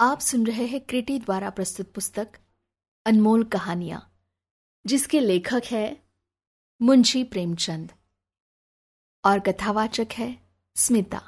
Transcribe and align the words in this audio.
आप 0.00 0.20
सुन 0.20 0.46
रहे 0.46 0.66
हैं 0.66 0.80
क्रिटी 0.80 1.18
द्वारा 1.18 1.50
प्रस्तुत 1.50 1.92
पुस्तक, 1.92 2.28
अनमोल 3.06 3.44
कहानियाँ, 3.44 4.14
जिसके 4.86 5.20
लेखक 5.20 5.62
है 5.66 6.02
मुंशी 6.82 7.24
प्रेमचंद 7.24 7.92
और 9.24 9.38
कथावाचक 9.38 10.08
है 10.12 10.38
स्मिता। 10.74 11.22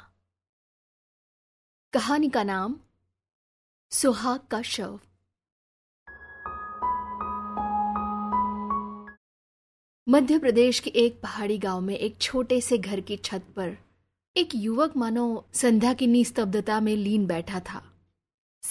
कहानी 1.93 2.29
का 2.29 2.43
नाम, 2.43 2.79
सुहाग 3.91 4.39
का 4.39 4.61
शव। 4.61 4.99
मध्य 10.09 10.39
प्रदेश 10.39 10.79
के 10.79 10.89
एक 10.89 11.21
पहाड़ी 11.21 11.57
गाँव 11.57 11.81
में 11.81 11.95
एक 11.95 12.17
छोटे 12.17 12.61
से 12.61 12.77
घर 12.77 13.01
की 13.01 13.17
छत 13.17 13.53
पर 13.55 13.77
एक 14.37 14.49
युवक 14.55 14.97
मानो 14.97 15.45
संध्या 15.53 15.93
की 15.93 16.07
निस्तब्धता 16.07 16.79
में 16.79 16.95
लीन 16.95 17.27
बैठा 17.27 17.59
था। 17.59 17.86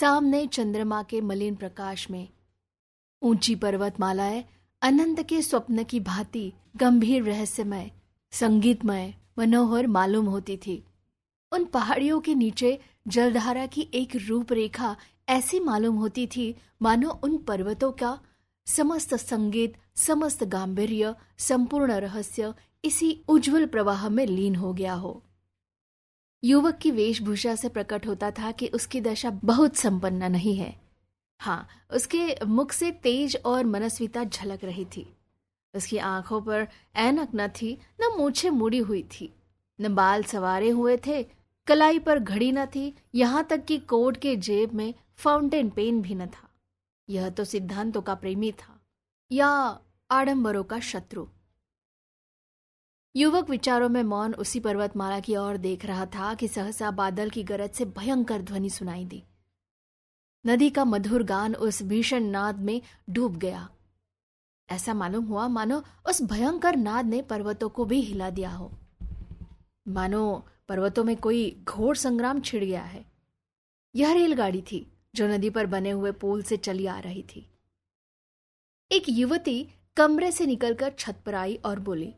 सामने 0.01 0.47
चंद्रमा 0.47 1.03
के 1.03 1.21
मलिन 1.21 1.55
प्रकाश 1.55 2.11
में। 2.11 2.29
ऊँची 3.23 3.55
पर्वतमालाएँ, 3.55 4.45
अनंत 4.83 5.23
के 5.23 5.43
स्वप्न 5.43 5.85
की 5.85 6.01
भांति 6.01 6.53
गंभीर 6.77 7.23
रहस्यमय, 7.23 7.91
संगीतमय, 8.31 9.15
मनोहर 9.39 9.87
मालूम 9.87 10.27
होती 10.27 10.57
थी। 10.57 10.85
उन 11.53 11.65
पहाड़ियों 11.65 12.21
के 12.21 12.35
नीचे 12.35 12.81
जलधारा 13.09 13.67
की 13.67 13.89
एक 13.95 14.09
रूपरेखा 14.29 14.97
ऐसी 15.29 15.61
मालूम 15.61 15.97
होती 15.97 16.27
थी, 16.27 16.57
मानो 16.83 17.11
उन 17.11 17.39
पर्वतों 17.39 17.93
का 17.93 18.21
समस्त 18.67 19.15
संगीत, 19.15 19.75
समस्त 19.95 20.45
गांधीर्य 20.45 21.15
संपूर्ण 21.39 21.93
रहस्य 21.93 22.55
इसी 22.85 23.25
उज्जवल 23.29 23.67
प्रवाह 23.67 24.09
में 24.09 24.27
लीन 24.27 24.57
हो 24.57 24.73
गया 24.73 24.95
हो। 24.95 25.23
युवक 26.47 26.77
की 26.79 26.91
वेशभूषा 26.91 27.55
से 27.55 27.69
प्रकट 27.69 28.07
होता 28.07 28.31
था 28.31 28.51
कि 28.51 28.67
उसकी 28.67 29.01
दशा 29.01 29.31
बहुत 29.31 29.77
संपन्न 29.77 30.31
नहीं 30.33 30.57
है। 30.57 30.75
हाँ 31.41 31.67
उसके 31.95 32.45
मुख 32.45 32.73
से 32.73 32.91
तेज 32.91 33.37
और 33.45 33.65
मनस्विता 33.65 34.25
झलक 34.25 34.65
रही 34.65 34.85
थी। 34.85 35.17
उसकी 35.75 35.99
आँखों 35.99 36.41
पर 36.41 36.69
ऐनक 36.97 37.29
न 37.35 37.49
थी, 37.49 37.79
न 38.01 38.15
मूछे 38.19 38.51
मुड़ी 38.51 38.79
हुई 38.79 39.03
थी। 39.03 39.33
न 39.81 39.95
बाल 39.95 40.23
सवारे 40.23 40.69
हुए 40.69 40.97
थे, 40.97 41.23
कलाई 41.67 41.99
पर 41.99 42.19
घड़ी 42.19 42.53
न 42.53 42.67
थी, 42.67 42.95
यहाँ 43.15 43.45
तक 43.45 43.65
कि 43.65 43.79
कोट 43.79 44.17
के 44.17 44.37
जेब 44.37 44.73
में 44.73 44.95
फाउंटेन 45.17 45.71
पेन 45.71 46.03
भी 46.03 46.15
न 46.15 46.27
था। 46.27 46.49
यह 47.09 47.31
तो 47.31 47.45
सिद्धांतों 47.45 48.03
का 48.03 48.15
प्रेमी 48.15 48.53
था, 48.53 48.81
या 49.33 49.81
आडंबरों 50.11 50.65
का 50.65 50.81
शत्रु। 50.81 51.27
युवक 53.17 53.51
विचारों 53.51 53.89
में 53.89 54.03
मौन 54.03 54.35
उसी 54.35 54.61
पर्वतमाला 54.61 55.21
की 55.21 55.37
ओर 55.37 55.57
देख 55.57 55.85
रहा 55.85 56.07
था 56.07 56.35
कि 56.35 56.49
सहसा 56.49 56.91
बादल 56.91 57.31
की 57.31 57.43
गरज 57.43 57.71
से 57.71 57.85
भयंकर 57.85 58.43
ध्वनि 58.43 58.71
सुनाई 58.71 59.05
दी। 59.05 59.23
नदी 60.47 60.71
का 60.71 60.85
मधुर 60.85 61.23
गान 61.23 61.55
उस 61.55 61.83
भीषण 61.83 62.25
नाद 62.25 62.59
में 62.59 62.83
डूब 63.11 63.37
गया। 63.37 63.69
ऐसा 64.71 64.95
मालूम 64.95 65.25
हुआ, 65.25 65.49
मानो 65.49 65.85
उस 66.09 66.23
भयंकर 66.23 66.77
नाद 66.77 67.07
ने 67.07 67.23
पर्वतों 67.23 67.69
को 67.69 67.85
भी 67.85 68.01
हिला 68.01 68.31
दिया 68.31 68.51
हो। 68.51 68.73
मानो 69.89 70.47
पर्वतों 70.69 71.05
में 71.05 71.17
कोई 71.17 71.65
घोर 71.65 71.97
संग्राम 71.97 72.41
छिड़ 72.41 72.65
गया 72.65 72.83
है। 72.83 73.05
यह 73.95 74.13
रेलगाड़ी 74.13 74.63
थी, 74.63 74.93
जो 75.15 75.29
नदी 75.29 75.51
पर 75.51 75.67
बने 75.67 75.91
हुए 75.91 76.13
पुल 76.13 76.43
से 76.43 76.57
चली 76.57 76.87
आ 76.87 76.99
रही 76.99 77.23
थी। 77.23 77.51
एक 78.93 79.05
युवती 79.09 79.69
कमरे 79.97 80.33
से 80.33 80.47
निकलकर 80.47 80.95
छत 80.99 81.23
पर 81.27 81.35
आई 81.35 81.55
और 81.55 81.81
बोली 81.81 82.15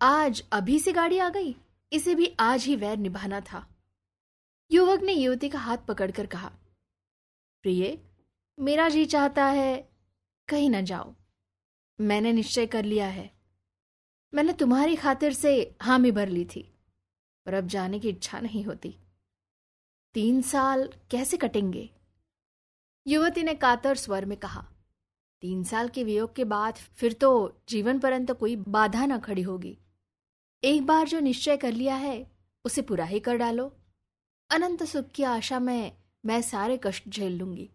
आज 0.00 0.42
अभी 0.52 0.78
से 0.78 0.92
गाड़ी 0.92 1.18
आ 1.18 1.28
गई। 1.28 1.54
इसे 1.92 2.14
भी 2.14 2.26
आज 2.40 2.64
ही 2.64 2.74
वैर 2.76 2.98
निभाना 2.98 3.40
था। 3.42 3.66
युवक 4.70 5.00
ने 5.00 5.12
युवती 5.12 5.48
का 5.48 5.58
हाथ 5.58 5.78
पकड़कर 5.78 6.26
कहा, 6.26 6.50
प्रिय, 7.64 7.98
मेरा 8.58 8.88
जी 8.88 9.04
चाहता 9.04 9.44
है 9.44 9.88
कहीं 10.48 10.68
ना 10.70 10.80
जाओ। 10.80 11.14
मैंने 11.98 12.32
निश्चय 12.32 12.66
कर 12.66 12.84
लिया 12.84 13.06
है। 13.06 13.30
मैंने 14.32 14.52
तुम्हारी 14.52 14.96
खातिर 14.96 15.32
से 15.32 15.54
हामी 15.82 16.10
भर 16.10 16.28
ली 16.28 16.44
थी, 16.44 16.62
पर 17.46 17.54
अब 17.54 17.66
जाने 17.66 17.98
की 17.98 18.08
इच्छा 18.08 18.40
नहीं 18.40 18.64
होती। 18.64 18.94
तीन 20.14 20.40
साल 20.42 20.88
कैसे 21.10 21.36
कटेंगे? 21.36 21.88
युवती 23.06 23.42
ने 23.42 23.54
कातर 23.56 23.96
स्वर 23.96 24.24
में 24.24 24.38
कहा, 24.38 24.66
तीन 25.42 25.64
साल 25.64 25.88
के 25.88 26.04
वियोग 26.04 26.34
के 26.34 26.44
बाद 26.44 26.74
फिर 26.74 27.12
तो 27.12 27.60
जीवन 27.68 27.98
पर्यंत 27.98 28.32
कोई 28.32 28.56
बाधा 28.58 29.06
न 29.06 29.18
खड़ी 29.18 29.42
होगी। 29.42 29.76
एक 30.64 30.86
बार 30.86 31.08
जो 31.08 31.20
निश्चय 31.20 31.56
कर 31.56 31.72
लिया 31.72 31.94
है, 31.94 32.26
उसे 32.64 32.82
पूरा 32.82 33.04
ही 33.04 33.20
कर 33.20 33.36
डालो। 33.36 33.72
अनंत 34.50 34.82
सुख 34.82 35.08
की 35.08 35.22
आशा 35.22 35.58
में 35.60 35.92
मैं 36.26 36.42
सारे 36.42 36.80
कष्ट 36.84 37.08
झेल 37.08 37.36
लूँगी। 37.36 37.70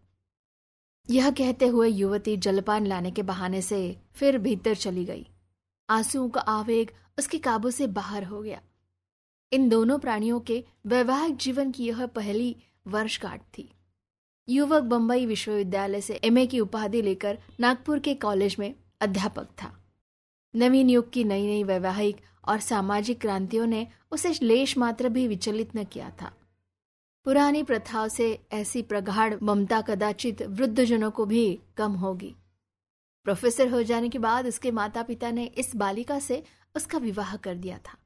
यह 1.09 1.31
कहते 1.31 1.67
हुए 1.67 1.89
युवती 1.89 2.37
जलपान 2.37 2.85
लाने 2.85 3.11
के 3.11 3.21
बहाने 3.21 3.61
से 3.61 3.97
फिर 4.13 4.37
भीतर 4.37 4.75
चली 4.75 5.05
गई। 5.05 5.27
आंसुओं 5.89 6.29
का 6.29 6.41
आवेग 6.41 6.91
उसके 7.19 7.37
काबू 7.37 7.71
से 7.71 7.87
बाहर 7.87 8.23
हो 8.23 8.41
गया। 8.41 8.61
इन 9.51 9.69
दोनों 9.69 9.99
प्राणियों 9.99 10.39
के 10.39 10.63
वैवाहिक 10.85 11.37
जीवन 11.37 11.71
की 11.71 11.85
यह 11.85 12.05
पहली 12.05 12.55
वर्षगांठ 12.87 13.41
थी। 13.41 13.69
युवक 14.49 14.83
बंबई 14.83 15.25
विश्वविद्यालय 15.25 16.01
से 16.01 16.19
एमए 16.23 16.45
की 16.45 16.59
उपाधि 16.59 17.01
लेकर 17.01 17.39
नागपुर 17.59 17.99
के 17.99 18.15
कॉलेज 18.15 18.55
में 18.59 18.75
अध्यापक 19.01 19.47
था। 19.63 19.83
नवीन 20.55 20.89
युग 20.89 21.11
की 21.11 21.23
नई 21.23 21.47
नई 21.47 21.63
वैवाहिक 21.63 22.17
और 22.47 22.59
सामाजिक 22.59 23.21
क्रांतियों 23.21 23.65
ने 23.65 23.87
उसे 24.11 24.33
लेश 24.41 24.77
मात्र 24.77 25.09
भी 25.09 25.27
विचलित 25.27 25.75
न 25.75 25.83
किया 25.83 26.09
था। 26.21 26.33
पुरानी 27.25 27.63
प्रथाओं 27.63 28.07
से 28.07 28.45
ऐसी 28.51 28.81
प्रगाढ़ 28.81 29.35
ममता 29.43 29.81
कदाचित 29.81 30.41
वृद्धजनों 30.41 31.11
को 31.11 31.25
भी 31.25 31.59
कम 31.77 31.91
होगी। 31.91 32.35
प्रोफेसर 33.23 33.69
हो 33.69 33.83
जाने 33.83 34.09
के 34.09 34.19
बाद 34.19 34.47
उसके 34.47 34.71
माता 34.71 35.03
पिता 35.03 35.31
ने 35.31 35.45
इस 35.45 35.75
बालिका 35.75 36.19
से 36.19 36.43
उसका 36.75 36.97
विवाह 36.97 37.35
कर 37.35 37.55
दिया 37.55 37.77
था। 37.77 37.97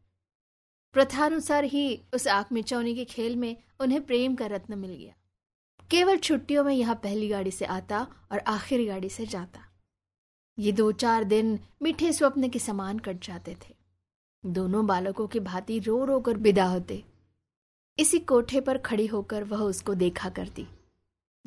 प्रथानुसार 0.94 1.64
ही 1.64 2.02
उस 2.14 2.28
आँख 2.28 2.52
मिचौनी 2.52 2.96
के 2.96 3.06
खेल 3.06 3.36
में 3.36 3.58
उन्हें 3.80 4.06
प्रेम 4.06 4.36
का 4.36 4.46
रत्न 4.46 4.78
मिल 4.78 4.92
गया। 4.92 5.14
केवल 5.92 6.18
छुट्टियों 6.18 6.64
में 6.64 6.76
यह 6.76 6.94
पहली 6.94 7.28
गाड़ी 7.30 7.52
से 7.52 7.66
आता 7.66 8.08
और 8.32 8.40
आखिरी 8.40 8.86
गाड़ी 8.86 9.10
से 9.10 9.26
जाता। 9.26 9.60
ये 10.60 10.72
दो 10.72 10.92
चार 10.92 11.24
दिन 11.24 11.60
मीठे 11.82 12.14
स्वप्न 12.14 12.50
के 12.50 12.60
समान 12.60 13.00
कट 13.00 13.26
जाते 13.26 13.56
थे। 13.56 13.77
दोनों 14.46 14.86
बालकों 14.88 15.28
की 15.28 15.40
भांति 15.40 15.80
रो 15.80 16.06
रो 16.06 16.20
कर 16.20 16.38
विदा 16.38 16.66
होते। 16.66 17.04
इसी 18.00 18.20
कोठे 18.20 18.62
पर 18.62 18.78
खड़ी 18.78 19.06
होकर 19.06 19.44
वह 19.44 19.58
उसको 19.58 19.94
देखा 19.94 20.30
करती, 20.30 20.68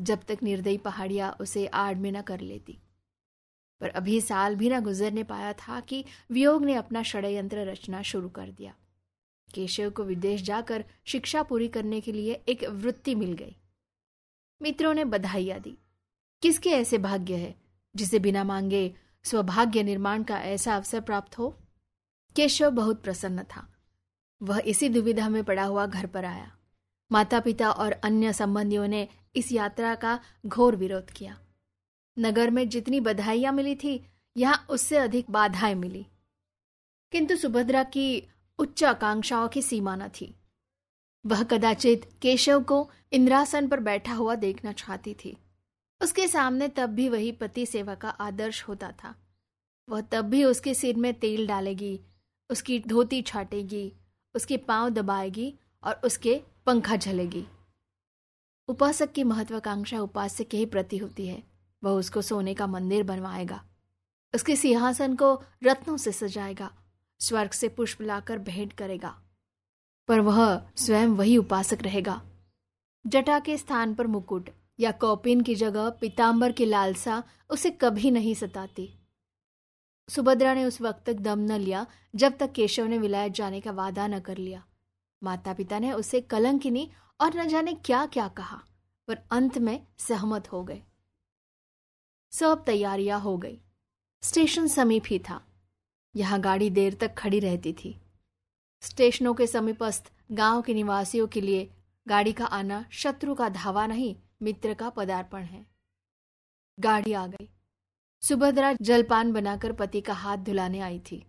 जब 0.01 0.25
तक 0.29 0.39
निर्दयी 0.43 0.79
पहाड़िया 0.79 1.37
उसे 1.41 1.67
आड़ 1.67 1.95
में 1.95 2.13
न 2.13 2.23
कर 2.23 2.41
लेती। 2.41 2.79
पर 3.81 3.89
अभी 3.89 4.21
साल 4.21 4.57
भी 4.57 4.71
न 4.71 4.81
गुजरने 4.81 5.25
पाया 5.25 5.53
था 5.53 5.81
कि 5.81 6.05
वियोग 6.31 6.65
ने 6.65 6.75
अपना 6.75 7.03
षडयंत्र 7.03 7.59
रचना 7.59 8.03
शुरू 8.03 8.29
कर 8.29 8.51
दिया। 8.51 8.75
केशव 9.55 9.91
को 9.91 10.05
विदेश 10.05 10.43
जाकर 10.43 10.85
शिक्षा 11.05 11.43
पूरी 11.43 11.69
करने 11.69 12.01
के 12.01 12.13
लिए 12.13 12.33
एक 12.49 12.65
वृत्ति 12.65 13.15
मिल 13.15 13.33
गई। 13.33 13.57
मित्रों 14.63 14.95
ने 14.95 15.05
बधाइयाँ 15.05 15.61
दी। 15.61 15.77
किसके 16.43 16.71
ऐसे 16.71 16.99
भाग्य 16.99 17.37
है, 17.37 17.55
जिसे 17.97 18.19
बिना 18.19 18.45
मांगे 18.45 18.95
स्वभाग्य 19.25 19.83
निर्माण 19.83 20.23
का 20.23 20.41
ऐसा 20.41 20.77
अवसर 20.77 21.01
प्राप्त 21.01 21.39
हो? 21.39 21.55
केशव 22.37 22.71
बहुत 22.71 23.03
प्रसन्न 23.03 23.43
था। 23.43 23.73
वह 24.43 24.63
इसी 24.67 24.89
दुविधा 24.89 25.29
में 25.29 25.45
पड़ा 25.45 25.65
हुआ 25.65 25.87
घर 25.87 26.07
पर 26.07 26.25
आया। 26.25 26.57
माता 27.13 27.41
पिता 27.41 27.71
और 27.71 27.93
अन्य 27.93 28.33
संबंधियों 28.33 28.89
ने 28.89 29.09
इस 29.37 29.53
यात्रा 29.53 29.95
का 29.95 30.21
घोर 30.47 30.77
विरोध 30.77 31.11
किया। 31.11 31.41
नगर 32.19 32.51
में 32.51 32.69
जितनी 32.69 33.01
बधाइयाँ 33.01 33.53
मिली 33.53 33.75
थी, 33.75 34.07
यहाँ 34.37 34.67
उससे 34.71 34.97
अधिक 34.97 35.31
बाधाएँ 35.31 35.75
मिली। 35.75 36.07
किंतु 37.13 37.37
सुभद्रा 37.37 37.83
की 37.83 38.29
उच्च 38.59 38.85
आकांक्षाओं 38.85 39.49
की 39.49 39.63
सीमा 39.63 39.97
न 39.97 40.09
थी। 40.09 40.35
वह 41.27 41.43
कदाचित 41.43 42.11
केशव 42.23 42.63
को 42.63 42.91
इंद्रासन 43.13 43.69
पर 43.69 43.81
बैठा 43.81 44.15
हुआ 44.15 44.35
देखना 44.35 44.73
चाहती 44.73 45.15
थी। 45.15 45.37
उसके 46.03 46.29
सामने 46.29 46.69
तब 46.69 46.91
भी 46.91 47.09
वही 47.09 47.33
पति 47.33 47.67
सेवा 47.67 47.95
का 47.95 48.09
आदर्श 48.09 48.63
होता 48.63 48.93
था। 48.93 49.15
वह 49.89 50.01
तब 50.01 50.25
भी 50.25 50.45
उसके 50.45 50.75
सिर 50.75 50.97
में 50.97 51.15
तेल 51.15 51.47
डालेगी 51.47 52.01
उसकी 52.51 52.81
धोती 52.81 53.23
छाटेगी, 53.23 53.93
उसके 54.35 54.57
पाँव 54.57 54.91
दबाएगी 54.91 55.55
और 55.85 56.01
उसके 56.05 56.43
पंखा 56.67 56.97
झलेगी। 56.97 57.47
उपासक 58.69 59.13
की 59.13 59.25
महत्वाकांक्षा 59.25 60.01
उपास्य 60.01 60.45
के 60.45 60.57
ही 60.57 60.67
प्रति 60.67 60.99
होती 60.99 61.27
है। 61.27 61.43
वह 61.85 61.91
उसको 61.91 62.23
सोने 62.23 62.55
का 62.55 62.67
मंदिर 62.67 63.03
बनवाएगा। 63.03 63.65
उसके 64.35 64.57
सिंहासन 64.57 65.17
को 65.17 65.43
रत्नों 65.65 65.97
से 65.97 66.13
सजाएगा, 66.13 66.73
स्वर्ग 67.21 67.51
से 67.51 67.69
पुष्प 67.69 68.03
लाकर 68.03 68.39
भेंट 68.39 68.73
करेगा। 68.73 69.23
पर 70.09 70.21
वह 70.21 70.71
स्वयं 70.77 71.07
वही 71.07 71.37
उपासक 71.37 71.79
रहेगा। 71.83 72.23
जटा 73.07 73.41
के 73.41 73.59
स्थान 73.59 73.95
पर 73.95 74.07
मुकुट 74.07 74.51
या 74.81 74.93
कौपिन 74.93 75.41
की 75.41 75.55
जगह 75.55 75.91
पीताम्बर 75.91 76.53
की 76.53 76.65
लालसा 76.65 77.23
उसे 77.51 77.71
कभी 77.71 78.11
नहीं 78.11 78.35
सताती। 78.35 79.00
सुभद्रा 80.11 80.55
ने 80.55 80.65
उस 80.65 80.81
वक्त 80.81 81.05
तक 81.07 81.15
दम 81.15 81.39
न 81.39 81.53
लिया, 81.53 81.87
जब 82.15 82.39
तक 82.39 82.53
केशव 82.53 82.85
ने 82.85 82.99
विलायत 82.99 83.33
जाने 83.33 83.61
का 83.61 83.71
वादा 83.71 84.07
न 84.07 84.21
कर 84.21 84.37
लिया। 84.37 84.65
माता 85.23 85.53
पिता 85.53 85.79
ने 85.79 85.93
उसे 85.93 86.21
कलंकिनी 86.21 86.91
और 87.21 87.37
न 87.37 87.49
जाने 87.49 87.75
क्या 87.75 88.07
क्या 88.07 88.29
कहा, 88.29 88.63
पर 89.09 89.19
अंत 89.31 89.59
में 89.59 89.87
सहमत 89.99 90.53
हो 90.53 90.65
गए। 90.65 90.83
सब 92.33 92.65
तैयारियाँ 92.65 93.21
हो 93.21 93.37
गई। 93.39 93.61
स्टेशन 94.23 94.67
समीप 94.67 95.03
ही 95.07 95.19
था। 95.19 95.47
यहाँ 96.17 96.41
गाड़ी 96.41 96.71
देर 96.71 96.95
तक 96.95 97.15
खड़ी 97.15 97.41
रहती 97.41 97.73
थी। 97.73 98.01
स्टेशनों 98.83 99.35
के 99.35 99.47
समीपस्थ 99.47 100.13
गाँव 100.33 100.63
के 100.63 100.75
निवासियों 100.75 101.27
के 101.27 101.41
लिए 101.41 101.71
गाड़ी 102.09 102.33
का 102.33 102.45
आना 102.45 102.85
शत्रु 102.91 103.35
का 103.35 103.49
धावा 103.49 103.87
नहीं, 103.87 104.17
मित्र 104.43 104.75
का 104.75 104.91
पदार्पण 104.91 105.43
है। 105.43 105.67
गाड़ी 106.81 107.13
आ 107.13 107.27
गई। 107.27 107.49
सुभद्रा 108.23 108.73
जलपान 108.83 109.33
बनाकर 109.33 109.73
पति 109.73 110.01
का 110.01 110.13
हाथ 110.13 110.37
धुलाने 110.37 110.81
आई 110.81 110.99
थी। 110.99 111.25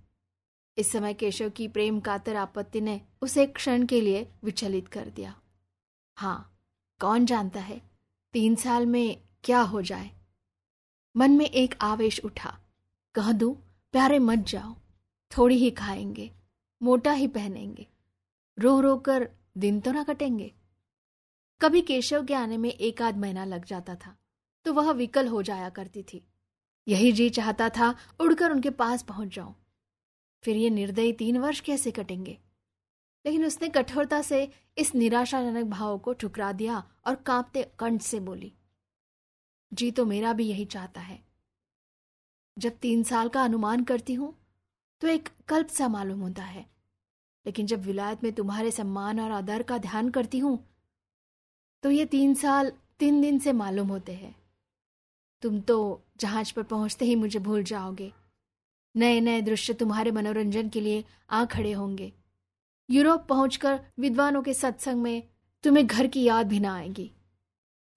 इस 0.78 0.92
समय 0.92 1.14
केशव 1.14 1.50
की 1.50 1.68
प्रेम 1.68 2.00
कातर 2.00 2.36
आपत्ति 2.36 2.82
ने 2.82 3.00
उसे 3.22 3.46
क्षण 3.46 3.86
के 3.86 4.02
लिए 4.02 4.28
विचलित 4.44 4.88
कर 4.88 5.10
दिया। 5.10 5.36
हाँ 6.18 6.58
कौन 7.02 7.26
जानता 7.26 7.60
है, 7.60 7.82
तीन 8.34 8.56
साल 8.56 8.86
में 8.86 9.22
क्या 9.44 9.62
हो 9.62 9.82
जाए? 9.82 10.12
मन 11.16 11.32
में 11.32 11.46
एक 11.46 11.76
आवेश 11.82 12.20
उठा। 12.26 12.58
कह 13.16 13.32
दू, 13.32 13.52
प्यारे 13.94 14.20
मत 14.20 14.40
जाओ, 14.40 14.76
थोड़ी 15.32 15.56
ही 15.56 15.72
खाएँगे, 15.72 16.32
मोटा 16.82 17.12
ही 17.12 17.28
पहनेंगे, 17.28 17.88
रो 18.58 18.80
रो 18.80 18.98
कर 18.98 19.30
दिन 19.58 19.80
तो 19.80 19.92
ना 19.92 20.04
कटेंगे। 20.04 20.54
कभी 21.62 21.82
केशव 21.82 22.26
के 22.26 22.34
आने 22.34 22.58
में 22.58 22.70
एक 22.70 23.02
आध 23.02 23.18
महीना 23.18 23.46
लग 23.46 23.66
जाता 23.66 23.96
था 23.96 24.16
तो 24.66 24.74
वह 24.74 24.92
विकल 24.92 25.28
हो 25.28 25.42
जाया 25.42 25.70
करती 25.70 26.04
थी। 26.04 26.26
यही 26.88 27.12
जी 27.12 27.30
चाहता 27.30 27.70
था 27.70 27.94
उड़कर 28.20 28.52
उनके 28.52 28.70
पास 28.72 29.04
पहुँच 29.04 29.36
जाऊँ। 29.36 29.56
फिर 30.44 30.58
ये 30.58 30.70
निर्दयी 30.70 31.14
तीन 31.14 31.38
वर्ष 31.38 31.60
कैसे 31.60 31.92
कटेंगे? 31.92 32.38
लेकिन 33.26 33.46
उसने 33.46 33.68
कठोरता 33.70 34.22
से 34.22 34.48
इस 34.78 34.94
निराशाजनक 34.96 35.66
भाव 35.66 35.98
को 35.98 36.14
ठुकरा 36.14 36.52
दिया 36.52 36.84
और 37.08 37.16
कांपते 37.18 37.64
कंठ 37.80 38.02
से 38.02 38.20
बोली, 38.20 38.52
जी 39.72 39.92
तो 39.92 40.06
मेरा 40.06 40.34
भी 40.34 40.46
यही 40.46 40.66
चाहता 40.66 41.02
है। 41.02 41.20
जब 42.58 42.78
तीन 42.78 43.04
साल 43.04 43.30
का 43.30 43.44
अनुमान 43.44 43.84
करती 43.84 44.14
हूँ 44.14 44.34
तो 45.02 45.08
एक 45.08 45.30
कल्प 45.48 45.68
सा 45.68 45.88
मालूम 45.88 46.20
होता 46.20 46.44
है। 46.44 46.66
लेकिन 47.46 47.68
जब 47.68 47.82
विलायत 47.82 48.24
में 48.24 48.32
तुम्हारे 48.34 48.72
सम्मान 48.72 49.20
और 49.20 49.32
आदर 49.32 49.64
का 49.64 49.78
ध्यान 49.78 50.10
करती 50.10 50.40
हूँ 50.40 50.58
तो 51.84 51.92
ये 51.92 52.06
तीन 52.06 52.34
साल, 52.34 52.72
तीन 53.00 53.22
दिन 53.22 53.40
से 53.40 53.54
मालूम 53.54 53.88
होते 53.88 54.14
हैं। 54.14 54.36
तुम 55.44 55.60
तो 55.62 56.02
जहाज़ 56.22 56.54
पर 56.54 56.64
पहुँचते 56.64 57.06
ही 57.06 57.16
मुझे 57.16 57.40
भूल 57.40 57.64
जाओगे। 57.64 58.14
नए 58.96 59.22
नए 59.22 59.42
दृश्य 59.42 59.74
तुम्हारे 59.74 60.12
मनोरंजन 60.12 60.70
के 60.70 60.82
लिए 60.82 61.06
आ 61.30 61.46
खड़े 61.46 61.72
होंगे। 61.72 62.14
यूरोप 62.90 63.26
पहुंचकर 63.30 63.86
विद्वानों 64.00 64.42
के 64.42 64.54
सत्संग 64.54 65.02
में 65.02 65.24
तुम्हें 65.64 65.88
घर 65.88 66.08
की 66.08 66.24
याद 66.24 66.48
भी 66.48 66.60
ना 66.60 66.76
आएगी। 66.76 67.12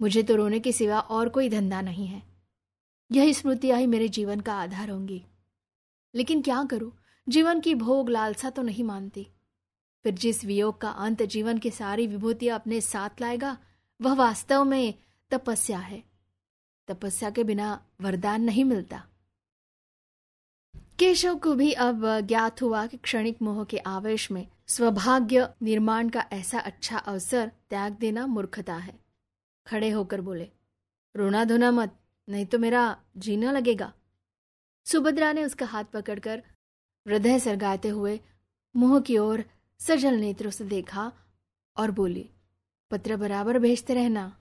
मुझे 0.01 0.23
तो 0.23 0.37
रोने 0.37 0.61
के 0.61 0.73
सिवा 0.73 1.01
और 1.01 1.29
कोई 1.29 1.49
धंधा 1.49 1.81
नहीं 1.81 2.07
है। 2.07 2.23
यही 3.13 3.35
स्मृतियाँ 3.35 3.79
ही 3.79 3.87
मेरे 3.87 4.09
जीवन 4.09 4.41
का 4.41 4.55
आधार 4.55 4.91
होंगी। 4.91 5.25
लेकिन 6.15 6.43
क्या 6.43 6.65
करूँ? 6.65 6.93
जीवन 7.29 7.61
की 7.61 7.75
भोग 7.75 8.11
लालसा 8.11 8.51
तो 8.51 8.63
नहीं 8.63 8.85
मानती। 8.85 9.27
फिर 10.03 10.15
जिस 10.15 10.45
वियोग 10.45 10.81
का 10.81 10.91
अंत 10.91 11.23
जीवन 11.23 11.59
की 11.59 11.71
सारी 11.71 12.07
विभूतियाँ 12.07 12.59
अपने 12.59 12.81
साथ 12.81 13.21
लाएगा, 13.21 13.59
वह 14.03 14.15
वास्तव 14.15 14.65
में 14.65 14.95
तपस्या 15.31 15.79
है। 15.79 16.14
तपस्या 16.89 17.31
के 17.31 17.45
बिना 17.45 17.87
वरदान 18.01 18.43
नहीं 18.43 18.65
मिलता। 18.65 19.05
केशव 20.99 21.39
को 21.39 21.55
भी 21.55 21.73
अब 21.73 22.21
ज्ञात 22.21 22.63
हुआ 22.63 22.87
कि 22.87 22.97
क्षणिक 22.97 23.43
मोह 23.43 23.65
के 23.65 23.79
आवेश 23.79 24.31
में 24.31 24.47
स्वभाग्य 24.67 25.49
निर्माण 25.63 26.09
का 26.09 26.21
ऐसा 26.33 26.59
अच्छा 26.59 26.99
अवसर 26.99 27.51
त्याग 27.71 27.93
देना 27.93 28.27
मूर्खता 28.27 28.75
है। 28.75 28.99
खड़े 29.67 29.91
होकर 29.91 30.21
बोले, 30.21 30.49
रोना 31.17 31.45
धोना 31.45 31.71
मत, 31.71 31.97
नहीं 32.29 32.47
तो 32.47 32.59
मेरा 32.59 32.97
जीना 33.17 33.51
लगेगा। 33.51 33.93
सुभद्रा 34.87 35.33
ने 35.33 35.45
उसका 35.45 35.67
हाथ 35.67 35.85
पकड़कर 35.85 36.43
हृदय 37.09 37.39
सरगाते 37.39 37.89
हुए 37.89 38.21
मुँह 38.77 39.01
की 39.01 39.19
ओर 39.19 39.45
सजल 39.81 40.15
नेत्रों 40.15 40.51
से 40.51 40.65
देखा 40.65 41.13
और 41.77 41.91
बोली, 41.91 42.31
पत्र 42.91 43.17
बराबर 43.17 43.59
भेजते 43.59 43.95
रहना। 43.95 44.37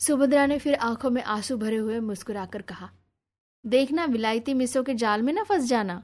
सुभद्रा 0.00 0.46
ने 0.46 0.58
फिर 0.58 0.74
आँखों 0.74 1.10
में 1.10 1.22
आँसू 1.22 1.56
भरे 1.56 1.76
हुए 1.76 2.00
मुस्कुराकर 2.00 2.62
कहा, 2.62 2.90
देखना 3.64 4.04
विलायती 4.04 4.54
मिसों 4.54 4.82
के 4.84 4.94
जाल 4.94 5.22
में 5.22 5.32
ना 5.32 5.42
फंस 5.42 5.64
जाना। 5.64 6.02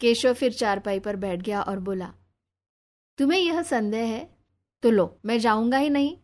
केशव 0.00 0.34
फिर 0.34 0.52
चारपाई 0.52 1.00
पर 1.00 1.16
बैठ 1.16 1.42
गया 1.42 1.62
और 1.62 1.78
बोला, 1.80 2.12
तुम्हें 3.18 3.40
यह 3.40 3.62
संदेह 3.62 4.06
है? 4.06 4.28
तो 4.82 4.90
लो, 4.90 5.18
मैं 5.24 5.38
जाऊँगा 5.38 5.78
ही 5.78 5.90
नहीं। 5.90 6.16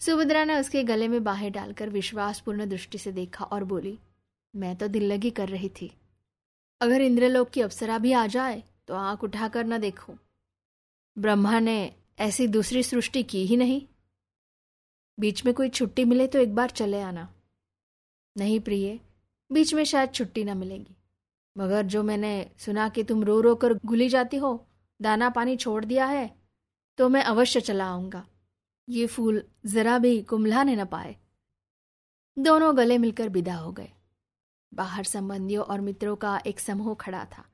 सुभद्रा 0.00 0.44
ने 0.44 0.58
उसके 0.60 0.82
गले 0.84 1.08
में 1.08 1.22
बाहें 1.24 1.50
डालकर 1.52 1.90
विश्वासपूर्ण 1.90 2.66
दृष्टि 2.66 2.98
से 2.98 3.12
देखा 3.12 3.44
और 3.44 3.64
बोली, 3.64 3.98
मैं 4.54 4.76
तो 4.76 4.88
दिल 4.88 5.12
लगी 5.12 5.30
कर 5.30 5.48
रही 5.48 5.68
थी। 5.80 5.92
अगर 6.80 7.00
इंद्रलोक 7.00 7.50
की 7.50 7.60
अप्सरा 7.60 7.98
भी 7.98 8.12
आ 8.12 8.26
जाए 8.26 8.62
तो 8.88 8.94
आँख 8.94 9.24
उठाकर 9.24 9.64
न 9.64 9.78
देखूँ। 9.78 10.18
ब्रह्मा 11.16 11.58
ने 11.60 11.94
ऐसी 12.18 12.46
दूसरी 12.48 12.82
सृष्टि 12.82 13.22
की 13.22 13.46
ही 13.46 13.56
नहीं। 13.56 13.86
बीच 15.18 15.44
में 15.44 15.52
कोई 15.54 15.68
छुट्टी 15.68 16.04
मिले 16.04 16.26
तो 16.26 16.38
एक 16.38 16.54
बार 16.54 16.70
चले 16.70 17.00
आना। 17.00 17.28
नहीं 18.36 18.60
प्रिय, 18.60 18.98
बीच 19.50 19.74
में 19.74 19.84
शायद 19.84 20.12
छुट्टी 20.12 20.44
ना 20.44 20.54
मिलेगी। 20.54 20.96
मगर 21.56 21.82
जो 21.82 22.02
मैंने 22.02 22.50
सुना 22.58 22.88
कि 22.88 23.02
तुम 23.04 23.24
रो 23.24 23.40
रो 23.40 23.54
कर 23.54 23.74
घुली 23.76 24.08
जाती 24.08 24.36
हो, 24.36 24.66
दाना 25.00 25.28
पानी 25.30 25.56
छोड़ 25.56 25.84
दिया 25.84 26.06
है 26.06 26.30
तो 26.98 27.08
मैं 27.08 27.22
अवश्य 27.22 27.60
चला 27.60 27.86
आऊँगा। 27.86 28.26
ये 28.88 29.06
फूल 29.06 29.42
जरा 29.66 29.98
भी 29.98 30.20
कुंभलाने 30.22 30.76
न 30.76 30.84
पाए। 30.84 31.16
दोनों 32.36 32.76
गले 32.76 32.98
मिलकर 32.98 33.28
विदा 33.28 33.54
हो 33.54 33.72
गए। 33.72 33.88
बाहर 34.72 35.04
संबंधियों 35.04 35.64
और 35.64 35.80
मित्रों 35.80 36.16
का 36.16 36.36
एक 36.46 36.60
समूह 36.60 36.94
खड़ा 36.94 37.24
था। 37.24 37.44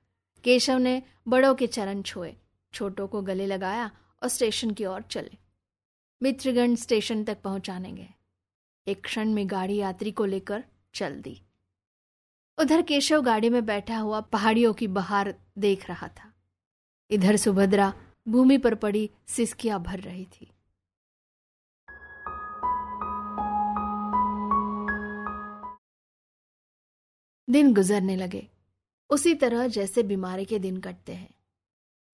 केशव 0.44 0.78
ने 0.78 1.02
बड़ों 1.28 1.54
के 1.54 1.66
चरण 1.66 2.02
छुए, 2.02 2.34
छोटों 2.72 3.06
को 3.08 3.22
गले 3.22 3.46
लगाया 3.46 3.90
और 4.22 4.28
स्टेशन 4.28 4.70
की 4.70 4.84
ओर 4.84 5.02
चले। 5.02 5.36
मित्रगण 6.22 6.74
स्टेशन 6.74 7.24
तक 7.24 7.42
पहुँचाने 7.42 7.92
गए 7.92 8.08
एक 8.86 9.04
क्षण 9.04 9.28
में 9.28 9.50
गाड़ी 9.50 9.76
यात्री 9.76 10.12
को 10.12 10.24
लेकर 10.24 10.64
चल 10.94 11.20
दी। 11.20 11.42
उधर 12.58 12.82
केशव 12.82 13.22
गाड़ी 13.22 13.50
में 13.50 13.66
बैठा 13.66 13.98
हुआ 13.98 14.20
पहाड़ियों 14.20 14.74
की 14.74 14.86
बहार 14.86 15.34
देख 15.58 15.88
रहा 15.88 16.08
था। 16.08 16.32
इधर 17.10 17.36
सुभद्रा 17.36 17.94
भूमि 18.28 18.58
पर 18.58 18.74
पड़ी 18.74 19.10
सिसकिया 19.28 19.78
भर 19.78 20.00
रही 20.00 20.24
थी। 20.24 20.50
दिन 27.50 27.74
गुजरने 27.74 28.16
लगे। 28.16 28.50
उसी 29.10 29.34
तरह 29.34 29.66
जैसे 29.66 30.02
बीमारी 30.02 30.44
के 30.44 30.58
दिन 30.58 30.80
कटते 30.80 31.12
हैं। 31.12 31.34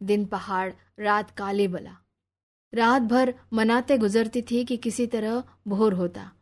दिन 0.03 0.27
पहाड़ 0.27 0.73
रात 0.99 1.31
काले 1.31 1.69
बला। 1.69 1.99
रात 2.75 3.03
भर 3.03 3.35
मनाते 3.53 3.99
गुजरती 3.99 4.43
थी 4.43 4.65
कि 4.65 4.77
किसी 4.77 5.07
तरह 5.07 5.45
भोर 5.69 5.93
होता। 5.93 6.33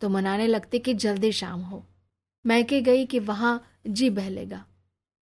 तो 0.00 0.08
मनाने 0.08 0.46
लगती 0.46 0.78
कि 0.78 0.94
जल्दी 0.94 1.32
शाम 1.32 1.60
हो। 1.60 1.86
मैके 2.46 2.80
गई 2.80 3.06
कि 3.06 3.18
वहाँ 3.18 3.80
जी 3.86 4.10
बहलेगा। 4.10 4.66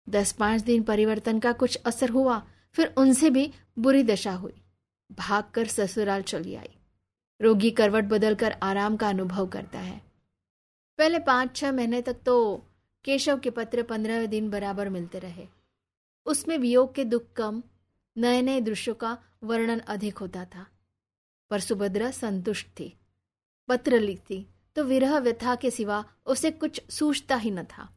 दस 0.09 0.33
पाँच 0.33 0.63
दिन 0.63 0.83
परिवर्तन 0.83 1.39
का 1.39 1.53
कुछ 1.53 1.77
असर 1.77 2.11
हुआ, 2.11 2.47
फिर 2.73 2.95
उनसे 2.99 3.31
भी 3.31 3.53
बुरी 3.79 4.03
दशा 4.03 4.33
हुई। 4.33 4.63
भागकर 5.13 5.67
ससुराल 5.67 6.23
चली 6.23 6.55
आई। 6.55 6.69
रोगी 7.41 7.71
करवट 7.71 8.05
बदलकर 8.05 8.53
आराम 8.53 8.97
का 8.97 9.09
अनुभव 9.09 9.47
करता 9.47 9.79
है। 9.79 10.03
पहले 10.99 11.19
पाँच 11.19 11.57
छह 11.57 11.73
महीने 11.73 12.03
तक 12.03 12.17
तो 12.27 12.65
केशव 13.05 13.39
के 13.39 13.51
पत्र 13.51 13.83
पंद्रह 13.83 14.27
दिन 14.27 14.51
बराबर 14.51 14.89
मिलते 14.89 15.19
रहे। 15.19 15.47
उसमें 16.27 16.59
वियोग 16.59 16.95
के 16.95 17.05
दुख 17.05 17.33
कम 17.37 17.63
नए 18.17 18.43
नए 18.43 18.61
दृश्यों 18.61 18.95
का 18.95 19.19
वर्णन 19.43 19.79
अधिक 19.79 20.19
होता 20.19 20.45
था। 20.45 20.67
पर 21.51 21.61
सुभद्रा 21.61 22.11
संतुष्ट 22.11 22.67
थी। 22.67 22.97
पत्र 23.69 24.01
लिखती 24.01 24.47
तो 24.77 24.85
विरह 24.85 25.19
व्यथा 25.19 25.55
के 25.55 25.71
सिवा 25.71 26.05
उसे 26.27 26.51
कुछ 26.51 26.91
सूझता 26.91 27.37
ही 27.37 27.51
न 27.51 27.65
था। 27.65 27.97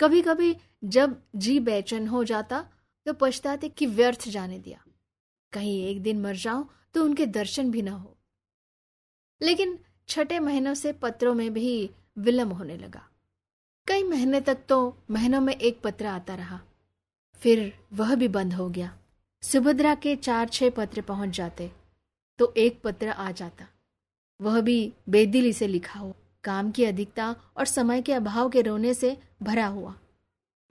कभी 0.00 0.22
कभी 0.22 0.56
जब 0.84 1.22
जी 1.36 1.60
बेचैन 1.60 2.08
हो 2.08 2.24
जाता 2.24 2.68
तो 3.06 3.12
पछताते 3.12 3.68
कि 3.68 3.86
व्यर्थ 3.86 4.28
जाने 4.28 4.58
दिया। 4.58 4.84
कहीं 5.52 5.86
एक 5.86 6.02
दिन 6.02 6.20
मर 6.20 6.36
जाऊँ 6.36 6.68
तो 6.94 7.04
उनके 7.04 7.26
दर्शन 7.26 7.70
भी 7.70 7.82
न 7.82 7.88
हो। 7.88 8.16
लेकिन 9.42 9.78
छठे 10.08 10.38
महीनों 10.38 10.74
से 10.74 10.92
पत्रों 10.92 11.34
में 11.34 11.52
भी 11.52 11.90
विलंब 12.18 12.52
होने 12.52 12.76
लगा। 12.76 13.08
कई 13.86 14.02
महीने 14.02 14.40
तक 14.40 14.58
तो 14.68 15.02
महीनों 15.10 15.40
में 15.40 15.56
एक 15.56 15.80
पत्र 15.82 16.06
आता 16.06 16.34
रहा। 16.34 16.60
फिर 17.36 17.78
वह 17.92 18.14
भी 18.14 18.28
बंद 18.28 18.54
हो 18.54 18.68
गया। 18.70 18.98
सुभद्रा 19.42 19.94
के 19.94 20.14
चार 20.16 20.48
छह 20.48 20.70
पत्र 20.70 21.00
पहुँच 21.00 21.28
जाते 21.28 21.70
तो 22.38 22.52
एक 22.56 22.80
पत्र 22.82 23.08
आ 23.08 23.30
जाता। 23.30 23.66
वह 24.40 24.60
भी 24.60 24.92
बेदिली 25.08 25.52
से 25.52 25.66
लिखा 25.66 26.00
हो 26.00 26.14
काम 26.44 26.70
की 26.70 26.84
अधिकता 26.84 27.34
और 27.56 27.66
समय 27.66 28.02
के 28.02 28.12
अभाव 28.12 28.50
के 28.50 28.62
रोने 28.62 28.94
से 28.94 29.16
भरा 29.42 29.66
हुआ। 29.66 29.94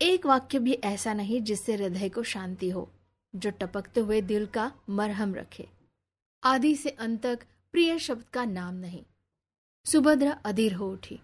एक 0.01 0.25
वाक्य 0.25 0.59
भी 0.59 0.73
ऐसा 0.73 1.13
नहीं 1.13 1.41
जिससे 1.41 1.75
हृदय 1.75 2.09
को 2.09 2.23
शांति 2.23 2.69
हो, 2.69 2.89
जो 3.35 3.49
टपकते 3.51 3.99
हुए 3.99 4.21
दिल 4.21 4.45
का 4.45 4.71
मरहम 4.89 5.35
रखे। 5.35 5.67
आदि 6.43 6.75
से 6.75 6.89
अंत 6.89 7.21
तक 7.23 7.45
प्रिय 7.73 7.99
शब्द 7.99 8.23
का 8.23 8.45
नाम 8.45 8.73
नहीं। 8.75 9.03
सुभद्रा 9.85 10.31
अधीर 10.45 10.73
हो 10.73 10.91
उठी। 10.91 11.19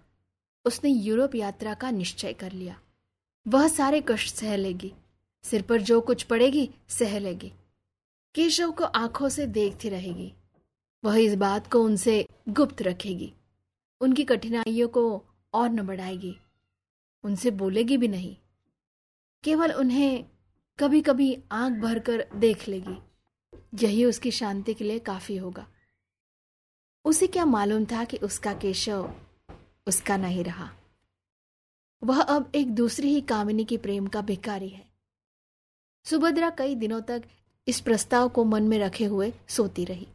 उसने 0.66 0.89
यूरोप 0.89 1.36
यात्रा 1.36 1.74
का 1.74 1.92
निश्चय 1.92 2.34
कर 2.34 2.51
लिया। 2.51 2.80
वह 3.46 3.68
सारे 3.68 4.04
कष्ट 4.08 4.36
सह 4.36 4.56
लेगी। 4.56 4.94
सिर 5.44 5.62
पर 5.62 5.82
जो 5.82 6.01
कुछ 6.01 6.24
पड़ेगी, 6.24 6.70
सह 6.89 7.20
लेगी। 7.20 7.53
केशव 8.36 8.72
को 8.72 8.84
आँखों 8.84 9.29
से 9.29 9.48
देखती 9.48 9.89
रहेगी। 9.89 10.34
वह 11.03 11.17
इस 11.17 11.36
बात 11.36 11.72
को 11.72 11.84
उनसे 11.84 12.27
गुप्त 12.50 12.82
रखेगी। 12.82 13.34
उनकी 14.01 14.24
कठिनाइयों 14.24 14.88
को 14.88 15.24
और 15.53 15.70
न 15.70 15.82
बढ़ाएगी। 15.82 16.38
उनसे 17.24 17.51
बोलेगी 17.51 17.98
भी 17.98 18.08
नहीं। 18.08 18.38
केवल 19.44 19.72
उन्हें 19.72 20.25
कभी 20.79 21.01
कभी 21.01 21.44
आँख 21.51 21.82
भरकर 21.82 22.29
देख 22.36 22.67
लेगी। 22.67 23.00
यही 23.74 24.06
उसकी 24.06 24.32
शांति 24.32 24.74
के 24.74 24.84
लिए 24.84 25.00
काफ़ी 25.00 25.38
होगा। 25.38 25.67
उसे 27.06 27.27
क्या 27.27 27.46
मालूम 27.46 27.86
था 27.86 28.03
कि 28.03 28.17
उसका 28.17 28.53
केशव 28.53 29.15
उसका 29.88 30.17
नहीं 30.17 30.44
रहा? 30.44 30.70
वह 32.03 32.22
अब 32.22 32.51
एक 32.56 32.75
दूसरी 32.75 33.08
ही 33.08 33.22
कामिनी 33.22 33.65
की 33.65 33.77
प्रेम 33.77 34.08
का 34.08 34.22
भिकारी 34.22 34.70
है। 34.70 34.87
सुभद्रा 36.10 36.50
कई 36.50 36.76
दिनों 36.76 37.02
तक 37.02 37.24
इस 37.68 37.80
प्रस्ताव 37.80 38.30
को 38.30 38.44
मन 38.44 38.64
में 38.64 38.80
रखे 38.80 39.06
हुए 39.06 39.34
सोती 39.48 39.86
रही। 39.86 40.08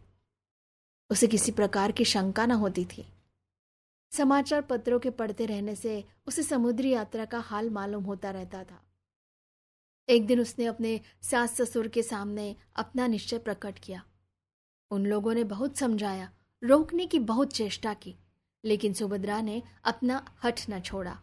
उसे 1.11 1.27
किसी 1.27 1.53
प्रकार 1.53 1.93
की 1.93 2.05
शंका 2.05 2.47
न 2.47 2.51
होती 2.51 2.85
थी। 2.85 3.07
समाचार 4.11 4.61
पत्रों 4.61 4.99
के 4.99 5.11
पढ़ते 5.11 5.47
रहने 5.47 5.75
से 5.75 6.05
उसे 6.27 6.43
समुद्री 6.43 6.91
यात्रा 6.91 7.25
का 7.25 7.39
हाल 7.39 7.71
मालूम 7.71 8.05
होता 8.05 8.31
रहता 8.31 8.65
था। 8.65 8.83
एक 10.09 10.27
दिन 10.27 10.41
उसने 10.41 10.65
अपने 10.65 11.01
सास 11.23 11.61
ससुर 11.61 11.89
के 11.89 12.03
सामने 12.03 12.57
अपना 12.77 13.07
निश्चय 13.07 13.39
प्रकट 13.39 13.79
किया। 13.79 14.03
उन 14.91 15.07
लोगों 15.07 15.35
ने 15.35 15.45
बहुत 15.45 15.77
समझाया, 15.77 16.33
रोकने 16.65 17.07
की 17.07 17.19
बहुत 17.19 17.53
चेष्टा 17.53 17.95
की, 17.95 18.17
लेकिन 18.65 18.93
सुभद्रा 18.93 19.41
ने 19.41 19.63
अपना 19.85 20.35
हठ 20.45 20.71
न 20.71 20.81
छोड़ा। 20.81 21.23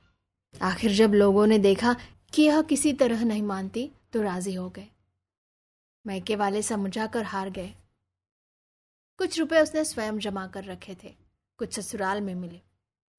आखिर 0.62 0.92
जब 0.92 1.14
लोगों 1.14 1.48
ने 1.48 1.60
देखा 1.60 1.96
कि 2.34 2.42
यह 2.42 2.62
किसी 2.62 2.94
तरह 2.94 3.26
नहीं 3.26 3.44
मानती 3.44 3.92
तो 4.14 4.22
राज़ी 4.22 4.54
हो 4.54 4.70
गए। 4.70 4.88
मैके 6.08 6.36
वाले 6.36 6.62
समझा 6.62 7.08
कर 7.08 7.24
हार 7.24 7.50
गए। 7.50 7.74
कुछ 9.18 9.40
रुपए 9.40 9.62
उसने 9.62 9.86
स्वयं 9.86 10.20
जमा 10.20 10.48
कर 10.48 10.64
रखे 10.64 10.98
थे। 11.04 11.16
कुछ 11.58 11.80
ससुराल 11.80 12.22
में 12.22 12.36
मिले। 12.36 12.62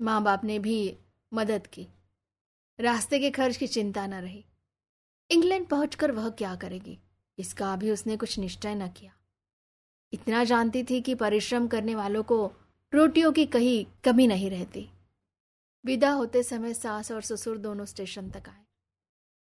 माँ 0.00 0.22
बाप 0.22 0.44
ने 0.44 0.58
भी 0.58 0.98
मदद 1.32 1.66
की। 1.66 1.86
रास्ते 2.80 3.18
के 3.18 3.30
खर्च 3.30 3.56
की 3.56 3.66
चिंता 3.66 4.06
न 4.06 4.14
रही। 4.14 4.44
इंग्लैंड 5.30 5.66
पहुंचकर 5.66 6.12
वह 6.12 6.30
क्या 6.30 6.56
करेगी? 6.56 6.98
इसका 7.38 7.72
अभी 7.72 7.90
उसने 7.90 8.16
कुछ 8.16 8.38
निश्चय 8.38 8.74
न 8.74 8.88
किया। 8.88 9.12
इतना 10.12 10.44
जानती 10.44 10.84
थी 10.84 11.00
कि 11.00 11.14
परिश्रम 11.14 11.68
करने 11.68 11.94
वालों 11.94 12.22
को 12.22 12.52
रोटियों 12.94 13.32
की 13.32 13.46
कहीं 13.46 13.86
कमी 14.04 14.26
नहीं 14.26 14.50
रहती। 14.50 14.90
विदा 15.84 16.10
होते 16.10 16.42
समय 16.42 16.74
सास 16.74 17.12
और 17.12 17.22
ससुर 17.22 17.58
दोनों 17.58 17.84
स्टेशन 17.84 18.30
तक 18.30 18.48
आए। 18.48 18.64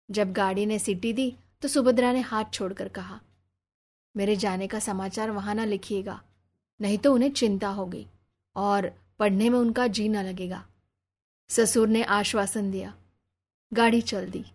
जब 0.09 0.31
गाड़ी 0.33 0.65
ने 0.65 0.79
सीटी 0.79 1.13
दी 1.13 1.33
तो 1.61 1.67
सुभद्रा 1.67 2.11
ने 2.13 2.21
हाथ 2.21 2.45
छोड़कर 2.53 2.87
कहा, 2.87 3.19
मेरे 4.15 4.35
जाने 4.35 4.67
का 4.67 4.79
समाचार 4.79 5.31
वहाँ 5.31 5.55
ना 5.55 5.65
लिखिएगा, 5.65 6.21
नहीं 6.79 6.97
तो 6.97 7.13
उन्हें 7.13 7.31
चिंता 7.31 7.69
होगी 7.69 8.05
और 8.55 8.91
पढ़ने 9.19 9.49
में 9.49 9.59
उनका 9.59 9.87
जी 9.87 10.07
न 10.09 10.23
लगेगा। 10.23 10.65
ससुर 11.49 11.87
ने 11.87 12.03
आश्वासन 12.03 12.71
दिया। 12.71 12.93
गाड़ी 13.71 14.01
चल 14.01 14.29
दी। 14.29 14.45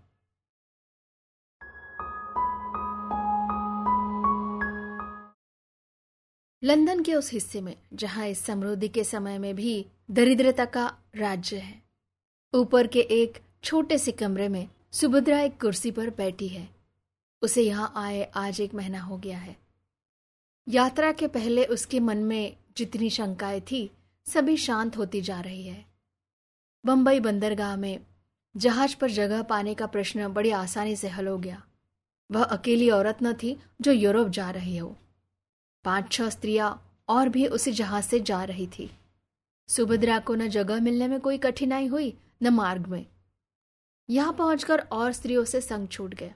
लंदन 6.62 7.02
के 7.02 7.14
उस 7.14 7.32
हिस्से 7.32 7.60
में, 7.60 7.76
जहाँ 7.94 8.26
इस 8.26 8.44
समृद्धि 8.44 8.88
के 8.88 9.04
समय 9.04 9.38
में 9.38 9.54
भी 9.54 9.86
दरिद्रता 10.10 10.64
का 10.64 10.86
राज्य 11.16 11.56
है, 11.56 11.82
ऊपर 12.54 12.86
के 12.86 13.00
एक 13.00 13.38
छोटे 13.64 13.98
से 13.98 14.12
कमरे 14.12 14.48
में 14.48 14.68
सुभद्रा 14.92 15.40
एक 15.40 15.60
कुर्सी 15.60 15.90
पर 15.90 16.10
बैठी 16.10 16.48
है। 16.48 16.68
उसे 17.42 17.62
यहाँ 17.62 17.92
आए 17.96 18.22
आज 18.22 18.60
एक 18.60 18.74
महीना 18.74 19.00
हो 19.00 19.18
गया 19.18 19.38
है। 19.38 19.56
यात्रा 20.68 21.12
के 21.12 21.28
पहले 21.28 21.64
उसके 21.64 22.00
मन 22.00 22.16
में 22.16 22.56
जितनी 22.76 23.10
शंकाएँ 23.10 23.60
थी, 23.60 23.90
सभी 24.26 24.56
शांत 24.56 24.96
होती 24.96 25.20
जा 25.20 25.40
रही 25.40 25.62
है। 25.62 25.86
बंबई 26.86 27.20
बंदरगाह 27.20 27.76
में 27.76 28.06
जहाज़ 28.56 28.96
पर 28.96 29.10
जगह 29.10 29.42
पाने 29.42 29.74
का 29.74 29.86
प्रश्न 29.86 30.28
बड़ी 30.28 30.50
आसानी 30.50 30.96
से 30.96 31.08
हल 31.08 31.28
हो 31.28 31.38
गया। 31.38 31.62
वह 32.30 32.42
अकेली 32.42 32.90
औरत 32.90 33.18
न 33.22 33.32
थी 33.32 33.60
जो 33.80 33.92
यूरोप 33.92 34.28
जा 34.28 34.50
रही 34.50 34.76
हो। 34.76 34.96
पाँच 35.84 36.12
छह 36.12 36.28
स्त्रियाँ 36.28 37.00
और 37.08 37.28
भी 37.28 37.46
उसी 37.46 37.72
जहाज़ 37.72 38.04
से 38.04 38.20
जा 38.20 38.44
रही 38.44 38.66
थी। 38.66 38.90
सुभद्रा 39.68 40.18
को 40.18 40.34
न 40.34 40.48
जगह 40.48 40.80
मिलने 40.80 41.08
में 41.08 41.20
कोई 41.20 41.38
कठिनाई 41.38 41.86
हुई, 41.86 42.18
न 42.42 42.48
मार्ग 42.48 42.86
में। 42.86 43.06
यहाँ 44.10 44.32
पहुंचकर 44.32 44.78
और 44.78 45.12
स्त्रियों 45.12 45.44
से 45.44 45.60
संग 45.60 45.88
छूट 45.88 46.14
गया 46.14 46.34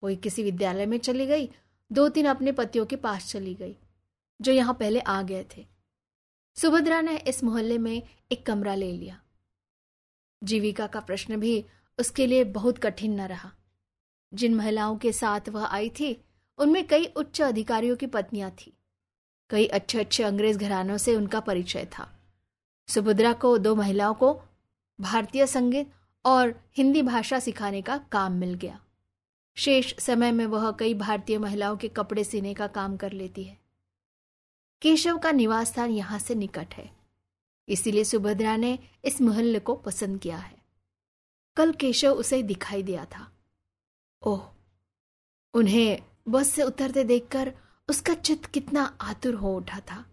कोई 0.00 0.16
किसी 0.16 0.42
विद्यालय 0.42 0.86
में 0.86 0.98
चली 0.98 1.26
गई 1.26 1.50
दो 1.92 2.08
तीन 2.08 2.26
अपने 2.26 2.52
पतियों 2.52 2.86
के 2.86 2.96
पास 2.96 3.30
चली 3.30 3.54
गई, 3.54 3.76
जो 4.40 4.52
यहाँ 4.52 4.74
पहले 4.74 5.00
आ 5.00 5.22
गए 5.22 5.46
थे। 5.56 5.66
सुभद्रा 6.56 7.00
ने 7.00 7.16
इस 7.16 7.44
मोहल्ले 7.44 7.78
में 7.78 8.02
एक 8.32 8.46
कमरा 8.46 8.74
ले 8.74 8.92
लिया। 8.92 9.20
जीविका 10.44 10.86
का 10.86 11.00
प्रश्न 11.00 11.36
भी 11.36 11.64
उसके 11.98 12.26
लिए 12.26 12.44
बहुत 12.44 12.78
कठिन 12.78 13.20
न 13.20 13.26
रहा। 13.26 13.52
जिन 14.34 14.54
महिलाओं 14.54 14.96
के 14.96 15.12
साथ 15.12 15.48
वह 15.48 15.64
आई 15.64 15.88
थी, 15.88 16.24
उनमें 16.58 16.86
कई 16.86 17.04
उच्च 17.06 17.42
अधिकारियों 17.42 17.96
की 17.96 18.06
पत्नियाँ 18.06 18.50
थी। 18.50 18.76
कई 19.50 19.66
अच्छे 19.66 20.00
अच्छे 20.00 20.22
अंग्रेज़ 20.22 20.58
घरानों 20.58 20.96
से 20.96 21.16
उनका 21.16 21.40
परिचय 21.40 21.88
था। 21.98 22.10
सुभद्रा 22.88 23.32
को 23.32 23.58
दो 23.58 23.74
महिलाओं 23.74 24.14
को, 24.14 24.42
भारतीय 25.00 25.46
संगीत 25.46 25.92
और 26.24 26.54
हिंदी 26.76 27.02
भाषा 27.02 27.38
सिखाने 27.38 27.82
का 27.82 27.96
काम 28.12 28.32
मिल 28.32 28.54
गया। 28.54 28.80
शेष 29.56 29.94
समय 29.98 30.32
में 30.32 30.44
वह 30.46 30.70
कई 30.70 30.94
भारतीय 30.94 31.38
महिलाओं 31.38 31.76
के 31.76 31.88
कपड़े 31.88 32.24
सीने 32.24 32.54
का 32.54 32.66
काम 32.66 32.96
कर 32.96 33.12
लेती 33.12 33.44
है। 33.44 33.58
केशव 34.82 35.18
का 35.18 35.30
निवास 35.32 35.68
स्थान 35.68 35.90
यहाँ 35.90 36.18
से 36.18 36.34
निकट 36.34 36.74
है, 36.74 36.90
इसीलिए 37.68 38.04
सुभद्रा 38.04 38.56
ने 38.56 38.78
इस 39.04 39.20
मोहल्ले 39.20 39.58
को 39.58 39.74
पसंद 39.74 40.20
किया 40.20 40.36
है। 40.36 40.56
कल 41.56 41.72
केशव 41.72 42.12
उसे 42.12 42.42
दिखाई 42.42 42.82
दिया 42.82 43.04
था। 43.06 43.26
ओह, 44.22 44.48
उन्हें 45.54 46.02
बस 46.28 46.48
से 46.48 46.62
उतरते 46.62 47.04
देखकर 47.04 47.52
उसका 47.88 48.14
चित्त 48.14 48.46
कितना 48.46 48.84
आतुर 49.00 49.34
हो 49.34 49.54
उठा 49.56 49.80
था। 49.82 50.04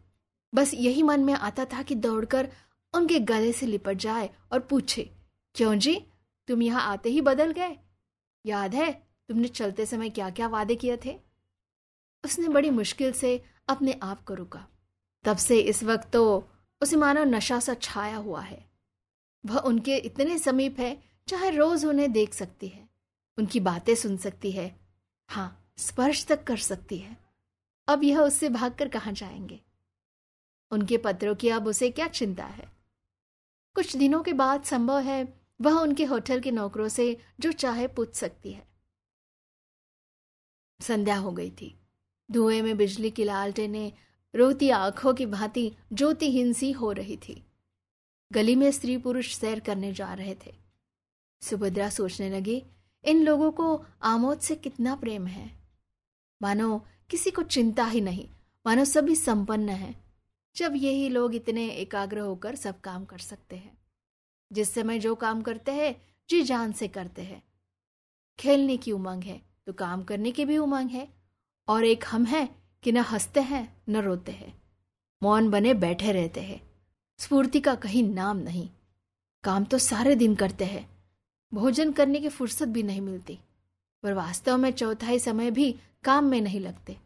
बस 0.53 0.73
यही 0.73 1.03
मन 1.03 1.23
में 1.23 1.33
आता 1.33 1.65
था 1.65 1.81
कि 1.81 1.95
दौड़कर 1.95 2.49
उनके 2.93 3.19
गले 3.19 3.51
से 3.53 3.65
लिपट 3.65 3.97
जाए 3.97 4.29
और 4.51 4.59
पूछे 4.59 5.09
क्यों 5.55 5.75
जी? 5.75 6.05
तुम 6.47 6.61
यहाँ 6.61 6.81
आते 6.81 7.09
ही 7.09 7.21
बदल 7.21 7.51
गए। 7.51 7.77
याद 8.45 8.75
है, 8.75 9.07
तुमने 9.27 9.47
चलते 9.47 9.85
समय 9.85 10.09
क्या 10.09 10.29
क्या 10.29 10.47
वादे 10.47 10.75
किए 10.75 10.97
थे? 11.05 11.19
उसने 12.25 12.47
बड़ी 12.47 12.69
मुश्किल 12.69 13.11
से 13.11 13.43
अपने 13.67 13.99
आप 14.03 14.23
को 14.23 14.33
रुका। 14.33 14.67
तब 15.23 15.37
से 15.37 15.59
इस 15.59 15.83
वक्त 15.83 16.11
तो 16.11 16.49
उसे 16.81 16.95
मानो 16.95 17.23
नशा 17.23 17.59
सा 17.59 17.73
छाया 17.73 18.17
हुआ 18.17 18.41
है। 18.41 18.71
वह 19.45 19.57
उनके 19.57 19.97
इतने 19.97 20.39
समीप 20.39 20.79
है 20.79 21.03
चाहे 21.27 21.49
रोज 21.49 21.85
उन्हें 21.85 22.11
देख 22.11 22.33
सकती 22.33 22.67
है। 22.67 22.89
उनकी 23.37 23.59
बातें 23.59 23.95
सुन 23.95 24.17
सकती 24.17 24.51
है। 24.51 24.79
हाँ 25.29 25.73
स्पर्श 25.77 26.25
तक 26.25 26.43
कर 26.43 26.57
सकती 26.57 26.97
है। 26.97 27.17
अब 27.87 28.03
यह 28.03 28.19
उससे 28.19 28.49
भागकर 28.49 28.87
कहाँ 28.87 29.13
जाएँगे? 29.13 29.61
उनके 30.71 30.97
पत्रों 30.97 31.35
की 31.35 31.49
अब 31.49 31.67
उसे 31.67 31.89
क्या 31.91 32.07
चिंता 32.07 32.45
है? 32.45 32.71
कुछ 33.75 33.95
दिनों 33.95 34.23
के 34.23 34.33
बाद 34.33 34.63
संभव 34.63 34.99
है 34.99 35.40
वह 35.61 35.71
उनके 35.71 36.05
होटल 36.05 36.39
के 36.39 36.51
नौकरों 36.51 36.87
से 36.87 37.17
जो 37.39 37.51
चाहे 37.51 37.87
पूछ 37.87 38.15
सकती 38.15 38.51
है। 38.51 38.67
संध्या 40.81 41.17
हो 41.17 41.31
गई 41.31 41.51
थी। 41.51 41.79
धुएँ 42.31 42.61
में 42.61 42.77
बिजली 42.77 43.11
की 43.11 43.23
लालटेने 43.23 43.93
रोती 44.35 44.69
आँखों 44.69 45.13
की 45.13 45.25
भांति 45.25 45.75
ज्योतिहीन 45.93 46.53
सी 46.53 46.71
हो 46.71 46.91
रही 46.91 47.17
थी। 47.17 47.45
गली 48.31 48.55
में 48.55 48.71
स्त्री 48.71 48.97
पुरुष 48.97 49.35
सैर 49.35 49.59
करने 49.59 49.93
जा 49.93 50.13
रहे 50.13 50.35
थे। 50.35 50.55
सुभद्रा 51.41 51.89
सोचने 51.89 52.29
लगी, 52.29 52.63
इन 53.05 53.23
लोगों 53.23 53.51
को 53.51 53.85
आमोद 54.01 54.39
से 54.39 54.55
कितना 54.55 54.95
प्रेम 54.95 55.27
है? 55.27 55.59
मानो 56.41 56.85
किसी 57.09 57.31
को 57.31 57.43
चिंता 57.43 57.85
ही 57.85 58.01
नहीं, 58.01 58.29
मानो 58.65 58.85
सभी 58.85 59.15
संपन्न 59.15 59.69
है। 59.69 60.03
जब 60.55 60.73
यही 60.75 61.09
लोग 61.09 61.35
इतने 61.35 61.69
एकाग्र 61.69 62.19
होकर 62.19 62.55
सब 62.55 62.81
काम 62.81 63.05
कर 63.05 63.17
सकते 63.17 63.55
हैं। 63.55 63.80
जिस 64.51 64.73
समय 64.73 64.99
जो 64.99 65.15
काम 65.15 65.41
करते 65.41 65.71
हैं, 65.71 66.01
जी 66.29 66.43
जान 66.43 66.71
से 66.71 66.87
करते 66.87 67.21
हैं। 67.21 67.43
खेलने 68.39 68.77
की 68.77 68.91
उमंग 68.91 69.23
है 69.23 69.41
तो 69.65 69.73
काम 69.73 70.03
करने 70.03 70.31
की 70.31 70.45
भी 70.45 70.57
उमंग 70.57 70.89
है। 70.89 71.07
और 71.67 71.85
एक 71.85 72.03
हम 72.07 72.25
हैं 72.25 72.63
कि 72.83 72.91
न 72.91 72.97
हँसते 72.97 73.39
हैं, 73.39 73.81
न 73.89 73.97
रोते 73.97 74.31
हैं। 74.31 74.61
मौन 75.23 75.49
बने 75.49 75.73
बैठे 75.73 76.11
रहते 76.11 76.41
हैं। 76.41 76.71
स्फूर्ति 77.17 77.59
का 77.59 77.75
कहीं 77.75 78.03
नाम 78.03 78.37
नहीं। 78.37 78.69
काम 79.43 79.63
तो 79.63 79.77
सारे 79.77 80.15
दिन 80.15 80.35
करते 80.35 80.65
हैं। 80.65 80.89
भोजन 81.53 81.91
करने 81.91 82.19
की 82.19 82.29
फुर्सत 82.29 82.67
भी 82.67 82.83
नहीं 82.83 83.01
मिलती। 83.01 83.39
पर 84.03 84.13
वास्तव 84.13 84.57
में 84.57 84.71
चौथाई 84.71 85.19
समय 85.19 85.51
भी 85.51 85.75
काम 86.03 86.25
में 86.25 86.41
नहीं 86.41 86.59
लगते। 86.59 86.97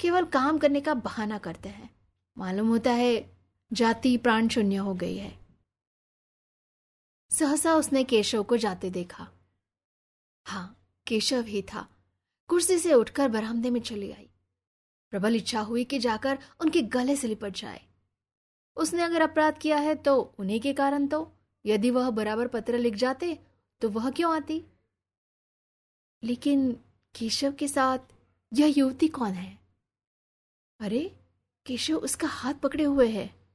केवल 0.00 0.24
काम 0.24 0.58
करने 0.58 0.80
का 0.80 0.94
बहाना 0.94 1.38
करते 1.38 1.68
हैं। 1.68 1.90
मालूम 2.38 2.68
होता 2.68 2.92
है, 2.92 3.30
जाति 3.72 4.16
प्राण 4.16 4.48
शून्य 4.48 4.76
हो 4.76 4.94
गई 4.94 5.16
है। 5.16 5.45
सहसा 7.30 7.74
उसने 7.74 8.04
केशव 8.04 8.42
को 8.42 8.56
जाते 8.56 8.90
देखा। 8.90 9.28
हाँ 10.46 10.88
केशव 11.06 11.40
ही 11.40 11.62
था। 11.62 11.88
कुर्सी 12.48 12.78
से 12.78 12.94
उठकर 12.94 13.28
बरामदे 13.28 13.70
में 13.70 13.80
चली 13.80 14.10
आई। 14.12 14.28
प्रबल 15.10 15.36
इच्छा 15.36 15.60
हुई 15.60 15.84
कि 15.84 15.98
जाकर 15.98 16.38
उनके 16.60 16.82
गले 16.82 17.16
से 17.16 17.28
लिपट 17.28 17.56
जाए। 17.56 17.82
उसने 18.76 19.02
अगर 19.02 19.20
अपराध 19.20 19.58
किया 19.58 19.76
है 19.76 19.94
तो 19.94 20.34
उन्हीं 20.38 20.60
के 20.60 20.72
कारण 20.72 21.06
तो। 21.06 21.32
यदि 21.66 21.90
वह 21.90 22.10
बराबर 22.10 22.48
पत्र 22.48 22.78
लिख 22.78 22.94
जाते 22.94 23.38
तो 23.80 23.88
वह 23.88 24.10
क्यों 24.10 24.34
आती? 24.34 24.64
लेकिन 26.22 26.72
केशव 27.14 27.52
के 27.52 27.68
साथ 27.68 27.98
यह 28.52 28.74
युवती 28.76 29.08
कौन 29.08 29.30
है? 29.30 29.58
अरे, 30.80 31.16
केशव 31.66 31.94
उसका 31.94 32.28
हाथ 32.28 32.54
पकड़े 32.54 32.84
हुए 32.84 33.08
है। 33.08 33.45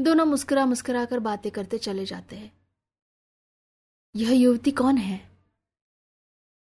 दोनों 0.00 0.24
मुस्कुरा 0.24 0.66
मुस्कुरा 0.66 1.04
कर 1.04 1.18
बातें 1.18 1.52
करते 1.52 1.78
चले 1.78 2.04
जाते 2.04 2.36
हैं। 2.36 2.52
यह 4.16 4.32
युवती 4.32 4.70
कौन 4.70 4.96
है? 4.96 5.30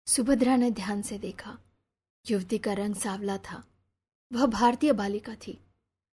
सुभद्रा 0.08 0.55
ने 0.55 0.72
ध्यान 0.72 1.01
से 1.01 1.17
देखा। 1.17 1.58
युवती 2.29 2.58
का 2.58 2.74
रंग 2.74 2.96
सावला 2.96 3.38
था। 3.38 3.63
वह 4.34 4.46
भारतीय 4.46 4.94
बालिका 4.94 5.36
थी। 5.36 5.60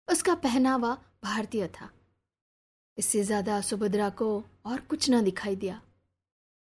उसका 0.07 0.35
पहनावा 0.35 0.97
भारतीय 1.23 1.67
था। 1.67 1.89
इससे 2.97 3.23
ज़्यादा 3.23 3.61
सुभद्रा 3.61 4.09
को 4.09 4.45
और 4.65 4.79
कुछ 4.79 5.09
न 5.09 5.23
दिखाई 5.23 5.55
दिया। 5.55 5.81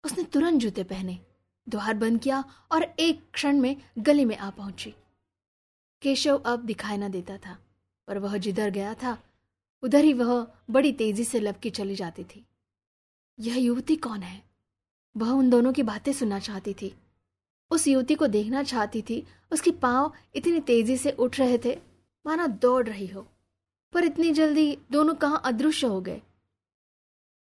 उसने 0.04 0.24
तुरंत 0.24 0.60
जूते 0.60 0.84
पहने 0.84 1.18
द्वार 1.68 1.94
बंद 1.94 2.20
किया 2.20 2.44
और 2.72 2.82
एक 2.82 3.30
क्षण 3.34 3.60
में 3.60 3.76
गली 3.98 4.24
में 4.24 4.36
आ 4.36 4.50
पहुँची। 4.50 4.94
केशव 6.02 6.36
अब 6.36 6.64
दिखाई 6.66 6.96
न 6.96 7.08
देता 7.08 7.36
था, 7.36 7.58
पर 8.08 8.18
वह 8.18 8.36
जिधर 8.38 8.70
गया 8.70 8.94
था 8.94 9.18
उधर 9.82 10.04
ही 10.04 10.12
वह 10.12 10.46
बड़ी 10.70 10.92
तेज़ी 10.92 11.24
से 11.24 11.40
लपकी 11.40 11.70
चली 11.70 11.94
जाती 11.94 12.24
थी। 12.24 12.46
यह 13.40 13.56
युवती 13.56 13.96
कौन 13.96 14.22
है? 14.22 14.42
वह 15.16 15.30
उन 15.30 15.50
दोनों 15.50 15.72
की 15.72 15.82
बातें 15.82 16.12
सुनना 16.12 16.38
चाहती 16.38 16.74
थी। 16.74 16.94
उस 17.70 17.88
युवती 17.88 18.14
को 18.14 18.26
देखना 18.26 18.62
चाहती 18.62 19.02
थी, 19.02 19.26
उसके 19.52 19.70
पाँव 19.70 20.12
इतनी 20.34 20.60
तेज़ी 20.60 20.96
से 20.96 21.10
उठ 21.10 21.38
रहे 21.38 21.58
थे, 21.58 21.80
माना 22.26 22.46
दौड़ 22.46 22.88
रही 22.88 23.06
हो, 23.06 23.28
पर 23.92 24.04
इतनी 24.04 24.32
जल्दी 24.32 24.78
दोनों 24.90 25.14
कहाँ 25.14 25.42
अदृश्य 25.44 25.86
हो 25.86 26.00
गए? 26.00 26.22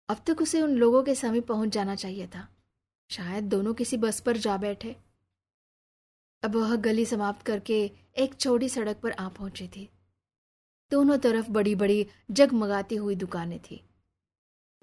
अब 0.09 0.17
तक 0.27 0.43
उसे 0.43 0.63
उन 0.63 0.71
लोगों 0.71 1.03
के 1.03 1.15
समीप 1.15 1.47
पहुँच 1.47 1.69
जाना 1.69 1.95
चाहिए 1.95 2.27
था। 2.27 2.49
शायद 3.11 3.45
दोनों 3.45 3.75
किसी 3.75 3.97
बस 3.97 4.21
पर 4.21 4.37
जा 4.37 4.57
बैठे। 4.57 4.97
अब 6.43 6.57
वह 6.57 6.77
गली 6.77 7.05
समाप्त 7.07 7.47
करके 7.47 7.91
एक 8.19 8.35
चौड़ी 8.35 8.69
सड़क 8.69 8.97
पर 8.97 9.11
आ 9.11 9.29
पहुँची 9.29 9.69
थी। 9.69 9.89
दोनों 10.93 11.19
तरफ़ 11.19 11.51
बड़ी 11.51 11.75
बड़ी 11.75 12.07
जगमगाती 12.31 12.97
हुई 12.97 13.15
दुकानें 13.15 13.59
थी, 13.61 13.85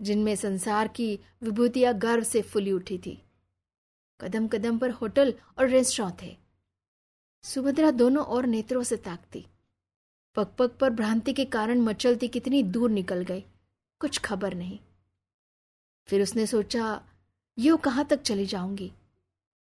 जिनमें 0.02 0.36
संसार 0.36 0.88
की 0.88 1.20
विभूतियाँ 1.44 1.94
गर्व 1.94 2.24
से 2.24 2.42
फुली 2.42 2.72
उठी 2.72 2.98
थी। 2.98 3.22
कदम 4.22 4.48
कदम 4.48 4.78
पर 4.78 4.92
होटल 4.92 5.34
और 5.60 5.68
रेस्टोरेंट 5.68 6.22
थे। 6.22 6.38
सुभद्रा 7.44 7.92
दोनों 7.92 8.26
और 8.26 8.46
नेत्रों 8.46 8.84
से 8.84 8.98
ताकती। 8.98 9.46
पग 10.36 10.48
पग 10.60 10.70
पर 10.70 10.90
भ्रांति 10.90 11.34
के 11.34 11.46
कारण 11.46 11.80
मचलती 11.80 12.28
कितनी 12.28 12.64
दूर 12.64 12.90
निकल 12.90 13.24
गई, 13.24 13.44
कुछ 14.00 14.20
खबर 14.20 14.54
नहीं। 14.54 14.80
फिर 16.08 16.22
उसने 16.22 16.48
सोचा, 16.48 17.02
यो 17.58 17.78
कहाँ 17.78 18.06
तक 18.06 18.22
चली 18.22 18.46
जाऊँगी? 18.46 18.92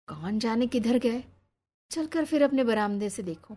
कौन 0.08 0.38
जाने 0.38 0.66
किधर 0.66 0.98
गए? 0.98 1.24
चलकर 1.90 2.24
फिर 2.24 2.44
अपने 2.44 2.64
बरामदे 2.64 3.10
से 3.10 3.22
देखो। 3.22 3.56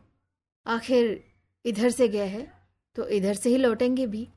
आखिर 0.67 1.23
इधर 1.65 1.89
से 1.89 2.07
गए 2.07 2.27
हैं? 2.27 2.62
तो 2.95 3.07
इधर 3.09 3.33
से 3.33 3.49
ही 3.49 3.57
लौटेंगे 3.57 4.05
भी। 4.07 4.27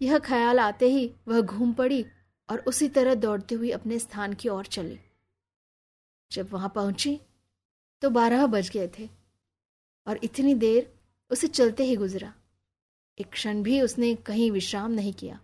यह 0.00 0.18
ख्याल 0.18 0.58
आते 0.60 0.88
ही 0.88 1.10
वह 1.28 1.40
घूम 1.40 1.72
पड़ी 1.72 2.04
और 2.48 2.60
उसी 2.60 2.88
तरह 2.88 3.14
दौड़ती 3.16 3.54
हुई 3.54 3.70
अपने 3.70 3.98
स्थान 3.98 4.32
की 4.32 4.48
ओर 4.48 4.66
चली। 4.66 4.98
जब 6.30 6.48
वहाँ 6.52 6.68
पहुँची 6.68 7.18
तो 8.02 8.10
बारह 8.10 8.46
बज 8.46 8.70
गए 8.70 8.88
थे 8.98 9.08
और 10.06 10.20
इतनी 10.24 10.54
देर 10.56 10.92
उसे 11.30 11.46
चलते 11.48 11.84
ही 11.84 11.96
गुजरा। 11.96 12.32
एक 13.18 13.30
क्षण 13.32 13.62
भी 13.62 13.80
उसने 13.80 14.14
कहीं 14.16 14.50
विश्राम 14.50 14.90
नहीं 14.90 15.12
किया। 15.12 15.38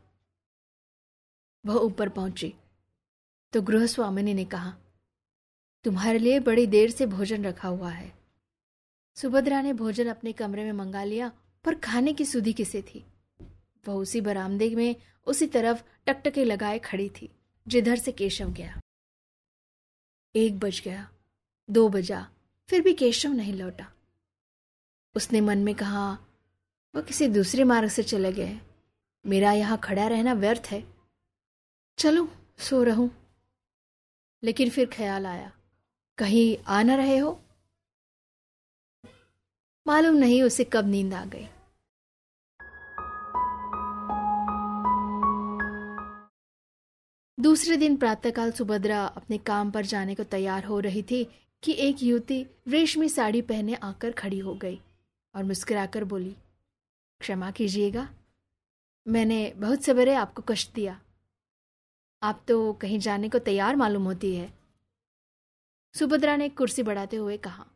वह 1.64 1.74
ऊपर 1.76 2.08
पहुँची 2.08 2.52
तो 3.52 3.62
गृह 3.62 3.86
स्वामिनी 3.86 4.34
ने 4.34 4.44
कहा, 4.44 4.72
तुम्हारे 5.84 6.18
लिए 6.18 6.40
बड़ी 6.40 6.66
देर 6.66 6.90
से 6.90 7.06
भोजन 7.06 7.44
रखा 7.44 7.68
हुआ 7.68 7.90
है। 7.90 8.12
सुभद्रा 9.16 9.60
ने 9.62 9.72
भोजन 9.72 10.08
अपने 10.08 10.32
कमरे 10.32 10.64
में 10.64 10.72
मंगा 10.72 11.04
लिया 11.04 11.30
पर 11.64 11.74
खाने 11.74 12.12
की 12.12 12.24
सुधी 12.24 12.52
किसे 12.52 12.82
थी? 12.82 13.06
वह 13.88 13.94
उसी 13.94 14.20
बरामदे 14.20 14.74
में 14.74 14.96
उसी 15.26 15.46
तरफ़ 15.46 15.82
टकटके 16.06 16.44
लगाए 16.44 16.78
खड़ी 16.78 17.08
थी, 17.08 17.30
जिधर 17.68 17.96
से 17.96 18.12
केशव 18.12 18.52
गया। 18.52 18.80
एक 20.36 20.58
बज 20.58 20.82
गया, 20.84 21.12
दो 21.70 21.88
बजा, 21.88 22.30
फिर 22.68 22.80
भी 22.80 22.94
केशव 22.94 23.28
नहीं 23.28 23.52
लौटा। 23.52 23.92
उसने 25.16 25.40
मन 25.40 25.58
में 25.58 25.74
कहा, 25.74 26.18
वह 26.94 27.02
किसी 27.02 27.28
दूसरे 27.28 27.64
मार्ग 27.64 27.88
से 27.88 28.02
चले 28.02 28.32
गए। 28.32 28.60
मेरा 29.26 29.52
यहाँ 29.52 29.78
खड़ा 29.78 30.06
रहना 30.06 30.32
व्यर्थ 30.32 30.62
है। 30.66 30.94
चलो, 31.98 32.32
सो 32.58 32.82
रहूँ। 32.82 33.10
लेकिन 34.42 34.70
फिर 34.70 34.86
ख्याल 34.86 35.26
आया, 35.26 35.52
कहीं 36.18 36.64
आ 36.68 36.82
न 36.82 36.90
रहे 36.90 37.18
हो? 37.18 37.44
मालूम 39.90 40.14
नहीं 40.14 40.42
उसे 40.42 40.64
कब 40.64 40.86
नींद 40.86 41.14
आ 41.14 41.24
गई। 41.24 41.46
दूसरे 47.38 47.76
दिन 47.76 47.96
प्रातःकाल 47.96 48.50
सुभद्रा 48.52 49.04
अपने 49.06 49.38
काम 49.38 49.70
पर 49.70 49.86
जाने 49.86 50.14
को 50.14 50.24
तैयार 50.24 50.64
हो 50.64 50.78
रही 50.80 51.02
थी 51.02 51.24
कि 51.62 51.72
एक 51.78 52.02
युवती 52.02 52.42
रेशमी 52.68 53.08
साड़ी 53.08 53.42
पहने 53.42 53.74
आकर 53.82 54.12
खड़ी 54.12 54.38
हो 54.38 54.54
गई 54.54 54.80
और 55.34 55.44
मुस्कुराकर 55.44 56.04
बोली, 56.04 56.34
क्षमा 57.20 57.50
कीजिएगा, 57.50 58.08
मैंने 59.06 59.52
बहुत 59.56 59.84
सवेरे 59.84 60.14
आपको 60.14 60.42
कष्ट 60.42 60.74
दिया। 60.74 61.00
आप 62.22 62.44
तो 62.48 62.72
कहीं 62.72 62.98
जाने 62.98 63.28
को 63.28 63.38
तैयार 63.40 63.76
मालूम 63.76 64.04
होती 64.04 64.34
है। 64.36 64.50
सुभद्रा 65.94 66.36
ने 66.36 66.48
कुर्सी 66.48 66.82
बढ़ाते 66.82 67.16
हुए 67.16 67.36
कहा 67.36 67.66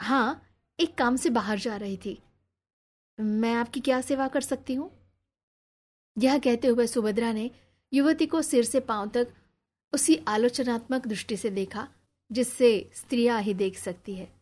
हाँ 0.00 0.42
एक 0.80 0.94
काम 0.94 1.16
से 1.16 1.30
बाहर 1.30 1.58
जा 1.58 1.76
रही 1.76 1.96
थी। 1.96 2.22
मैं 3.20 3.54
आपकी 3.54 3.80
क्या 3.80 4.00
सेवा 4.00 4.28
कर 4.28 4.40
सकती 4.40 4.74
हूँ? 4.74 4.90
यह 6.18 6.38
कहते 6.38 6.68
हुए 6.68 6.86
सुभद्रा 6.86 7.32
ने 7.32 7.50
युवती 7.92 8.26
को 8.26 8.42
सिर 8.42 8.64
से 8.64 8.80
पाँव 8.80 9.08
तक 9.08 9.28
उसी 9.92 10.16
आलोचनात्मक 10.28 11.06
दृष्टि 11.06 11.36
से 11.36 11.50
देखा, 11.50 11.88
जिससे 12.32 12.90
स्त्रियाँ 12.94 13.42
ही 13.42 13.54
देख 13.54 13.78
सकती 13.78 14.14
है। 14.14 14.32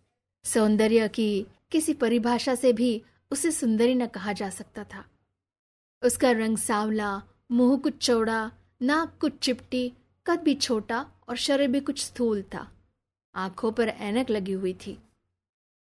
सौंदर्य 0.45 1.09
की 1.09 1.47
किसी 1.71 1.95
परिभाषा 1.95 2.55
से 2.55 2.73
भी 2.73 3.03
उसे 3.31 3.51
सुंदरी 3.51 3.95
न 3.95 4.07
कहा 4.07 4.33
जा 4.33 4.51
सकता 4.51 4.85
था। 4.85 5.05
उसका 6.05 6.31
रंग 6.31 6.59
सावला, 6.59 7.23
मुँह 7.53 7.79
कुछ 7.79 8.07
चौड़ा, 8.07 8.53
नाक 8.83 9.19
कुछ 9.21 9.39
चिपटी, 9.39 9.93
कद 10.27 10.41
भी 10.41 10.55
छोटा 10.55 11.13
और 11.29 11.37
शरीर 11.37 11.69
भी 11.69 11.81
कुछ 11.81 12.05
स्थूल 12.05 12.43
था। 12.43 12.73
आँखों 13.35 13.73
पर 13.73 13.89
ऐनक 13.89 14.31
लगी 14.31 14.53
हुई 14.53 14.75
थी। 14.75 14.99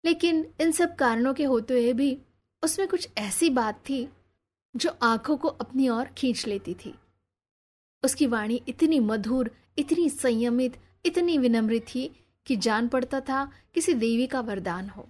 लेकिन 0.06 0.44
इन 0.60 0.72
सब 0.72 0.94
कारणों 0.96 1.34
के 1.34 1.44
होते 1.44 1.74
हुए 1.74 1.92
भी 1.92 2.16
उसमें 2.62 2.86
कुछ 2.88 3.08
ऐसी 3.18 3.50
बात 3.50 3.82
थी 3.88 4.08
जो 4.74 4.90
आँखों 5.02 5.36
को 5.36 5.48
अपनी 5.48 5.88
ओर 5.88 6.04
खींच 6.04 6.46
लेती 6.46 6.74
थी। 6.74 6.94
उसकी 8.02 8.26
वाणी 8.26 8.60
इतनी 8.68 9.00
मधुर, 9.00 9.50
इतनी 9.78 10.08
संयमित, 10.10 10.76
इतनी 11.06 11.38
विनम्र 11.38 11.78
थी 11.78 12.10
कि 12.46 12.56
जान 12.56 12.88
पड़ता 12.88 13.20
था 13.20 13.44
किसी 13.74 13.94
देवी 13.94 14.26
का 14.26 14.40
वरदान 14.40 14.88
हो। 14.88 15.08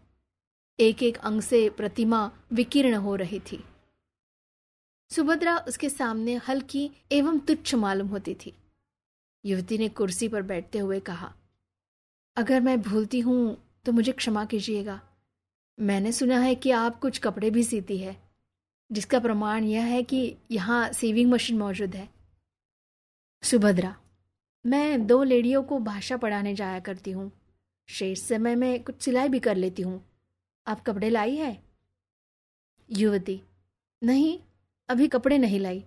एक 0.79 1.03
एक 1.03 1.17
अंग 1.17 1.41
से 1.41 1.69
प्रतिमा 1.71 2.31
विकीर्ण 2.53 2.95
हो 2.95 3.15
रही 3.17 3.41
थी। 3.41 3.63
सुभद्रा 5.11 5.57
उसके 5.59 5.89
सामने 5.91 6.35
हल्की 6.49 6.91
एवं 7.13 7.39
तुच्छ 7.39 7.75
मालूम 7.75 8.09
होती 8.09 8.35
थी। 8.35 8.53
युवती 9.45 9.79
ने 9.79 9.89
कुर्सी 9.89 10.29
पर 10.29 10.43
बैठते 10.43 10.79
हुए 10.79 11.01
कहा, 11.01 11.33
अगर 12.37 12.61
मैं 12.61 12.81
भूलती 12.83 13.21
हूँ 13.21 13.57
तो 13.87 13.93
मुझे 13.93 14.13
क्षमा 14.13 14.45
कीजिएगा। 14.45 15.01
मैंने 15.79 16.13
सुना 16.13 16.39
है 16.39 16.55
कि 16.55 16.71
आप 16.71 16.99
कुछ 16.99 17.19
कपड़े 17.19 17.51
भी 17.51 17.63
सीती 17.65 17.99
है, 17.99 18.17
जिसका 18.91 19.19
प्रमाण 19.21 19.65
यह 19.65 19.85
है 19.85 20.03
कि 20.03 20.37
यहाँ 20.51 20.93
सेविंग 20.93 21.31
मशीन 21.31 21.59
मौजूद 21.59 21.95
है। 21.95 22.09
सुभद्रा, 23.43 23.95
मैं 24.65 25.07
दो 25.07 25.23
लेडियों 25.23 25.63
को 25.63 25.79
भाषा 25.79 26.17
पढ़ाने 26.17 26.55
जाया 26.55 26.81
करती 26.81 27.11
हूँ। 27.11 27.31
शेष 27.89 28.23
समय 28.23 28.55
में 28.55 28.83
कुछ 28.85 29.03
सिलाई 29.03 29.29
भी 29.29 29.39
कर 29.39 29.57
लेती 29.57 29.83
हूँ। 29.83 30.03
आप 30.67 30.81
कपड़े 30.81 31.11
लाई 31.11 31.37
है? 31.37 31.57
युवती, 32.91 33.41
नहीं, 34.03 34.39
अभी 34.89 35.09
कपड़े 35.09 35.39
नहीं 35.39 35.61
लाई। 35.61 35.85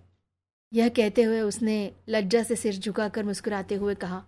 यह 0.72 0.88
कहते 0.88 1.22
हुए 1.22 1.40
उसने 1.40 1.92
लज्जा 2.08 2.42
से 2.42 2.56
सिर 2.56 2.76
झुकाकर 2.76 3.24
मुस्कुराते 3.24 3.74
हुए 3.74 3.94
कहा, 3.94 4.24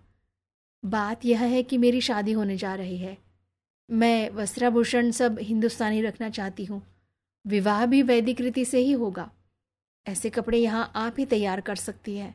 बात 0.83 1.25
यह 1.25 1.41
है 1.41 1.63
कि 1.63 1.77
मेरी 1.77 2.01
शादी 2.01 2.31
होने 2.31 2.57
जा 2.57 2.75
रही 2.75 2.97
है। 2.97 3.22
मैं 3.89 4.29
वस्त्राभूषण 4.29 5.11
सब 5.11 5.39
हिंदुस्तानी 5.39 6.01
रखना 6.01 6.29
चाहती 6.29 6.65
हूँ। 6.65 6.81
विवाह 7.45 7.85
भी 7.85 8.01
वैदिक 8.01 8.41
रीति 8.41 8.65
से 8.65 8.79
ही 8.79 8.91
होगा। 8.91 9.29
ऐसे 10.05 10.29
कपड़े 10.29 10.57
यहाँ 10.57 10.91
आप 10.95 11.15
ही 11.19 11.25
तैयार 11.25 11.61
कर 11.61 11.75
सकती 11.75 12.15
है। 12.17 12.33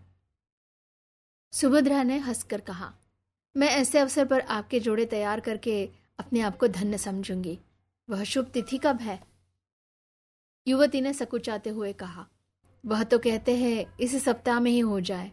सुभद्रा 1.53 2.03
ने 2.03 2.19
हंसकर 2.19 2.61
कहा, 2.61 2.93
मैं 3.57 3.69
ऐसे 3.69 3.99
अवसर 3.99 4.25
पर 4.25 4.41
आपके 4.41 4.81
जोड़े 4.81 5.05
तैयार 5.05 5.41
करके 5.41 5.85
अपने 6.19 6.41
आप 6.41 6.57
को 6.57 6.69
धन्य 6.69 6.99
समझूँगी। 6.99 7.59
वह 8.09 8.23
शुभ 8.25 8.51
तिथि 8.55 8.79
कब 8.79 9.01
है? 9.01 9.19
युवती 10.67 11.01
ने 11.01 11.13
सकुचाते 11.13 11.71
हुए 11.71 11.93
कहा, 11.93 12.27
वह 12.85 13.03
तो 13.05 13.19
कहते 13.19 13.57
हैं 13.57 13.97
इस 14.01 14.23
सप्ताह 14.25 14.61
में 14.61 14.71
ही 14.71 14.79
हो 14.81 15.01
जाए, 15.01 15.31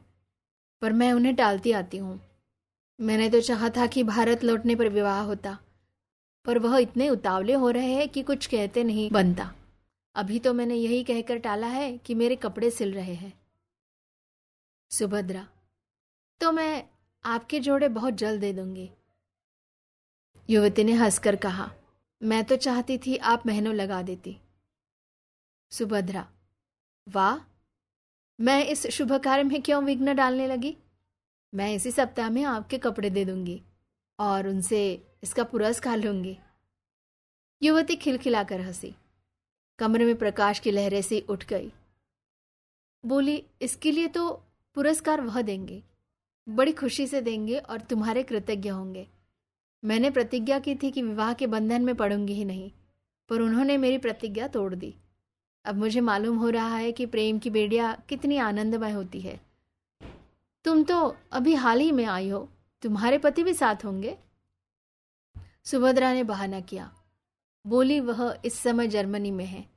पर 0.81 0.93
मैं 0.93 1.11
उन्हें 1.13 1.35
टालती 1.35 1.71
आती 1.71 1.97
हूँ। 1.97 2.19
मैंने 2.99 3.29
तो 3.29 3.41
चाहा 3.41 3.69
था 3.69 3.87
कि 3.87 4.03
भारत 4.03 4.43
लौटने 4.43 4.75
पर 4.75 4.89
विवाह 4.89 5.21
होता। 5.21 5.57
पर 6.45 6.59
वह 6.59 6.77
इतने 6.77 7.09
उतावले 7.09 7.53
हो 7.53 7.69
रहे 7.69 7.93
हैं 7.93 8.09
कि 8.09 8.23
कुछ 8.23 8.45
कहते 8.47 8.83
नहीं 8.83 9.09
बनता। 9.11 9.53
अभी 10.15 10.39
तो 10.39 10.53
मैंने 10.53 10.75
यही 10.75 11.03
कहकर 11.03 11.37
टाला 11.37 11.67
है 11.67 11.97
कि 11.97 12.15
मेरे 12.15 12.35
कपड़े 12.35 12.71
सिल 12.71 12.93
रहे 12.93 13.13
हैं। 13.13 13.33
सुभद्रा 14.91 15.47
तो 16.41 16.51
मैं 16.51 16.89
आपके 17.25 17.59
जोड़े 17.59 17.87
बहुत 17.87 18.13
जल्द 18.13 18.41
दे 18.41 18.53
दूँगी। 18.53 18.89
युवती 20.49 20.83
ने 20.83 20.91
हंसकर 20.91 21.35
कहा, 21.35 21.71
मैं 22.23 22.43
तो 22.43 22.55
चाहती 22.55 22.97
थी 22.97 23.17
आप 23.17 23.47
महीनों 23.47 23.73
लगा 23.73 24.01
देती। 24.01 24.37
सुभद्रा, 25.71 26.27
वाह, 27.07 27.39
मैं 28.39 28.65
इस 28.65 28.87
शुभ 28.87 29.13
कार्य 29.13 29.43
में 29.43 29.61
क्यों 29.61 29.83
विघ्न 29.83 30.15
डालने 30.15 30.47
लगी? 30.47 30.77
मैं 31.53 31.73
इसी 31.73 31.91
सप्ताह 31.91 32.29
में 32.29 32.43
आपके 32.43 32.77
कपड़े 32.77 33.09
दे 33.09 33.25
दूँगी 33.25 33.61
और 34.19 34.47
उनसे 34.47 35.07
इसका 35.23 35.43
पुरस्कार 35.43 35.97
लूँगी। 35.97 36.37
युवती 37.63 37.95
खिलखिलाकर 37.95 38.61
हँसी। 38.61 38.95
कमरे 39.79 40.05
में 40.05 40.15
प्रकाश 40.15 40.59
की 40.59 40.71
लहरें 40.71 41.01
से 41.01 41.19
उठ 41.19 41.45
गई। 41.45 41.71
बोली, 43.05 43.43
इसके 43.61 43.91
लिए 43.91 44.07
तो 44.07 44.43
पुरस्कार 44.75 45.21
वह 45.21 45.41
देंगे। 45.41 45.83
बड़ी 46.49 46.71
खुशी 46.71 47.07
से 47.07 47.21
देंगे 47.21 47.57
और 47.57 47.81
तुम्हारे 47.81 48.23
कृतज्ञ 48.23 48.69
होंगे। 48.69 49.07
मैंने 49.83 50.09
प्रतिज्ञा 50.09 50.59
की 50.59 50.75
थी 50.75 50.91
कि 50.91 51.01
विवाह 51.01 51.33
के 51.33 51.47
बंधन 51.47 51.81
में 51.81 51.95
पड़ूँगी 51.95 52.33
ही 52.33 52.45
नहीं, 52.45 52.71
पर 53.29 53.41
उन्होंने 53.41 53.77
मेरी 53.77 53.97
प्रतिज्ञा 53.97 54.47
तोड़ 54.47 54.75
दी। 54.75 54.95
अब 55.65 55.75
मुझे 55.75 56.01
मालूम 56.01 56.37
हो 56.37 56.49
रहा 56.49 56.75
है 56.75 56.91
कि 56.91 57.05
प्रेम 57.05 57.39
की 57.39 57.49
बेड़िया 57.49 58.03
कितनी 58.09 58.37
आनंदमय 58.37 58.91
होती 58.91 59.21
है। 59.21 59.39
तुम 60.65 60.83
तो 60.83 61.17
अभी 61.31 61.53
हाल 61.53 61.79
ही 61.79 61.91
में 61.91 62.05
आई 62.05 62.29
हो। 62.29 62.49
तुम्हारे 62.81 63.17
पति 63.17 63.43
भी 63.43 63.53
साथ 63.53 63.85
होंगे? 63.85 64.17
सुभद्रा 65.65 66.13
ने 66.13 66.23
बहाना 66.23 66.59
किया। 66.59 66.95
बोली, 67.67 67.99
वह 67.99 68.41
इस 68.45 68.53
समय 68.53 68.87
जर्मनी 68.87 69.31
में 69.31 69.45
है। 69.45 69.69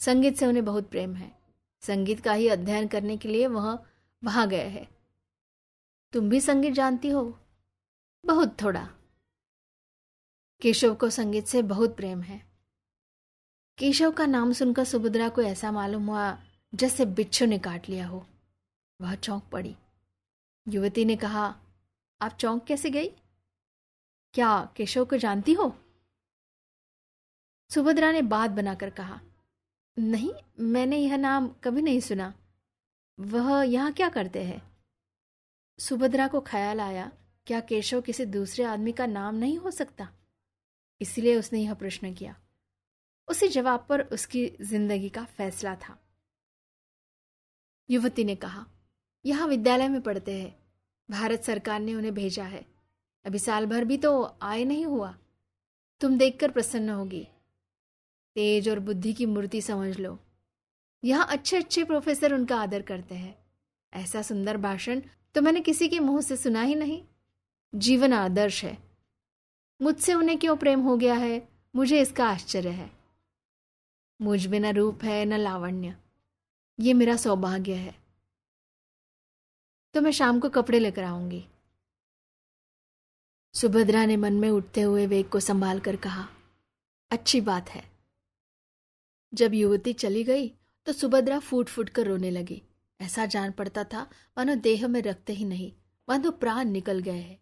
संगीत 0.00 0.36
से 0.36 0.46
उन्हें 0.46 0.64
बहुत 0.64 0.90
प्रेम 0.90 1.14
है। 1.14 1.38
संगीत 1.80 2.20
का 2.20 2.32
ही 2.32 2.48
अध्ययन 2.48 2.88
करने 2.88 3.16
के 3.16 3.28
लिए 3.28 3.46
वह 3.46 3.86
वहाँ 4.24 4.48
गए 4.48 4.68
है। 4.68 4.88
तुम 6.12 6.28
भी 6.30 6.40
संगीत 6.40 6.72
जानती 6.72 7.08
हो? 7.08 7.38
बहुत 8.26 8.62
थोड़ा। 8.62 8.90
केशव 10.60 10.94
को 10.94 11.10
संगीत 11.10 11.46
से 11.46 11.62
बहुत 11.62 11.96
प्रेम 11.96 12.20
है। 12.20 12.46
केशव 13.78 14.12
का 14.12 14.26
नाम 14.26 14.52
सुनकर 14.52 14.84
सुभद्रा 14.84 15.28
को 15.28 15.42
ऐसा 15.42 15.72
मालूम 15.72 16.06
हुआ 16.06 16.38
जैसे 16.74 17.04
बिच्छू 17.04 17.46
ने 17.46 17.58
काट 17.58 17.88
लिया 17.88 18.06
हो। 18.06 18.26
वह 19.00 19.14
चौंक 19.14 19.44
पड़ी। 19.52 19.76
युवती 20.68 21.04
ने 21.04 21.16
कहा, 21.16 21.60
आप 22.22 22.32
चौंक 22.32 22.64
कैसे 22.64 22.90
गई? 22.90 23.10
क्या 24.34 24.72
केशव 24.76 25.04
को 25.04 25.16
जानती 25.16 25.52
हो? 25.52 25.76
सुभद्रा 27.70 28.12
ने 28.12 28.22
बात 28.22 28.50
बनाकर 28.50 28.90
कहा, 28.90 29.20
नहीं, 29.98 30.30
मैंने 30.60 30.98
यह 30.98 31.16
नाम 31.16 31.48
कभी 31.48 31.82
नहीं 31.82 32.00
सुना। 32.00 32.34
वह 33.20 33.62
यहाँ 33.62 33.92
क्या 33.92 34.08
करते 34.08 34.44
हैं? 34.44 34.62
सुभद्रा 35.78 36.28
को 36.28 36.40
ख्याल 36.40 36.80
आया, 36.80 37.12
क्या 37.46 37.60
केशव 37.60 38.00
किसी 38.00 38.24
दूसरे 38.26 38.64
आदमी 38.64 38.92
का 38.92 39.06
नाम 39.06 39.34
नहीं 39.34 39.58
हो 39.58 39.70
सकता? 39.70 40.08
इसलिए 41.00 41.36
उसने 41.36 41.60
यह 41.60 41.74
प्रश्न 41.74 42.14
किया। 42.14 42.36
उसी 43.28 43.48
जवाब 43.48 43.86
पर 43.88 44.02
उसकी 44.02 44.56
ज़िंदगी 44.60 45.08
का 45.08 45.24
फैसला 45.24 45.74
था। 45.74 45.98
युवती 47.90 48.24
ने 48.24 48.34
कहा, 48.34 48.66
यहाँ 49.24 49.48
विद्यालय 49.48 49.88
में 49.88 50.00
पढ़ते 50.00 50.42
हैं। 50.42 50.64
भारत 51.10 51.42
सरकार 51.42 51.80
ने 51.80 51.94
उन्हें 51.94 52.14
भेजा 52.14 52.44
है। 52.44 52.73
अभी 53.24 53.38
साल 53.38 53.66
भर 53.66 53.84
भी 53.84 53.96
तो 53.96 54.38
आए 54.42 54.64
नहीं 54.64 54.86
हुआ। 54.86 55.18
तुम 56.00 56.18
देखकर 56.18 56.50
प्रसन्न 56.50 56.88
होगी। 56.88 57.28
तेज 58.34 58.68
और 58.68 58.78
बुद्धि 58.78 59.12
की 59.12 59.26
मूर्ति 59.26 59.60
समझ 59.60 59.98
लो। 59.98 60.18
यहाँ 61.04 61.26
अच्छे 61.30 61.56
अच्छे 61.56 61.84
प्रोफेसर 61.84 62.34
उनका 62.34 62.60
आदर 62.60 62.82
करते 62.82 63.14
हैं। 63.14 63.46
ऐसा 63.92 64.22
सुंदर 64.22 64.56
भाषण 64.56 65.02
तो 65.34 65.42
मैंने 65.42 65.60
किसी 65.60 65.88
के 65.88 65.98
मुँह 66.00 66.20
से 66.20 66.36
सुना 66.36 66.62
ही 66.62 66.74
नहीं। 66.74 67.02
जीवन 67.74 68.12
आदर्श 68.12 68.64
है। 68.64 68.78
मुझसे 69.82 70.14
उन्हें 70.14 70.38
क्यों 70.38 70.56
प्रेम 70.56 70.80
हो 70.80 70.96
गया 70.96 71.14
है? 71.14 71.48
मुझे 71.76 72.00
इसका 72.00 72.28
आश्चर्य 72.28 72.68
है। 72.68 72.90
मुझमें 74.22 74.60
न 74.60 74.72
रूप 74.72 75.04
है, 75.04 75.24
न 75.24 75.32
लावण्य। 75.32 75.96
ये 76.80 76.92
मेरा 76.94 77.16
सौभाग्य 77.16 77.74
है। 77.74 77.94
तो 79.94 80.00
मैं 80.00 80.10
शाम 80.10 80.40
को 80.40 80.48
कपड़े 80.48 80.78
लेकर 80.78 81.04
आऊँगी। 81.04 81.46
सुभद्रा 83.54 84.04
ने 84.06 84.16
मन 84.16 84.32
में 84.32 84.48
उठते 84.50 84.80
हुए 84.80 85.06
वेग 85.06 85.28
को 85.28 85.40
संभाल 85.40 85.80
कर 85.80 85.96
कहा, 85.96 86.26
अच्छी 87.10 87.40
बात 87.40 87.68
है। 87.70 87.82
जब 89.32 89.54
युवती 89.54 89.92
चली 89.92 90.24
गई 90.24 90.48
तो 90.86 90.92
सुभद्रा 90.92 91.38
फूट 91.38 91.68
फूट 91.68 91.88
कर 91.88 92.06
रोने 92.06 92.30
लगी। 92.30 92.62
ऐसा 93.00 93.26
जान 93.26 93.52
पड़ता 93.52 93.84
था, 93.84 94.02
मानो 94.38 94.54
देह 94.54 94.88
में 94.88 95.00
रखते 95.02 95.32
ही 95.32 95.44
नहीं, 95.44 95.72
मानो 96.08 96.30
प्राण 96.30 96.64
निकल 96.64 96.98
गए 96.98 97.10
हैं। 97.10 97.40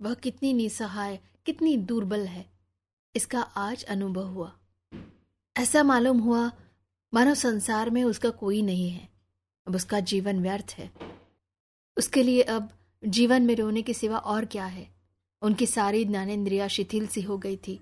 वह 0.00 0.14
कितनी 0.14 0.52
निसहाय, 0.52 1.18
कितनी 1.46 1.76
दुर्बल 1.76 2.26
है। 2.26 2.46
इसका 3.16 3.40
आज 3.40 3.84
अनुभव 3.84 4.26
हुआ। 4.26 4.52
ऐसा 5.56 5.82
मालूम 5.82 6.18
हुआ, 6.18 6.50
मानो 7.14 7.34
संसार 7.34 7.90
में 7.90 8.02
उसका 8.04 8.30
कोई 8.30 8.62
नहीं 8.62 8.90
है। 8.90 9.08
अब 9.66 9.74
उसका 9.76 10.00
जीवन 10.00 10.40
व्यर्थ 10.40 10.74
है। 10.78 10.90
उसके 11.96 12.22
लिए 12.22 12.42
अब 12.42 12.68
जीवन 13.02 13.42
में 13.42 13.54
रोने 13.56 13.82
के 13.82 13.94
सिवा 13.94 14.18
और 14.18 14.44
क्या 14.44 14.66
है? 14.66 14.93
उनकी 15.44 15.66
सारी 15.66 16.04
ज्ञानेन्द्रिया 16.04 16.68
शिथिल 16.68 17.06
सी 17.06 17.22
हो 17.22 17.38
गई 17.38 17.56
थी। 17.56 17.80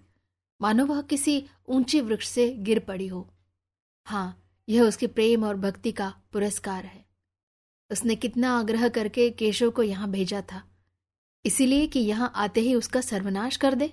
मानो 0.61 0.87
वह 0.87 1.03
किसी 1.03 1.44
ऊँचे 1.68 2.01
वृक्ष 2.01 2.29
से 2.29 2.48
गिर 2.48 2.79
पड़ी 2.79 3.07
हो। 3.07 3.29
हाँ 4.05 4.42
यह 4.68 4.83
उसके 4.83 5.07
प्रेम 5.07 5.44
और 5.44 5.57
भक्ति 5.57 5.92
का 5.92 6.14
पुरस्कार 6.33 6.85
है। 6.85 7.05
उसने 7.90 8.16
कितना 8.16 8.59
आग्रह 8.59 8.88
करके 8.88 9.31
केशव 9.31 9.70
को 9.70 9.83
यहाँ 9.83 10.11
भेजा 10.11 10.42
था। 10.42 10.62
इसीलिए 11.44 11.87
कि 11.87 12.01
यहाँ 12.01 12.33
आते 12.35 12.61
ही 12.61 12.75
उसका 12.75 13.01
सर्वनाश 13.01 13.57
कर 13.57 13.75
दे। 13.75 13.92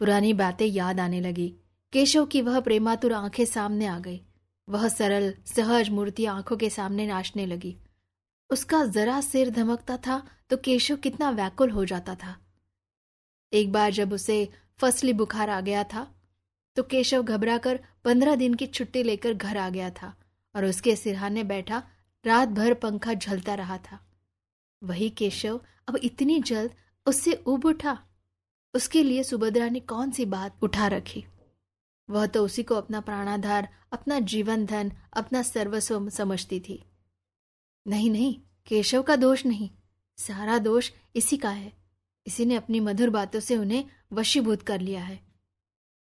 पुरानी 0.00 0.32
बातें 0.32 0.66
याद 0.66 1.00
आने 1.00 1.20
लगी। 1.20 1.48
केशव 1.92 2.26
की 2.26 2.40
वह 2.40 2.60
प्रेमातुर 2.60 3.12
आँखें 3.12 3.44
सामने 3.44 3.86
आ 3.86 3.98
गई। 3.98 4.20
वह 4.68 4.88
सरल, 4.88 5.34
सहज 5.46 5.90
मूर्ति 5.90 6.24
आँखों 6.24 6.56
के 6.56 6.70
सामने 6.70 7.06
नाचने 7.06 7.46
लगी। 7.46 7.76
उसका 8.50 8.84
जरा 8.84 9.20
सिर 9.20 9.50
धमकता 9.50 9.96
था 9.96 10.22
तो 10.50 10.56
केशव 10.56 10.96
कितना 10.96 11.30
व्याकुल 11.30 11.70
हो 11.70 11.84
जाता 11.84 12.14
था। 12.14 12.36
एक 13.54 13.72
बार 13.72 13.92
जब 13.92 14.12
उसे 14.12 14.48
फसली 14.78 15.12
बुखार 15.12 15.50
आ 15.50 15.60
गया 15.60 15.84
था 15.84 16.06
तो 16.76 16.82
केशव 16.82 17.22
घबराकर 17.22 17.78
पंद्रह 18.04 18.34
दिन 18.34 18.54
की 18.54 18.66
छुट्टी 18.66 19.02
लेकर 19.02 19.34
घर 19.34 19.56
आ 19.56 19.68
गया 19.70 19.90
था 19.90 20.14
और 20.54 20.64
उसके 20.64 20.96
सिरहाने 20.96 21.44
बैठा 21.44 21.82
रात 22.24 22.48
भर 22.48 22.74
पंखा 22.74 23.14
झलता 23.14 23.54
रहा 23.54 23.78
था। 23.78 23.98
वही 24.82 25.10
केशव 25.10 25.60
अब 25.88 25.96
इतनी 25.96 26.40
जल्द 26.40 26.74
उससे 27.06 27.32
उब 27.46 27.64
उठा। 27.66 27.98
उसके 28.74 29.02
लिए 29.02 29.22
सुभद्रा 29.22 29.68
ने 29.68 29.80
कौन 29.80 30.10
सी 30.10 30.24
बात 30.24 30.62
उठा 30.62 30.86
रखी? 30.86 31.24
वह 32.08 32.26
तो 32.26 32.44
उसी 32.44 32.62
को 32.62 32.74
अपना 32.74 33.00
प्राणाधार, 33.00 33.68
अपना 33.92 34.18
जीवन 34.20 34.64
धन, 34.66 34.92
अपना 35.12 35.42
सर्वस्व 35.42 36.08
समझती 36.08 36.60
थी। 36.60 36.82
नहीं 37.86 38.10
नहीं, 38.10 38.34
केशव 38.66 39.02
का 39.02 39.16
दोष 39.16 39.46
नहीं, 39.46 39.70
सारा 40.18 40.58
दोष 40.58 40.90
इसी 41.16 41.36
का 41.36 41.50
है। 41.50 41.72
इसी 42.26 42.44
ने 42.44 42.54
अपनी 42.54 42.80
मधुर 42.80 43.10
बातों 43.10 43.40
से 43.40 43.56
उन्हें 43.56 43.84
वशीभूत 44.12 44.62
कर 44.62 44.80
लिया 44.80 45.04
है। 45.04 45.20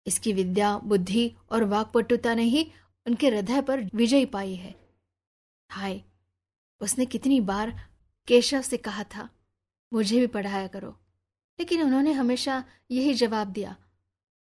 इसकी 0.06 0.32
विद्या, 0.32 0.78
बुद्धि 0.78 1.34
और 1.50 1.64
वाकपटुता 1.64 2.34
ने 2.34 2.42
ही 2.42 2.72
उनके 3.06 3.28
हृदय 3.28 3.60
पर 3.60 3.90
विजय 3.94 4.26
पाई 4.26 4.54
है। 4.54 4.74
हाय, 5.70 6.02
उसने 6.80 7.06
कितनी 7.06 7.40
बार 7.40 7.88
केशव 8.26 8.62
से 8.62 8.76
कहा 8.76 9.04
था, 9.04 9.28
मुझे 9.92 10.20
भी 10.20 10.26
पढ़ाया 10.26 10.66
करो। 10.66 11.00
लेकिन 11.58 11.82
उन्होंने 11.82 12.12
हमेशा 12.12 12.64
यही 12.90 13.14
जवाब 13.14 13.48
दिया, 13.48 13.76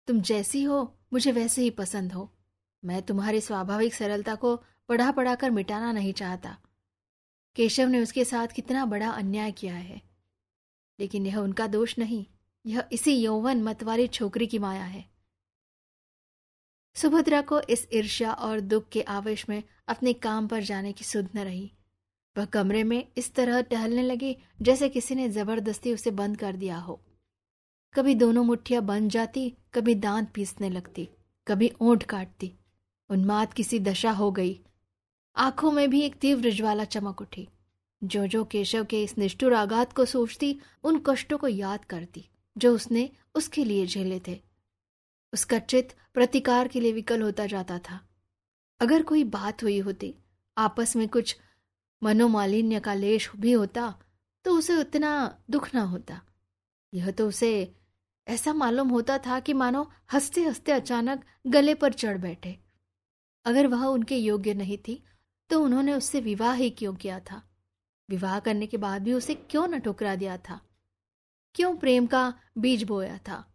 तुम 0.07 0.21
जैसी 0.21 0.63
हो, 0.63 0.99
मुझे 1.13 1.31
वैसे 1.31 1.61
ही 1.61 1.69
पसंद 1.69 2.13
हो। 2.13 2.37
मैं 2.85 3.01
तुम्हारी 3.01 3.41
स्वाभाविक 3.41 3.93
सरलता 3.93 4.35
को 4.35 4.55
पढ़ा 4.89 5.11
पढ़ा 5.11 5.35
कर 5.35 5.51
मिटाना 5.51 5.91
नहीं 5.91 6.13
चाहता। 6.13 6.57
केशव 7.55 7.87
ने 7.87 8.01
उसके 8.01 8.25
साथ 8.25 8.47
कितना 8.47 8.85
बड़ा 8.85 9.09
अन्याय 9.09 9.51
किया 9.51 9.75
है। 9.75 10.08
लेकिन 10.99 11.25
यह 11.25 11.37
उनका 11.37 11.67
दोष 11.67 11.97
नहीं। 11.97 12.25
यह 12.65 12.89
इसी 12.91 13.15
यौवन 13.15 13.63
मत 13.63 13.83
वाली 13.83 14.07
छोकरी 14.07 14.47
की 14.47 14.59
माया 14.59 14.83
है। 14.83 15.09
सुभद्रा 16.95 17.41
को 17.41 17.61
इस 17.61 17.87
ईर्ष्या 17.93 18.33
और 18.33 18.59
दुख 18.59 18.89
के 18.89 19.01
आवेश 19.01 19.49
में 19.49 19.63
अपने 19.87 20.13
काम 20.13 20.47
पर 20.47 20.63
जाने 20.63 20.91
की 20.91 21.05
सुध 21.05 21.29
न 21.35 21.39
रही। 21.39 21.71
वह 22.37 22.45
कमरे 22.45 22.83
में 22.83 23.07
इस 23.17 23.33
तरह 23.33 23.61
टहलने 23.61 24.01
लगी 24.01 24.37
जैसे 24.61 24.89
किसी 24.89 25.15
ने 25.15 25.29
ज़बरदस्ती 25.29 25.93
उसे 25.93 26.11
बंद 26.11 26.37
कर 26.37 26.55
दिया 26.55 26.77
हो। 26.77 27.01
कभी 27.93 28.15
दोनों 28.15 28.43
मुठ्ठियाँ 28.43 28.83
बन 28.83 29.09
जाती, 29.09 29.53
कभी 29.73 29.95
दांत 29.95 30.31
पीसने 30.33 30.69
लगती, 30.69 31.09
कभी 31.47 31.71
ओंठ 31.81 32.03
काटती। 32.03 32.53
उन्माद 33.09 33.53
किसी 33.53 33.79
दशा 33.79 34.11
हो 34.11 34.31
गई। 34.31 34.59
आँखों 35.35 35.71
में 35.71 35.89
भी 35.89 36.01
एक 36.01 36.15
तीव्र 36.15 36.51
ज्वाला 36.51 36.83
चमक 36.83 37.21
उठी। 37.21 37.47
जो 38.01 38.27
जो 38.27 38.43
केशव 38.45 38.85
के 38.85 39.03
इस 39.03 39.17
निष्ठुर 39.17 39.53
आघात 39.53 39.93
को 39.93 40.05
सोचती, 40.05 40.59
उन 40.83 41.01
कष्टों 41.05 41.37
को 41.37 41.47
याद 41.47 41.85
करती, 41.85 42.29
जो 42.57 42.75
उसने 42.75 43.09
उसके 43.35 43.63
लिए 43.65 43.85
झेले 43.85 44.19
थे। 44.27 44.41
उसका 45.33 45.59
चित 45.59 45.93
प्रतिकार 46.13 46.67
के 46.67 46.79
लिए 46.79 46.91
विकल 46.91 47.21
होता 47.21 47.45
जाता 47.45 47.79
था। 47.79 47.99
अगर 48.79 49.03
कोई 49.03 49.23
बात 49.23 49.63
हुई 49.63 49.79
होती, 49.79 50.15
आपस 50.57 50.95
में 50.95 51.07
कुछ 51.07 51.35
मनोमालिन्य 52.03 52.79
का 52.79 52.93
लेश 52.93 53.29
भी 53.35 53.51
होता 53.51 53.93
तो 54.45 54.57
उसे 54.57 54.75
उतना 54.75 55.37
दुख 55.49 55.73
ना 55.75 55.81
होता। 55.81 56.21
यह 56.93 57.11
तो 57.11 57.27
उसे 57.27 57.75
ऐसा 58.27 58.53
मालूम 58.53 58.89
होता 58.89 59.17
था 59.17 59.39
कि 59.39 59.53
मानो 59.53 59.89
हँसते 60.13 60.43
हँसते 60.43 60.71
अचानक 60.71 61.23
गले 61.47 61.73
पर 61.73 61.93
चढ़ 61.93 62.17
बैठे। 62.17 62.57
अगर 63.45 63.67
वह 63.67 63.85
उनके 63.85 64.17
योग्य 64.17 64.53
नहीं 64.53 64.77
थी 64.77 65.03
तो 65.49 65.63
उन्होंने 65.63 65.93
उससे 65.93 66.19
विवाह 66.21 66.53
ही 66.53 66.69
क्यों 66.69 66.93
किया 66.95 67.19
था? 67.19 67.41
विवाह 68.09 68.39
करने 68.39 68.67
के 68.67 68.77
बाद 68.77 69.01
भी 69.01 69.13
उसे 69.13 69.35
क्यों 69.35 69.67
न 69.67 69.79
ठुकरा 69.79 70.15
दिया 70.15 70.37
था? 70.37 70.61
क्यों 71.55 71.77
प्रेम 71.77 72.07
का 72.07 72.33
बीज 72.57 72.83
बोया 72.83 73.17
था? 73.17 73.53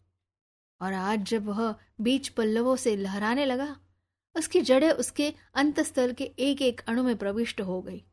और 0.83 0.93
आज 0.93 1.23
जब 1.23 1.47
वह 1.47 1.77
बीज 2.01 2.29
पल्लवों 2.29 2.77
से 2.77 2.97
लहराने 2.97 3.45
लगा, 3.45 3.77
उसकी 4.37 4.61
जड़ें 4.61 4.90
उसके 4.90 5.35
अंतस्थल 5.55 6.12
के 6.12 6.25
एक 6.25 6.62
एक 6.62 6.81
अणु 6.81 7.03
में 7.03 7.17
प्रविष्ट 7.17 7.61
हो 7.61 7.83
गई। 7.83 8.05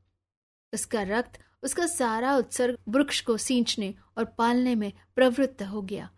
उसका 0.73 1.01
रक्त, 1.01 1.39
उसका 1.63 1.85
सारा 1.85 2.35
उत्सर्ग 2.35 2.77
वृक्ष 2.89 3.21
को 3.21 3.37
सींचने 3.37 3.95
और 4.17 4.25
पालने 4.25 4.75
में 4.75 4.93
प्रवृत्त 5.15 5.63
हो 5.63 5.81
गया। 5.81 6.09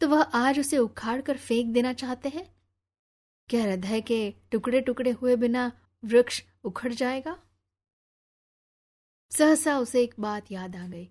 तो 0.00 0.08
वह 0.08 0.22
आज 0.22 0.60
उसे 0.60 0.78
उखाड़ 0.78 1.20
कर 1.20 1.36
फेंक 1.36 1.72
देना 1.72 1.92
चाहते 1.92 2.28
हैं? 2.28 2.54
क्या 3.48 3.62
हृदय 3.62 4.00
के 4.00 4.34
टुकड़े 4.52 4.80
टुकड़े 4.80 5.10
हुए 5.10 5.36
बिना 5.36 5.72
वृक्ष 6.04 6.42
उखड़ 6.64 6.92
जाएगा? 6.92 7.38
सहसा 9.30 9.78
उसे 9.78 10.02
एक 10.02 10.14
बात 10.20 10.52
याद 10.52 10.76
आ 10.76 10.86
गई। 10.86 11.08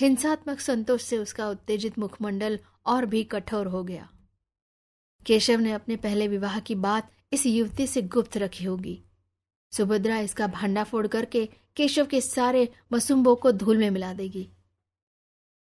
हिंसात्मक 0.00 0.60
संतोष 0.60 1.02
से 1.02 1.18
उसका 1.18 1.48
उत्तेजित 1.48 1.98
मुखमंडल 1.98 2.58
और 2.86 3.06
भी 3.06 3.24
कठोर 3.24 3.66
हो 3.66 3.84
गया। 3.84 4.10
केशव 5.26 5.58
ने 5.58 5.72
अपने 5.72 5.96
पहले 5.96 6.28
विवाह 6.28 6.60
की 6.60 6.74
बात 6.74 7.10
इस 7.32 7.46
युवती 7.46 7.86
से 7.86 8.02
गुप्त 8.02 8.36
रखी 8.36 8.64
होगी। 8.64 9.02
सुभद्रा 9.72 10.18
इसका 10.18 10.46
भांडा 10.46 10.84
फोड़ 10.84 11.06
करके 11.06 11.48
केशव 11.76 12.06
के 12.06 12.20
सारे 12.20 12.68
मसुम्बों 12.92 13.36
को 13.36 13.52
धूल 13.52 13.78
में 13.78 13.90
मिला 13.90 14.12
देगी। 14.12 14.48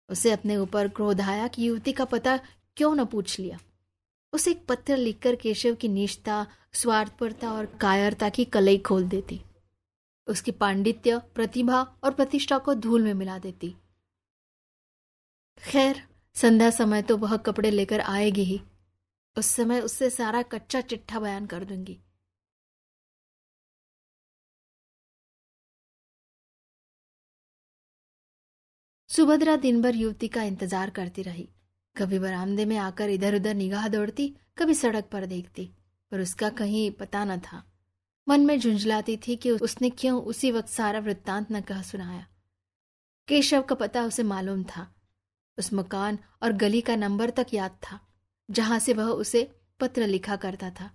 उसे 0.10 0.32
अपने 0.32 0.58
ऊपर 0.58 0.88
क्रोध 0.88 1.22
आया 1.22 1.48
कि 1.48 1.68
युवती 1.68 1.92
का 1.92 2.06
पता 2.06 2.40
क्यों 2.78 2.96
न 2.96 3.06
पूछ 3.06 3.40
लिया। 3.40 3.60
उसे 4.34 4.52
एक 4.52 4.66
पत्र 4.68 4.98
लिखकर 4.98 5.36
केशव 5.36 5.76
की 5.76 5.88
निष्ठा, 5.88 6.48
स्वार्थपरता 6.74 7.52
और 7.52 7.66
कायरता 7.66 8.30
की 8.30 8.46
कलई 8.46 8.78
खोल 8.78 9.04
देती। 9.04 9.42
उसकी 10.28 10.52
पांडित्य, 10.52 11.18
प्रतिभा 11.36 11.82
और 12.04 12.14
प्रतिष्ठा 12.14 12.58
को 12.58 12.74
धूल 12.76 13.04
में 13.04 13.14
मिला 13.14 13.38
देती। 13.40 13.76
खैर, 15.64 16.02
संध्या 16.36 16.70
समय 16.70 17.02
तो 17.02 17.18
वह 17.18 17.36
कपड़े 17.38 17.72
लेकर 17.72 18.00
आएगी 18.02 18.44
ही। 18.44 18.62
उस 19.36 19.48
समय 19.48 19.80
उससे 19.82 20.10
सारा 20.10 20.42
कच्चा 20.42 20.82
चिट्ठा 20.82 21.20
बयान 21.20 21.46
कर 21.46 21.64
दूँगी। 21.66 22.00
सुभद्रा 29.10 29.56
दिन 29.56 29.82
भर 29.82 29.96
युवती 29.96 30.28
का 30.28 30.44
इंतज़ार 30.44 30.90
करती 30.90 31.22
रही। 31.22 31.48
कभी 31.96 32.20
बरामदे 32.20 32.66
में 32.66 32.78
आकर 32.78 33.10
इधर 33.10 33.36
उधर 33.36 33.54
निगाह 33.54 33.88
दौड़ती, 33.88 34.28
कभी 34.58 34.74
सड़क 34.74 35.10
पर 35.12 35.26
देखती, 35.26 35.66
पर 36.12 36.22
उसका 36.22 36.50
कहीं 36.50 36.90
पता 36.92 37.24
न 37.26 37.40
था। 37.40 37.64
मन 38.28 38.42
में 38.42 38.60
झुंझलाती 38.60 39.18
थी 39.18 39.36
कि 39.36 39.52
उसने 39.52 39.90
क्यों 39.90 40.22
उसी 40.22 40.52
वक्त 40.52 40.70
सारा 40.70 41.00
वृत्तांत 41.00 41.52
न 41.52 41.62
कह 41.62 41.82
सुनाया। 41.82 42.28
केशव 43.28 43.62
का 43.62 43.76
पता 43.76 44.04
उसे 44.04 44.24
मालूम 44.24 44.64
था। 44.64 44.96
उस 45.58 45.74
मकान 45.74 46.18
और 46.44 46.52
गली 46.52 46.82
का 46.82 46.96
नंबर 46.96 47.30
तक 47.30 47.48
याद 47.54 47.72
था, 47.72 48.00
जहाँ 48.52 48.80
से 48.80 48.94
वह 48.94 49.06
उसे 49.06 49.52
पत्र 49.80 50.08
लिखा 50.08 50.36
करता 50.36 50.70
था। 50.70 50.92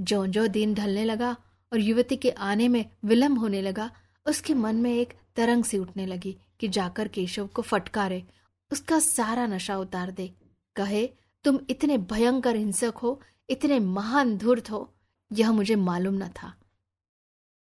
जो 0.00 0.26
जो 0.26 0.46
दिन 0.46 0.74
ढलने 0.74 1.04
लगा 1.04 1.36
और 1.72 1.80
युवती 1.80 2.16
के 2.16 2.30
आने 2.30 2.68
में 2.68 2.90
विलंब 3.04 3.38
होने 3.38 3.62
लगा, 3.62 3.90
उसके 4.26 4.54
मन 4.54 4.76
में 4.76 4.94
एक 4.94 5.14
तरंग 5.36 5.64
सी 5.64 5.78
उठने 5.78 6.06
लगी 6.06 6.38
कि 6.60 6.68
जाकर 6.68 7.08
केशव 7.08 7.46
को 7.46 7.62
फटकारे, 7.62 8.24
उसका 8.72 8.98
सारा 8.98 9.46
नशा 9.46 9.78
उतार 9.78 10.10
दे। 10.10 10.34
कहे, 10.76 11.06
तुम 11.44 11.58
इतने 11.70 11.98
भयंकर 11.98 12.56
हिंसक 12.56 12.94
हो, 12.96 13.20
इतने 13.50 13.78
महान 13.78 14.38
धूर्त 14.38 14.70
हो 14.70 14.93
यह 15.34 15.52
मुझे 15.52 15.74
मालूम 15.74 16.14
न 16.14 16.28
था। 16.28 16.54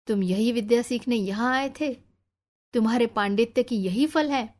तुम 0.07 0.23
यही 0.23 0.51
विद्या 0.51 0.81
सीखने 0.81 1.15
यहाँ 1.15 1.53
आए 1.53 1.73
थे? 1.79 1.93
तुम्हारे 2.73 3.05
पांडित्य 3.05 3.63
की 3.63 3.75
यही 3.75 4.07
फल 4.07 4.29
है? 4.29 4.55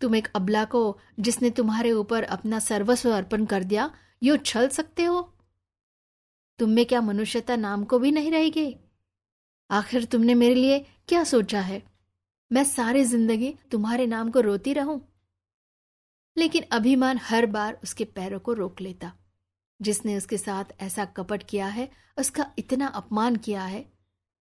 तुम 0.00 0.16
एक 0.16 0.28
अबला 0.34 0.64
को, 0.64 0.98
जिसने 1.20 1.50
तुम्हारे 1.50 1.92
ऊपर 1.92 2.22
अपना 2.22 2.58
सर्वस्व 2.58 3.10
अर्पण 3.10 3.44
कर 3.44 3.64
दिया, 3.64 3.94
यो 4.22 4.36
छल 4.36 4.68
सकते 4.68 5.04
हो? 5.04 5.34
तुम 6.58 6.70
में 6.70 6.86
क्या 6.86 7.00
मनुष्यता 7.00 7.56
नाम 7.56 7.84
को 7.84 7.98
भी 7.98 8.10
नहीं 8.10 8.30
रहेगी? 8.30 8.76
आखिर 9.70 10.04
तुमने 10.04 10.34
मेरे 10.34 10.54
लिए 10.54 10.86
क्या 11.08 11.24
सोचा 11.24 11.60
है? 11.60 11.82
मैं 12.52 12.64
सारी 12.64 13.04
ज़िंदगी 13.04 13.54
तुम्हारे 13.70 14.06
नाम 14.06 14.30
को 14.30 14.40
रोती 14.40 14.72
रहूँ। 14.72 15.08
लेकिन 16.38 16.64
अभिमान 16.72 17.18
हर 17.22 17.46
बार 17.46 17.80
उसके 17.82 18.04
पैरों 18.04 18.40
को 18.40 18.52
रोक 18.52 18.80
लेता। 18.80 19.12
जिसने 19.80 20.16
उसके 20.16 20.38
साथ 20.38 20.64
ऐसा 20.80 21.04
कपट 21.04 21.42
किया 21.42 21.66
है, 21.66 21.88
उसका 22.18 22.50
इतना 22.58 22.86
अपमान 22.86 23.36
किया 23.36 23.64
है, 23.64 23.84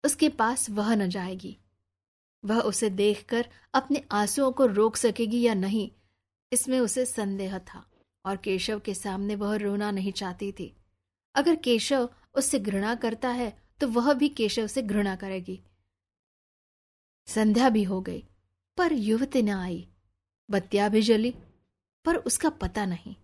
उसके 0.03 0.29
पास 0.29 0.69
वह 0.69 0.93
न 0.95 1.09
जाएगी। 1.09 1.57
वह 2.43 2.59
उसे 2.59 2.89
देखकर 2.91 3.47
अपने 3.73 4.03
आंसुओं 4.11 4.51
को 4.51 4.65
रोक 4.65 4.95
सकेगी 4.95 5.41
या 5.41 5.53
नहीं, 5.53 5.89
इसमें 6.51 6.79
उसे 6.79 7.05
संदेह 7.05 7.57
था 7.59 7.85
और 8.25 8.37
केशव 8.37 8.79
के 8.79 8.93
सामने 8.93 9.35
वह 9.35 9.55
रोना 9.55 9.91
नहीं 9.91 10.11
चाहती 10.11 10.51
थी। 10.51 10.75
अगर 11.35 11.55
केशव 11.55 12.09
उससे 12.35 12.59
घृणा 12.59 12.95
करता 12.95 13.29
है 13.29 13.53
तो 13.81 13.87
वह 13.87 14.13
भी 14.13 14.29
केशव 14.29 14.67
से 14.67 14.81
घृणा 14.81 15.15
करेगी। 15.15 15.59
संध्या 17.27 17.69
भी 17.69 17.83
हो 17.83 17.99
गई, 18.01 18.23
पर 18.77 18.93
युवती 18.93 19.41
न 19.41 19.49
आई, 19.49 19.87
बत्तियाँ 20.49 20.89
भी 20.89 21.01
जली, 21.01 21.33
पर 22.05 22.15
उसका 22.17 22.49
पता 22.51 22.85
नहीं। 22.85 23.15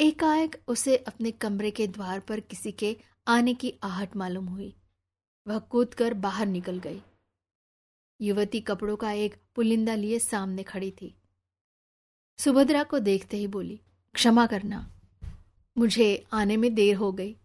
एकाएक 0.00 0.56
उसे 0.68 0.96
अपने 0.96 1.30
कमरे 1.30 1.70
के 1.70 1.86
द्वार 1.86 2.20
पर 2.20 2.40
किसी 2.40 2.72
के 2.72 2.96
आने 3.26 3.54
की 3.54 3.72
आहट 3.82 4.16
मालूम 4.16 4.46
हुई। 4.46 4.74
वह 5.46 5.58
कूद 5.58 5.94
कर 5.94 6.14
बाहर 6.14 6.46
निकल 6.46 6.78
गई। 6.78 7.00
युवती 8.20 8.60
कपड़ों 8.60 8.96
का 8.96 9.12
एक 9.12 9.34
पुलिंदा 9.54 9.94
लिए 9.94 10.18
सामने 10.18 10.62
खड़ी 10.62 10.90
थी। 10.90 11.14
सुभद्रा 12.38 12.82
को 12.82 12.98
देखते 12.98 13.36
ही 13.36 13.46
बोली, 13.46 13.80
क्षमा 14.14 14.46
करना। 14.46 14.90
मुझे 15.76 16.26
आने 16.32 16.56
में 16.56 16.74
देर 16.74 16.96
हो 16.96 17.12
गई। 17.12 17.36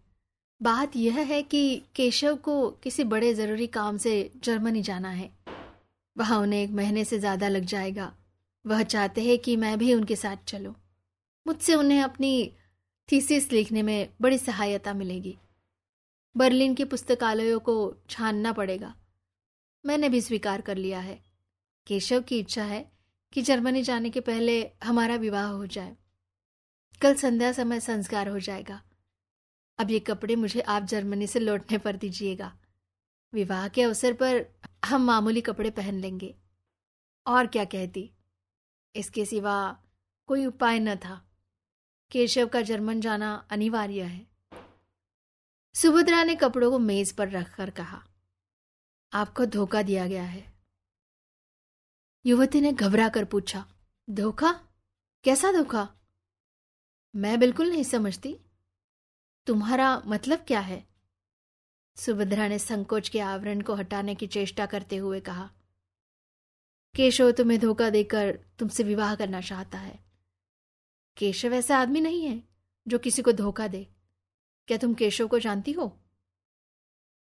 बात 0.62 0.96
यह 0.96 1.18
है 1.18 1.42
कि 1.42 1.82
केशव 1.96 2.36
को 2.36 2.70
किसी 2.70 3.04
बड़े 3.04 3.34
ज़रूरी 3.34 3.66
काम 3.66 3.96
से 3.96 4.30
जर्मनी 4.44 4.82
जाना 4.82 5.10
है। 5.10 5.30
वहाँ 6.16 6.38
उन्हें 6.38 6.62
एक 6.62 6.70
महीने 6.70 7.04
से 7.04 7.18
ज़्यादा 7.18 7.48
लग 7.48 7.64
जाएगा। 7.64 8.12
वह 8.66 8.82
चाहते 8.82 9.22
हैं 9.22 9.38
कि 9.38 9.56
मैं 9.56 9.78
भी 9.78 9.94
उनके 9.94 10.16
साथ 10.16 10.36
चलूँ। 10.46 10.74
मुझसे 11.46 11.74
उन्हें 11.74 12.02
अपनी 12.02 12.56
थीसिस 13.12 13.52
लिखने 13.52 13.82
में 13.82 14.14
बड़ी 14.20 14.38
सहायता 14.38 14.94
मिलेगी। 14.94 15.38
बर्लिन 16.36 16.74
के 16.74 16.84
पुस्तकालयों 16.84 17.60
को 17.60 17.94
छानना 18.10 18.52
पड़ेगा। 18.52 18.96
मैंने 19.86 20.08
भी 20.08 20.20
स्वीकार 20.20 20.60
कर 20.60 20.76
लिया 20.76 21.00
है। 21.00 21.24
केशव 21.86 22.22
की 22.22 22.38
इच्छा 22.38 22.64
है 22.64 22.92
कि 23.32 23.42
जर्मनी 23.42 23.82
जाने 23.82 24.10
के 24.10 24.20
पहले 24.20 24.70
हमारा 24.84 25.16
विवाह 25.16 25.46
हो 25.46 25.66
जाए। 25.66 25.96
कल 27.02 27.14
संध्या 27.14 27.52
समय 27.52 27.80
संस्कार 27.80 28.28
हो 28.28 28.40
जाएगा। 28.40 28.82
अब 29.78 29.90
ये 29.90 30.00
कपड़े 30.00 30.36
मुझे 30.36 30.60
आप 30.60 30.82
जर्मनी 30.82 31.26
से 31.26 31.40
लौटने 31.40 31.78
पर 31.78 31.96
दीजिएगा। 31.96 32.58
विवाह 33.32 33.68
के 33.68 33.82
अवसर 33.82 34.12
पर 34.12 34.46
हम 34.84 35.02
मामूली 35.02 35.40
कपड़े 35.40 35.70
पहन 35.70 35.94
लेंगे। 35.94 36.34
और 37.26 37.46
क्या 37.46 37.64
कहती? 37.64 38.10
इसके 38.96 39.24
सिवा 39.24 39.82
कोई 40.26 40.46
उपाय 40.46 40.78
न 40.78 40.96
था। 40.96 41.33
केशव 42.14 42.46
का 42.46 42.62
जर्मन 42.62 43.00
जाना 43.00 43.48
अनिवार्य 43.50 44.02
है। 44.02 44.26
सुभद्रा 45.74 46.24
ने 46.24 46.34
कपड़ों 46.34 46.70
को 46.70 46.78
मेज 46.78 47.12
पर 47.12 47.28
रखकर 47.28 47.70
कहा, 47.70 48.06
आपको 49.12 49.46
धोखा 49.46 49.82
दिया 49.82 50.06
गया 50.06 50.24
है। 50.24 50.54
युवती 52.26 52.60
ने 52.60 52.72
घबरा 52.72 53.08
कर 53.08 53.24
पूछा, 53.24 53.66
धोखा? 54.10 54.52
कैसा 55.24 55.52
धोखा? 55.52 55.88
मैं 57.16 57.40
बिल्कुल 57.40 57.70
नहीं 57.70 57.84
समझती। 57.84 58.38
तुम्हारा 59.46 60.02
मतलब 60.06 60.38
क्या 60.38 60.60
है? 60.60 60.88
सुभद्रा 61.96 62.48
ने 62.48 62.58
संकोच 62.58 63.08
के 63.08 63.20
आवरण 63.20 63.60
को 63.60 63.74
हटाने 63.74 64.14
की 64.14 64.26
चेष्टा 64.26 64.66
करते 64.66 64.96
हुए 64.96 65.20
कहा, 65.20 65.50
केशव 66.94 67.32
तुम्हें 67.32 67.60
धोखा 67.60 67.90
देकर 67.90 68.38
तुमसे 68.58 68.82
विवाह 68.82 69.14
करना 69.14 69.40
चाहता 69.40 69.78
है। 69.78 70.03
केशव 71.16 71.52
ऐसा 71.52 71.78
आदमी 71.78 72.00
नहीं 72.00 72.26
है 72.26 72.48
जो 72.88 72.98
किसी 72.98 73.22
को 73.22 73.32
धोखा 73.32 73.68
दे। 73.68 73.88
क्या 74.68 74.78
तुम 74.78 74.94
केशव 74.94 75.28
को 75.28 75.38
जानती 75.38 75.72
हो? 75.72 76.00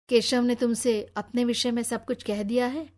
केशव 0.10 0.41
ने 0.41 0.56
तुमसे 0.56 1.13
अपने 1.17 1.45
विषय 1.45 1.71
में 1.71 1.84
सब 1.84 2.06
कुछ 2.06 2.23
कह 2.23 2.43
दिया 2.43 2.67
है। 2.67 2.89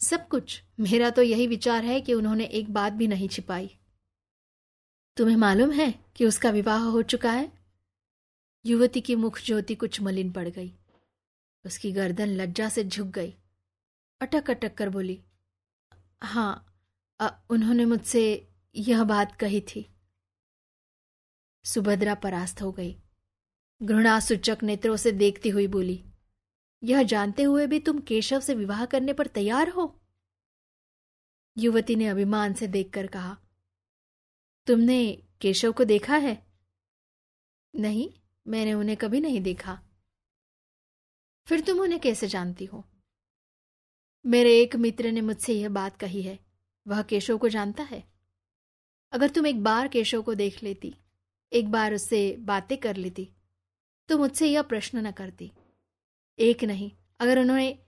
सब 0.00 0.28
कुछ। 0.28 0.62
मेरा 0.80 1.10
तो 1.10 1.22
यही 1.22 1.46
विचार 1.46 1.84
है 1.84 2.00
कि 2.00 2.14
उन्होंने 2.14 2.44
एक 2.44 2.70
बात 2.70 2.92
भी 2.92 3.06
नहीं 3.06 3.28
छिपाई। 3.28 3.78
तुम्हें 5.16 5.36
मालूम 5.36 5.70
है 5.70 6.04
कि 6.16 6.26
उसका 6.26 6.50
विवाह 6.50 6.82
हो 6.82 7.02
चुका 7.02 7.32
है? 7.32 7.52
युवती 8.66 9.00
की 9.00 9.16
मुख 9.16 9.40
ज्योति 9.40 9.74
कुछ 9.74 10.00
मलिन 10.00 10.32
पड़ 10.32 10.48
गई। 10.48 10.74
उसकी 11.66 11.92
गर्दन 11.92 12.26
लज्जा 12.26 12.68
से 12.68 12.84
झुक 12.84 13.08
गई। 13.08 13.34
अटक 14.20 14.50
अटक 14.50 14.74
कर 14.74 14.88
बोली 14.88 15.24
हाँ 16.22 16.64
आ, 17.20 17.30
उन्होंने 17.50 17.84
मुझसे 17.84 18.47
यह 18.76 19.04
बात 19.04 19.34
कही 19.36 19.60
थी। 19.60 19.94
सुभद्रा 21.64 22.14
परास्त 22.14 22.62
हो 22.62 22.72
गई। 22.72 22.96
घृणा 23.82 24.20
सूचक 24.20 24.58
नेत्रों 24.62 24.96
से 24.96 25.12
देखती 25.12 25.48
हुई 25.48 25.66
बोली, 25.66 26.04
यह 26.82 27.02
जानते 27.02 27.42
हुए 27.42 27.66
भी 27.66 27.80
तुम 27.80 27.98
केशव 28.00 28.40
से 28.40 28.54
विवाह 28.54 28.84
करने 28.86 29.12
पर 29.12 29.26
तैयार 29.26 29.68
हो? 29.68 30.00
युवती 31.58 31.96
ने 31.96 32.06
अभिमान 32.06 32.54
से 32.54 32.66
देखकर 32.66 33.06
कहा, 33.06 33.36
तुमने 34.66 35.22
केशव 35.40 35.72
को 35.72 35.84
देखा 35.84 36.16
है? 36.16 36.46
नहीं, 37.74 38.10
मैंने 38.46 38.74
उन्हें 38.74 38.96
कभी 38.96 39.20
नहीं 39.20 39.40
देखा। 39.40 39.80
फिर 41.46 41.60
तुम 41.60 41.80
उन्हें 41.80 42.00
कैसे 42.00 42.26
जानती 42.26 42.64
हो? 42.64 42.84
मेरे 44.26 44.60
एक 44.60 44.76
मित्र 44.76 45.10
ने 45.10 45.20
मुझसे 45.20 45.54
यह 45.54 45.68
बात 45.68 45.96
कही 45.96 46.22
है, 46.22 46.38
वह 46.86 47.02
केशव 47.02 47.38
को 47.38 47.48
जानता 47.48 47.82
है? 47.82 48.17
अगर 49.12 49.28
तुम 49.28 49.46
एक 49.46 49.62
बार 49.62 49.88
केशव 49.88 50.22
को 50.22 50.34
देख 50.34 50.62
लेती, 50.62 50.94
एक 51.52 51.70
बार 51.70 51.94
उससे 51.94 52.20
बातें 52.40 52.76
कर 52.78 52.96
लेती 52.96 53.28
तो 54.08 54.18
मुझसे 54.18 54.46
यह 54.46 54.62
प्रश्न 54.62 55.06
न 55.06 55.10
करती। 55.10 55.50
एक 56.38 56.64
नहीं, 56.64 56.90
अगर 57.20 57.38
उन्होंने 57.38 57.78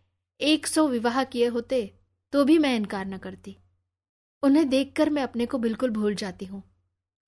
एक 0.40 0.66
सौ 0.66 0.86
विवाह 0.88 1.22
किए 1.24 1.46
होते 1.48 1.82
तो 2.32 2.44
भी 2.44 2.58
मैं 2.58 2.74
इनकार 2.76 3.06
न 3.06 3.18
करती। 3.18 3.56
उन्हें 4.42 4.68
देखकर 4.68 5.10
मैं 5.10 5.22
अपने 5.22 5.46
को 5.46 5.58
बिल्कुल 5.58 5.90
भूल 5.90 6.14
जाती 6.14 6.44
हूँ। 6.44 6.62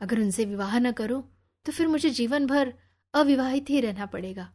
अगर 0.01 0.21
उनसे 0.21 0.45
विवाह 0.45 0.79
न 0.79 0.93
करूँ 0.93 1.23
तो 1.67 1.73
फिर 1.73 1.89
मुझे 1.89 2.11
जीवन 2.11 2.47
भर 2.47 2.73
अविवाहित 3.15 3.71
ही 3.71 3.81
रहना 3.81 4.07
पड़ेगा। 4.07 4.49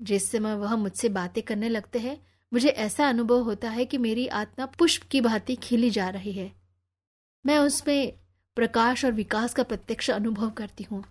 जिस 0.00 0.30
समय 0.30 0.54
वह 0.54 0.74
मुझसे 0.76 1.08
बातें 1.10 1.42
करने 1.42 1.68
लगते 1.68 1.98
हैं, 1.98 2.16
मुझे 2.52 2.68
ऐसा 2.68 3.08
अनुभव 3.08 3.42
होता 3.42 3.70
है 3.70 3.84
कि 3.84 3.98
मेरी 3.98 4.26
आत्मा 4.28 4.66
पुष्प 4.68 5.02
की 5.02 5.20
भांति 5.20 5.56
खिली 5.56 5.90
जा 5.90 6.08
रही 6.08 6.32
है। 6.32 6.50
मैं 7.44 7.58
उसमें 7.58 8.18
प्रकाश 8.56 9.04
और 9.04 9.12
विकास 9.12 9.54
का 9.54 9.62
प्रत्यक्ष 9.62 10.10
अनुभव 10.10 10.50
करती 10.50 10.84
हूँ। 10.84 11.04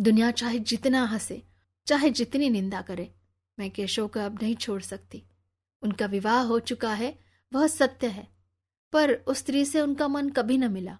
दुनिया 0.00 0.30
चाहे 0.30 0.58
जितना 0.58 1.04
हंसे, 1.04 1.42
चाहे 1.86 2.10
जितनी 2.10 2.50
निंदा 2.50 2.82
करे, 2.82 3.14
मैं 3.58 3.70
केशव 3.70 4.08
को 4.08 4.20
अब 4.20 4.42
नहीं 4.42 4.56
छोड़ 4.56 4.82
सकती। 4.82 5.22
उनका 5.82 6.06
विवाह 6.06 6.42
हो 6.42 6.58
चुका 6.58 6.94
है, 6.94 7.18
वह 7.52 7.66
सत्य 7.66 8.06
है, 8.06 8.28
पर 8.92 9.12
उस 9.12 9.38
स्त्री 9.38 9.64
से 9.64 9.80
उनका 9.80 10.08
मन 10.08 10.28
कभी 10.28 10.58
न 10.58 10.72
मिला। 10.72 10.98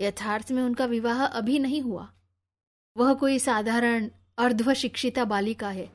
यथार्थ 0.00 0.52
में 0.52 0.62
उनका 0.62 0.84
विवाह 0.84 1.26
अभी 1.26 1.58
नहीं 1.58 1.80
हुआ। 1.80 2.12
वह 2.96 3.14
कोई 3.14 3.38
साधारण 3.38 4.10
अर्ध 4.38 4.72
शिक्षिता 4.72 5.24
बालिका 5.24 5.70
है। 5.70 5.92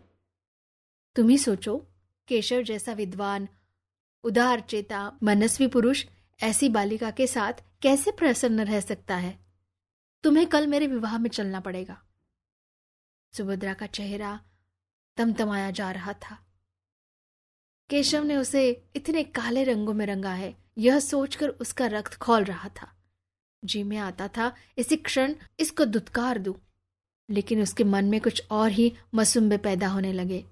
तुम 1.16 1.30
ही 1.30 1.38
सोचो, 1.38 1.88
केशव 2.28 2.62
जैसा 2.62 2.94
विद्वान, 2.94 3.48
उदार 4.24 4.60
चेता, 4.60 5.18
मनस्वी 5.24 5.68
पुरुष 5.68 6.06
ऐसी 6.44 6.70
बालिका 6.70 7.12
के 7.12 7.28
साथ 7.28 7.54
कैसे 7.82 8.12
प्रसन्न 8.12 8.60
रह 8.60 8.80
सकता 8.80 9.16
है? 9.16 9.40
तुम्हें 10.24 10.48
कल 10.48 10.68
मेरे 10.68 10.88
विवाह 10.88 11.18
में 11.18 11.30
चलना 11.30 11.60
पड़ेगा। 11.60 12.04
सुभद्रा 13.34 13.74
का 13.74 13.86
चेहरा 13.86 14.42
तमतमाया 15.18 15.72
जा 15.72 15.92
रहा 15.92 16.14
था। 16.14 16.48
केशव 17.90 18.24
ने 18.24 18.38
उसे 18.38 18.90
इतने 18.96 19.24
काले 19.24 19.64
रंगों 19.64 19.94
में 19.94 20.06
रंगा 20.06 20.34
है, 20.34 20.58
यह 20.78 21.00
सोचकर 21.00 21.50
उसका 21.50 21.88
रक्त 21.88 22.14
खोल 22.14 22.44
रहा 22.44 22.70
था। 22.70 22.92
जी 23.66 23.84
में 23.84 23.98
आता 23.98 24.28
था, 24.28 24.56
इसी 24.78 24.96
क्षण 24.96 25.36
इसको 25.60 25.86
दुत्कार 25.86 26.38
दू, 26.38 26.60
लेकिन 27.30 27.62
उसके 27.62 27.84
मन 27.84 28.06
में 28.06 28.22
कुछ 28.22 28.44
और 28.52 28.72
ही 28.72 28.98
मसुम्बे 29.14 29.58
पैदा 29.58 29.88
होने 29.88 30.14
लगे। 30.14 30.46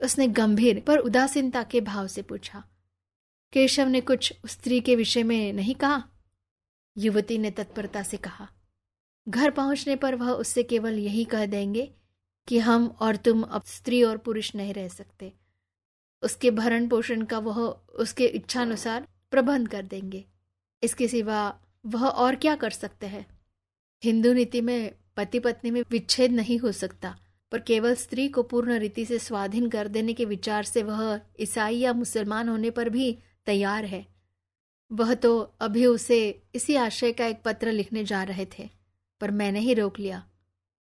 उसने 0.00 0.28
गंभीर 0.28 0.80
पर 0.80 0.98
उदासीनता 0.98 1.62
के 1.62 1.80
भाव 1.80 2.06
से 2.06 2.22
पूछा 2.22 2.68
केशव 3.54 3.88
ने 3.88 4.00
कुछ 4.00 4.32
स्त्री 4.46 4.80
के 4.80 4.96
विषय 4.96 5.22
में 5.22 5.52
नहीं 5.52 5.74
कहा। 5.74 6.02
युवती 6.96 7.38
ने 7.38 7.50
तत्परता 7.50 8.02
से 8.02 8.16
कहा, 8.16 8.48
घर 9.28 9.50
पहुँचने 9.50 9.96
पर 9.96 10.14
वह 10.14 10.30
उससे 10.30 10.62
केवल 10.62 10.98
यही 10.98 11.24
कह 11.24 11.46
देंगे 11.46 11.94
कि 12.48 12.58
हम 12.58 12.86
और 13.00 13.16
तुम 13.16 13.42
अब 13.42 13.62
स्त्री 13.62 14.02
और 14.02 14.16
पुरुष 14.16 14.54
नहीं 14.54 14.74
रह 14.74 14.88
सकते। 14.88 15.32
उसके 16.22 16.50
भरण 16.50 16.88
पोषण 16.88 17.22
का 17.22 17.38
वह 17.38 17.60
उसके 17.98 18.26
इच्छानुसार 18.26 19.06
प्रबंध 19.30 19.68
कर 19.68 19.82
देंगे। 19.82 20.24
इसके 20.82 21.08
सिवा 21.08 21.58
वह 21.86 22.06
और 22.06 22.36
क्या 22.36 22.54
कर 22.56 22.70
सकते 22.70 23.06
हैं? 23.06 23.26
हिंदू 24.02 24.32
नीति 24.32 24.60
में 24.60 24.94
पति 25.16 25.38
पत्नी 25.38 25.70
में 25.70 25.82
विच्छेद 25.90 26.32
नहीं 26.32 26.58
हो 26.58 26.72
सकता, 26.72 27.16
पर 27.52 27.58
केवल 27.58 27.94
स्त्री 27.94 28.28
को 28.28 28.42
पूर्ण 28.42 28.78
रीति 28.78 29.04
से 29.06 29.18
स्वाधीन 29.18 29.68
कर 29.68 29.88
देने 29.88 30.12
के 30.12 30.24
विचार 30.24 30.64
से 30.64 30.82
वह 30.82 31.20
ईसाई 31.40 31.76
या 31.76 31.92
मुसलमान 31.92 32.48
होने 32.48 32.70
पर 32.70 32.88
भी 32.88 33.18
तैयार 33.46 33.84
है। 33.84 34.06
वह 34.90 35.14
तो 35.14 35.38
अभी 35.60 35.86
उसे 35.86 36.18
इसी 36.54 36.76
आशय 36.76 37.12
का 37.12 37.26
एक 37.26 37.42
पत्र 37.42 37.72
लिखने 37.72 38.04
जा 38.04 38.22
रहे 38.22 38.46
थे, 38.48 38.68
पर 39.20 39.30
मैंने 39.30 39.60
ही 39.60 39.74
रोक 39.74 39.98
लिया। 39.98 40.24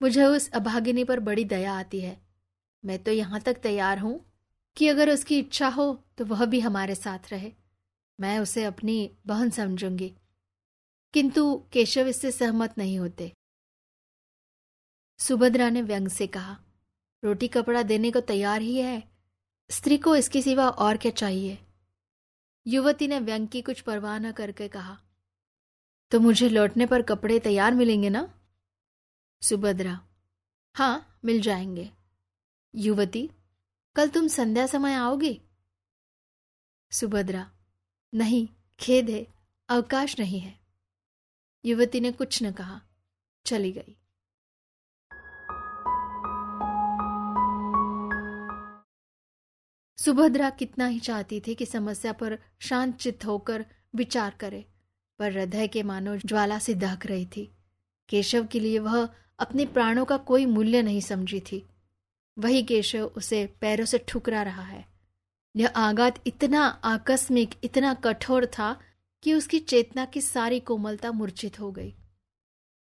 मुझे 0.02 0.24
उस 0.24 0.50
अभागिनी 0.50 1.04
पर 1.04 1.20
बड़ी 1.20 1.46
दया 1.46 1.74
आती 1.74 2.00
है। 2.02 2.18
मैं 2.84 2.98
तो 3.04 3.12
यहाँ 3.12 3.40
तक 3.40 3.54
तैयार 3.54 4.00
हूँ 4.00 4.20
कि 4.78 4.88
अगर 4.88 5.10
उसकी 5.10 5.40
इच्छा 5.40 5.68
हो 5.68 5.94
तो 6.18 6.26
वह 6.26 6.46
भी 6.46 6.60
हमारे 6.60 6.96
साथ 6.96 7.32
रहे। 7.32 7.52
मैं 8.20 8.38
उसे 8.40 8.64
अपनी 8.64 9.12
बहन 9.28 9.50
समझूँगी। 9.50 10.14
किंतु 11.14 11.44
केशव 11.72 12.08
इससे 12.08 12.32
सहमत 12.32 12.78
नहीं 12.78 12.98
होते। 13.00 13.32
सुभद्रा 15.20 15.70
ने 15.70 15.82
व्यंग 15.82 16.08
से 16.08 16.28
कहा, 16.28 16.58
रोटी 17.24 17.48
कपड़ा 17.48 17.82
देने 17.84 18.12
को 18.12 18.20
तैयार 18.22 18.62
ही 18.62 18.76
है। 18.78 19.04
स्त्री 19.70 19.98
को 19.98 20.16
इसके 20.16 20.42
सिवा 20.42 20.70
और 20.70 20.98
क्या 20.98 21.12
चाहिए? 21.12 21.58
युवती 22.72 23.08
ने 23.08 23.20
व्यंग 23.20 23.48
की 23.48 23.62
कुछ 23.62 23.82
परवाह 23.82 24.20
न 24.20 24.32
करके 24.32 24.68
कहा 24.68 25.02
तो 26.12 26.20
मुझे 26.20 26.50
लौटने 26.50 26.86
पर 26.86 27.02
कपड़े 27.02 27.40
तैयार 27.40 27.74
मिलेंगे 27.74 28.10
ना? 28.10 28.34
सुभद्रा 29.42 30.08
हाँ 30.76 31.20
मिल 31.26 31.42
जाएँगे। 31.42 31.92
युवती, 32.76 33.30
कल 33.96 34.10
तुम 34.10 34.28
संध्या 34.28 34.68
समय 34.68 34.94
आओगे? 34.94 35.42
सुभद्रा, 36.92 37.52
नहीं, 38.14 38.48
खेद 38.80 39.10
है, 39.10 39.28
अवकाश 39.70 40.20
नहीं 40.20 40.40
है। 40.40 40.60
युवती 41.66 42.00
ने 42.00 42.12
कुछ 42.12 42.44
न 42.44 42.52
कहा, 42.52 42.82
चली 43.46 43.72
गई। 43.72 43.99
सुभद्रा 50.06 50.50
कितना 50.50 50.88
ही 50.88 51.00
चाहती 51.00 51.40
थी 51.40 51.56
कि 51.56 51.66
समस्या 51.66 52.14
पर 52.14 52.40
शांत 52.60 52.96
चित्त 52.96 53.26
होकर 53.26 53.66
विचार 53.96 54.36
करे, 54.40 54.66
पर 55.20 55.32
हृदय 55.32 55.68
के 55.68 55.84
मानो 55.84 56.18
ज्वाला 56.18 56.60
से 56.60 56.74
दहक 56.74 57.06
रही 57.06 57.26
थी। 57.26 57.52
केशव 58.10 58.46
के 58.46 58.60
लिए 58.60 58.80
वह 58.80 59.10
अपने 59.40 59.66
प्राणों 59.66 60.06
का 60.06 60.18
कोई 60.18 60.46
मूल्य 60.46 60.82
नहीं 60.82 61.02
समझी 61.02 61.40
थी। 61.40 61.66
वही 62.38 62.64
केशव 62.64 63.04
उसे 63.06 63.46
पैरों 63.62 63.86
से 63.86 63.98
ठुकरा 63.98 64.44
रहा 64.44 64.64
है। 64.64 64.86
यह 65.56 65.68
आघात 65.68 66.28
इतना 66.28 66.64
आकस्मिक, 66.64 67.50
इतना 67.64 67.94
कठोर 67.94 68.46
था 68.46 68.82
कि 69.24 69.34
उसकी 69.34 69.60
चेतना 69.60 70.06
की 70.06 70.22
सारी 70.22 70.60
कोमलता 70.60 71.12
मूर्छित 71.12 71.60
हो 71.60 71.72
गई। 71.72 71.94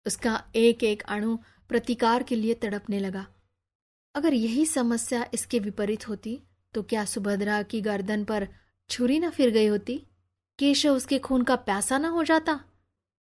उसका 0.07 0.43
एक 0.55 0.83
एक 0.83 1.03
अणु 1.03 1.37
प्रतिकार 1.69 2.23
के 2.23 2.35
लिए 2.35 2.53
तड़पने 2.53 2.99
लगा। 2.99 3.27
अगर 4.15 4.33
यही 4.33 4.65
समस्या 4.65 5.29
इसके 5.33 5.59
विपरीत 5.59 6.09
होती 6.09 6.39
तो 6.77 6.83
क्या 6.83 7.05
सुभद्रा 7.05 7.61
की 7.61 7.81
गर्दन 7.81 8.23
पर 8.23 8.47
छुरी 8.89 9.19
न 9.19 9.29
फिर 9.29 9.49
गई 9.49 9.67
होती? 9.67 10.03
केशव 10.59 10.89
उसके 10.89 11.19
खून 11.19 11.43
का 11.43 11.55
प्यासा 11.55 11.97
न 11.97 12.05
हो 12.05 12.23
जाता? 12.23 12.63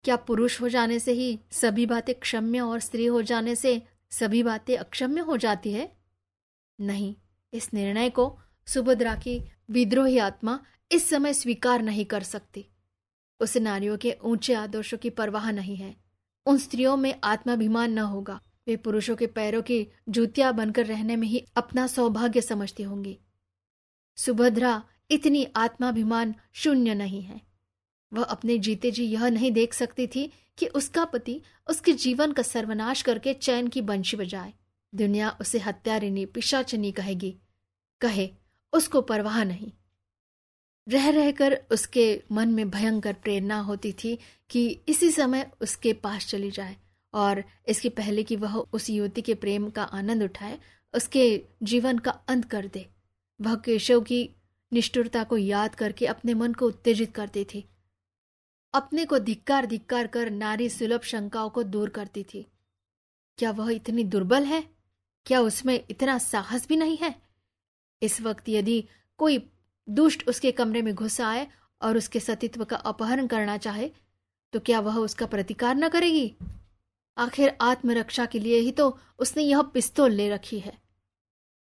क्या 0.03 0.15
पुरुष 0.15 0.61
हो 0.61 0.69
जाने 0.69 0.99
से 0.99 1.11
ही 1.11 1.39
सभी 1.51 1.85
बातें 1.85 2.15
क्षम्य 2.15 2.59
और 2.59 2.79
स्त्री 2.79 3.05
हो 3.05 3.21
जाने 3.21 3.55
से 3.55 3.81
सभी 4.11 4.43
बातें 4.43 4.77
अक्षम्य 4.77 5.21
हो 5.21 5.37
जाती 5.37 5.71
है? 5.71 5.97
नहीं, 6.81 7.15
इस 7.53 7.73
निर्णय 7.73 8.09
को 8.09 8.39
सुभद्रा 8.67 9.15
की 9.15 9.41
विद्रोही 9.69 10.17
आत्मा 10.17 10.59
इस 10.91 11.09
समय 11.09 11.33
स्वीकार 11.33 11.81
नहीं 11.81 12.05
कर 12.05 12.23
सकती। 12.23 12.65
उस 13.39 13.57
नारियों 13.57 13.97
के 13.97 14.15
ऊँचे 14.23 14.53
आदर्शों 14.53 14.97
की 14.97 15.09
परवाह 15.09 15.51
नहीं 15.51 15.75
है। 15.75 15.95
उन 16.45 16.57
स्त्रियों 16.57 16.97
में 16.97 17.15
आत्माभिमान 17.23 17.91
न 17.91 17.99
होगा। 17.99 18.41
वे 18.67 18.75
पुरुषों 18.75 19.15
के 19.15 19.27
पैरों 19.27 19.61
की 19.61 19.87
जूतियाँ 20.09 20.53
बनकर 20.53 20.85
रहने 20.85 21.15
में 21.15 21.27
ही 21.27 21.45
अपना 21.55 21.87
सौभाग्य 21.87 22.41
समझती 22.41 22.83
होंगी। 22.83 23.19
सुभद्रा 24.17 24.83
इतनी 25.11 25.47
आत्माभिमान 25.55 26.35
शून्य 26.53 26.93
नहीं 26.93 27.21
है। 27.21 27.41
वह 28.13 28.23
अपने 28.23 28.57
जीते 28.57 28.91
जी 28.91 29.05
यह 29.05 29.27
नहीं 29.27 29.51
देख 29.51 29.73
सकती 29.73 30.07
थी 30.07 30.33
कि 30.57 30.65
उसका 30.65 31.05
पति 31.05 31.41
उसके 31.69 31.93
जीवन 31.93 32.31
का 32.31 32.43
सर्वनाश 32.43 33.01
करके 33.01 33.33
चैन 33.33 33.67
की 33.67 33.81
बंशी 33.81 34.17
बजाए। 34.17 34.53
दुनिया 34.95 35.37
उसे 35.41 35.59
हत्यारिनी, 35.59 36.25
पिशाचनी 36.25 36.91
कहेगी। 36.91 37.37
कहे, 38.01 38.29
उसको 38.73 39.01
परवाह 39.01 39.43
नहीं। 39.43 39.71
रह 40.89 41.09
रहकर 41.09 41.61
उसके 41.71 42.23
मन 42.31 42.49
में 42.49 42.69
भयंकर 42.69 43.13
प्रेरणा 43.13 43.59
होती 43.59 43.93
थी 43.93 44.19
कि 44.49 44.79
इसी 44.87 45.11
समय 45.11 45.51
उसके 45.61 45.93
पास 45.93 46.27
चली 46.27 46.51
जाए 46.51 46.77
और 47.13 47.43
इसके 47.67 47.89
पहले 47.89 48.23
कि 48.23 48.35
वह 48.35 48.55
उस 48.55 48.89
युवती 48.89 49.21
के 49.21 49.33
प्रेम 49.33 49.69
का 49.69 49.83
आनंद 49.83 50.23
उठाए, 50.23 50.59
उसके 50.95 51.41
जीवन 51.63 51.97
का 51.97 52.11
अंत 52.11 52.45
कर 52.45 52.67
दे। 52.67 52.96
वह 53.41 53.55
केशव 53.55 54.01
की 54.01 54.29
निष्ठुरता 54.71 55.23
को 55.23 55.37
याद 55.37 55.75
करके 55.75 56.05
अपने 56.05 56.33
मन 56.33 56.53
को 56.53 56.67
उत्तेजित 56.67 57.13
करती 57.15 57.43
थी। 57.45 57.65
अपने 58.73 59.05
को 59.05 59.19
धिक्कार 59.19 59.65
धिक्कार 59.65 60.07
कर 60.07 60.29
नारी 60.29 60.69
सुलभ 60.69 61.01
शंकाओं 61.01 61.49
को 61.49 61.63
दूर 61.63 61.89
करती 61.89 62.23
थी। 62.23 62.45
क्या 63.37 63.51
वह 63.51 63.71
इतनी 63.71 64.03
दुर्बल 64.03 64.43
है? 64.43 64.63
क्या 65.25 65.39
उसमें 65.41 65.83
इतना 65.89 66.17
साहस 66.17 66.67
भी 66.67 66.75
नहीं 66.75 66.97
है? 66.97 67.15
इस 68.01 68.21
वक्त 68.21 68.49
यदि 68.49 68.83
कोई 69.17 69.49
दुष्ट 69.89 70.27
उसके 70.27 70.51
कमरे 70.51 70.81
में 70.81 70.93
घुस 70.95 71.21
आए 71.21 71.47
और 71.81 71.97
उसके 71.97 72.19
सतीत्व 72.19 72.63
का 72.65 72.75
अपहरण 72.75 73.27
करना 73.27 73.57
चाहे 73.57 73.91
तो 74.53 74.59
क्या 74.59 74.79
वह 74.79 74.97
उसका 74.97 75.25
प्रतिकार 75.25 75.75
न 75.75 75.89
करेगी? 75.89 76.35
आखिर 77.17 77.57
आत्मरक्षा 77.61 78.25
के 78.25 78.39
लिए 78.39 78.59
ही 78.59 78.71
तो 78.71 78.99
उसने 79.19 79.43
यह 79.43 79.61
पिस्तौल 79.61 80.11
ले 80.11 80.29
रखी 80.29 80.59
है। 80.59 80.86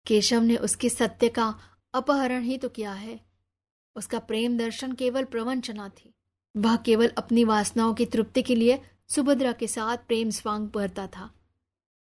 केशव 0.06 0.41
ने 0.41 0.56
उसके 0.56 0.89
सत्य 0.89 1.30
का 1.30 1.60
अपहरण 1.93 2.43
ही 2.43 2.58
तो 2.58 2.70
किया 2.70 2.93
है। 2.93 3.20
उसका 3.95 4.20
प्रेम 4.20 4.58
दर्शन 4.58 4.91
केवल 4.91 5.24
प्रवंचना 5.24 5.89
थी। 5.89 6.14
वह 6.58 6.76
केवल 6.76 7.08
अपनी 7.08 7.43
वासनाओं 7.43 7.93
की 7.93 8.06
तृप्ति 8.06 8.41
के 8.41 8.56
लिए 8.56 8.82
सुभद्रा 9.08 9.51
के 9.51 9.68
साथ 9.68 9.97
प्रेम 9.97 10.30
स्वांग 10.30 10.70
भरता 10.70 11.08
था। 11.08 11.34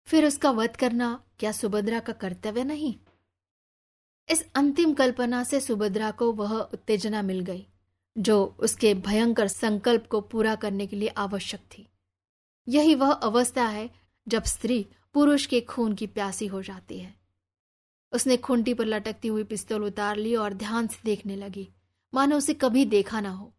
फिर 0.06 0.26
उसका 0.26 0.50
वध 0.50 0.76
करना 0.76 1.24
क्या 1.38 1.52
सुभद्रा 1.52 2.00
का 2.00 2.12
कर्तव्य 2.12 2.64
नहीं? 2.64 2.94
इस 4.28 4.44
अंतिम 4.54 4.94
कल्पना 4.94 5.44
से 5.44 5.60
सुभद्रा 5.60 6.10
को 6.10 6.32
वह 6.32 6.52
उत्तेजना 6.52 7.22
मिल 7.22 7.40
गई, 7.40 7.66
जो 8.18 8.56
उसके 8.58 8.94
भयंकर 8.94 9.48
संकल्प 9.48 10.06
को 10.06 10.20
पूरा 10.20 10.54
करने 10.54 10.86
के 10.86 10.96
लिए 10.96 11.08
आवश्यक 11.08 11.60
थी। 11.60 11.88
यही 12.68 12.94
वह 12.94 13.12
अवस्था 13.12 13.66
है 13.66 13.90
जब 14.28 14.44
स्त्री 14.44 14.86
पुरुष 15.14 15.46
के 15.46 15.60
खून 15.60 15.94
की 15.94 16.06
प्यासी 16.06 16.46
हो 16.46 16.62
जाती 16.62 16.98
है। 16.98 17.23
उसने 18.14 18.36
खुंटी 18.36 18.74
पर 18.74 18.84
लटकती 18.84 19.28
हुई 19.28 19.44
पिस्तौल 19.44 19.84
उतार 19.84 20.16
ली 20.16 20.34
और 20.34 20.54
ध्यान 20.54 20.86
से 20.86 20.98
देखने 21.04 21.36
लगी। 21.36 21.68
मानो 22.14 22.36
उसे 22.36 22.54
कभी 22.54 22.84
देखा 22.84 23.20
ना 23.20 23.30
हो। 23.30 23.54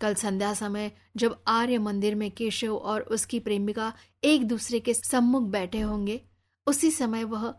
कल 0.00 0.14
संध्या 0.14 0.54
समय 0.54 0.92
जब 1.16 1.42
आर्य 1.48 1.78
मंदिर 1.78 2.14
में 2.14 2.30
केशव 2.30 2.76
और 2.76 3.00
उसकी 3.00 3.40
प्रेमिका 3.40 3.92
एक 4.24 4.48
दूसरे 4.48 4.80
के 4.80 4.94
सम्मुख 4.94 5.42
बैठे 5.42 5.80
होंगे, 5.80 6.20
उसी 6.66 6.90
समय 6.90 7.24
वह 7.24 7.54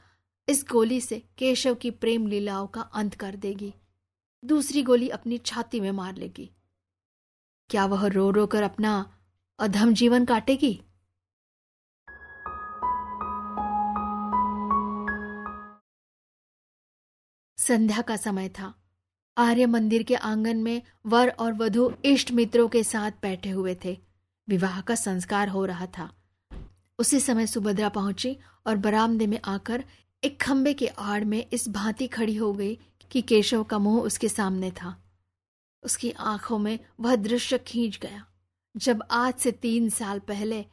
इस 0.50 0.66
गोली 0.72 1.02
से 1.02 1.24
केशव 1.38 1.76
की 1.76 1.92
प्रेम 1.92 2.28
लीलाओं 2.28 2.68
का 2.68 2.82
अंत 2.82 3.14
कर 3.14 3.36
देगी। 3.36 3.74
दूसरी 4.46 4.84
गोली 4.84 5.10
अपनी 5.10 5.38
छाती 5.38 5.80
में 5.80 5.92
मार 5.92 6.16
लेगी। 6.16 6.52
क्या 7.70 7.86
वह 7.86 8.08
रो 8.08 8.32
रो 8.32 8.48
कर 8.48 8.64
अपना 8.64 9.18
अधम 9.60 9.94
जीवन 9.94 10.26
काटेगी? 10.26 10.82
संध्या 17.68 18.02
का 18.02 18.16
समय 18.16 18.50
था। 18.50 18.76
आर्य 19.38 19.66
मंदिर 19.66 20.04
के 20.04 20.16
आँगन 20.16 20.58
में 20.58 20.82
वर 21.06 21.30
और 21.30 21.54
वधु 21.54 21.94
इष्ट 22.06 22.32
मित्रों 22.32 22.68
के 22.68 22.84
साथ 22.84 23.12
बैठे 23.22 23.50
हुए 23.50 23.78
थे। 23.86 24.00
विवाह 24.50 24.82
का 24.82 24.96
संस्कार 24.96 25.50
हो 25.50 25.66
रहा 25.66 25.86
था। 25.86 26.14
उसी 27.00 27.20
समय 27.20 27.48
सुभद्रा 27.48 27.90
पहुँची 27.90 28.38
और 28.68 28.78
बरामदे 28.78 29.28
में 29.28 29.40
आकर 29.46 29.86
एक 30.24 30.42
खंबे 30.42 30.74
के 30.74 30.88
आड़ 30.88 31.24
में 31.24 31.46
इस 31.54 31.70
भांति 31.70 32.08
खड़ी 32.08 32.36
हो 32.36 32.54
गई 32.54 32.78
कि 33.12 33.22
केशव 33.22 33.64
का 33.64 33.78
मुँह 33.78 34.02
उसके 34.02 34.30
सामने 34.30 34.72
था। 34.72 35.04
उसकी 35.84 36.12
आँखों 36.12 36.58
में 36.58 36.80
वह 37.00 37.16
दृश्य 37.16 37.58
खींच 37.58 37.98
गया। 37.98 38.26
जब 38.78 39.04
आज 39.12 39.34
से 39.34 39.52
तीन 39.52 39.90
साल 39.90 40.20
पहले 40.20 40.66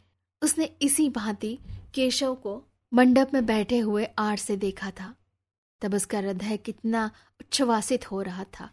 उसने 0.42 0.64
इसी 0.82 1.10
भांति 1.10 1.58
केशव 1.94 2.34
को 2.34 2.64
मंडप 2.94 3.30
में 3.34 3.46
बैठे 3.46 3.78
हुए 3.78 4.04
आड़ 4.18 4.38
से 4.38 4.56
देखा 4.56 4.90
था। 4.90 5.14
तब 5.80 5.94
उसका 5.94 6.18
हृदय 6.18 6.56
कितना 6.56 7.10
उच्छ्वासित 7.40 8.10
हो 8.10 8.22
रहा 8.22 8.44
था। 8.44 8.70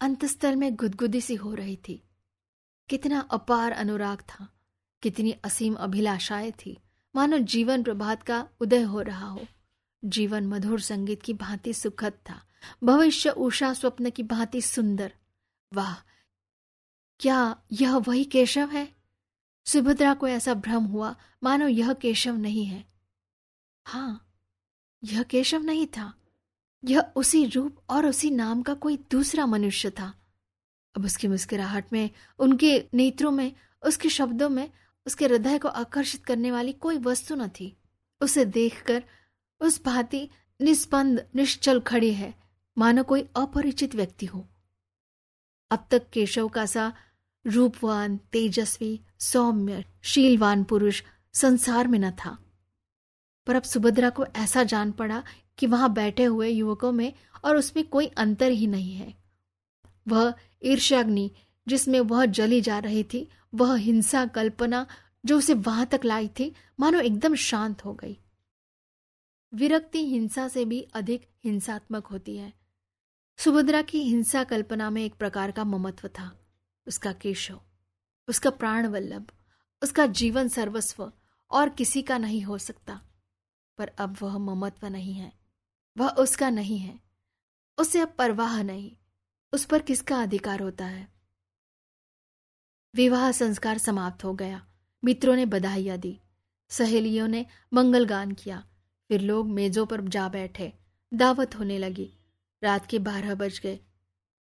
अंतस्थल 0.00 0.56
में 0.56 0.76
गुदगुदी 0.76 1.20
सी 1.20 1.34
हो 1.34 1.54
रही 1.54 1.76
थी। 1.76 2.04
कितना 2.88 3.20
अपार 3.20 3.72
अनुराग 3.72 4.20
था, 4.20 4.48
कितनी 5.02 5.32
असीम 5.32 5.74
अभिलाषाएँ 5.74 6.52
थी। 6.52 6.78
मानो 7.16 7.38
जीवन 7.38 7.82
प्रभात 7.82 8.22
का 8.22 8.48
उदय 8.60 8.82
हो 8.82 9.00
रहा 9.00 9.28
हो। 9.28 9.46
जीवन 10.04 10.46
मधुर 10.46 10.80
संगीत 10.80 11.22
की 11.22 11.34
भांति 11.34 11.74
सुखद 11.74 12.12
था। 12.12 12.42
भविष्य 12.84 13.30
उषा 13.30 13.74
स्वप्न 13.74 14.10
की 14.10 14.22
भांति 14.22 14.62
सुंदर। 14.62 15.14
वाह! 15.74 15.94
क्या 17.20 17.62
यह 17.72 17.96
वही 17.96 18.24
केशव 18.24 18.70
है? 18.70 18.96
सुभद्रा 19.66 20.14
को 20.14 20.28
ऐसा 20.28 20.54
भ्रम 20.54 20.84
हुआ। 20.84 21.16
मानो 21.42 21.68
यह 21.68 21.92
केशव 21.92 22.36
नहीं 22.36 22.64
है। 22.64 22.88
हाँ 23.86 24.34
यह 25.04 25.22
केशव 25.22 25.62
नहीं 25.62 25.86
था। 25.86 26.17
यह 26.84 27.00
उसी 27.16 27.46
रूप 27.46 27.76
और 27.90 28.06
उसी 28.06 28.30
नाम 28.30 28.62
का 28.62 28.74
कोई 28.74 28.96
दूसरा 28.96 29.46
मनुष्य 29.46 29.90
था। 29.90 30.14
अब 30.96 31.04
उसकी 31.04 31.28
मुस्कुराहट 31.28 31.92
में, 31.92 32.10
उनके 32.38 32.88
नेत्रों 32.94 33.30
में, 33.30 33.52
उसके 33.82 34.08
शब्दों 34.08 34.48
में, 34.48 34.70
उसके 35.06 35.24
हृदय 35.24 35.58
को 35.58 35.68
आकर्षित 35.68 36.24
करने 36.24 36.50
वाली 36.50 36.72
कोई 36.72 36.98
वस्तु 36.98 37.34
न 37.34 37.48
थी। 37.48 37.76
उसे 38.20 38.44
देखकर 38.44 39.04
उस 39.60 39.84
भांति 39.84 40.28
निस्पंद 40.60 41.26
निश्चल 41.34 41.80
खड़ी 41.80 42.12
है, 42.12 42.34
मानो 42.78 43.04
कोई 43.04 43.28
अपरिचित 43.36 43.94
व्यक्ति 43.94 44.26
हो। 44.26 44.48
अब 45.70 45.88
तक 45.90 46.10
केशव 46.10 46.48
का 46.48 46.66
सा 46.66 46.92
रूपवान, 47.46 48.16
तेजस्वी, 48.16 49.00
सौम्य, 49.20 49.84
शीलवान 50.02 50.64
पुरुष 50.64 51.02
संसार 51.34 51.88
में 51.88 51.98
न 51.98 52.10
था। 52.10 52.38
पर 53.46 53.56
अब 53.56 53.62
सुभद्रा 53.62 54.10
को 54.10 54.26
ऐसा 54.26 54.62
जान 54.62 54.92
पड़ा 54.92 55.24
कि 55.58 55.66
वहाँ 55.66 55.92
बैठे 55.92 56.24
हुए 56.24 56.48
युवकों 56.48 56.92
में 56.92 57.12
और 57.44 57.56
उसमें 57.56 57.88
कोई 57.88 58.06
अंतर 58.06 58.50
ही 58.50 58.66
नहीं 58.66 58.94
है। 58.94 59.14
वह 60.08 60.34
ईर्ष्याग्नि, 60.62 61.30
जिसमें 61.68 62.00
वह 62.00 62.26
जली 62.26 62.60
जा 62.60 62.78
रही 62.78 63.04
थी, 63.04 63.28
वह 63.54 63.76
हिंसा 63.76 64.26
कल्पना 64.26 64.86
जो 65.26 65.38
उसे 65.38 65.54
वहाँ 65.54 65.86
तक 65.86 66.00
लाई 66.04 66.28
थी, 66.28 66.54
मानो 66.80 67.00
एकदम 67.00 67.34
शांत 67.34 67.84
हो 67.84 67.94
गई। 67.94 68.18
विरक्ति 69.54 70.06
हिंसा 70.06 70.48
से 70.48 70.64
भी 70.64 70.80
अधिक 70.80 71.28
हिंसात्मक 71.44 72.06
होती 72.06 72.36
है। 72.36 72.52
सुभद्रा 73.36 73.82
की 73.82 74.02
हिंसा 74.02 74.44
कल्पना 74.44 74.90
में 74.90 75.04
एक 75.04 75.14
प्रकार 75.14 75.50
का 75.50 75.64
ममत्व 75.64 76.08
था। 76.08 76.40
उसका 76.86 77.12
केशव, 77.12 77.60
उसका 78.28 78.50
प्राण 78.50 78.86
वल्लभ, 78.86 79.26
उसका 79.82 80.06
जीवन 80.06 80.48
सर्वस्व 80.48 81.12
और 81.50 81.68
किसी 81.68 82.02
का 82.02 82.18
नहीं 82.18 82.42
हो 82.42 82.58
सकता। 82.58 83.02
पर 83.78 83.88
अब 83.88 84.16
वह 84.22 84.38
ममत्व 84.38 84.86
नहीं 84.86 85.14
है। 85.14 85.47
वह 85.98 86.08
उसका 86.08 86.50
नहीं 86.50 86.78
है। 86.78 87.00
उसे 87.78 88.00
अब 88.00 88.14
परवाह 88.18 88.62
नहीं। 88.62 88.96
उस 89.52 89.64
पर 89.64 89.82
किसका 89.82 90.22
अधिकार 90.22 90.60
होता 90.60 90.86
है? 90.86 91.08
विवाह 92.94 93.32
संस्कार 93.32 93.78
समाप्त 93.78 94.24
हो 94.24 94.34
गया। 94.34 94.66
मित्रों 95.04 95.36
ने 95.36 95.46
बधाइयाँ 95.46 95.98
दी। 95.98 96.20
सहेलियों 96.68 97.28
ने 97.28 97.46
मंगल 97.72 98.04
गान 98.04 98.32
किया। 98.32 98.68
फिर 99.08 99.20
लोग 99.20 99.48
मेजों 99.48 99.86
पर 99.86 100.00
जा 100.00 100.28
बैठे। 100.28 100.72
दावत 101.14 101.54
होने 101.54 101.78
लगी। 101.78 102.18
रात 102.62 102.86
के 102.86 102.98
बारह 102.98 103.34
बज 103.34 103.60
गए। 103.60 103.80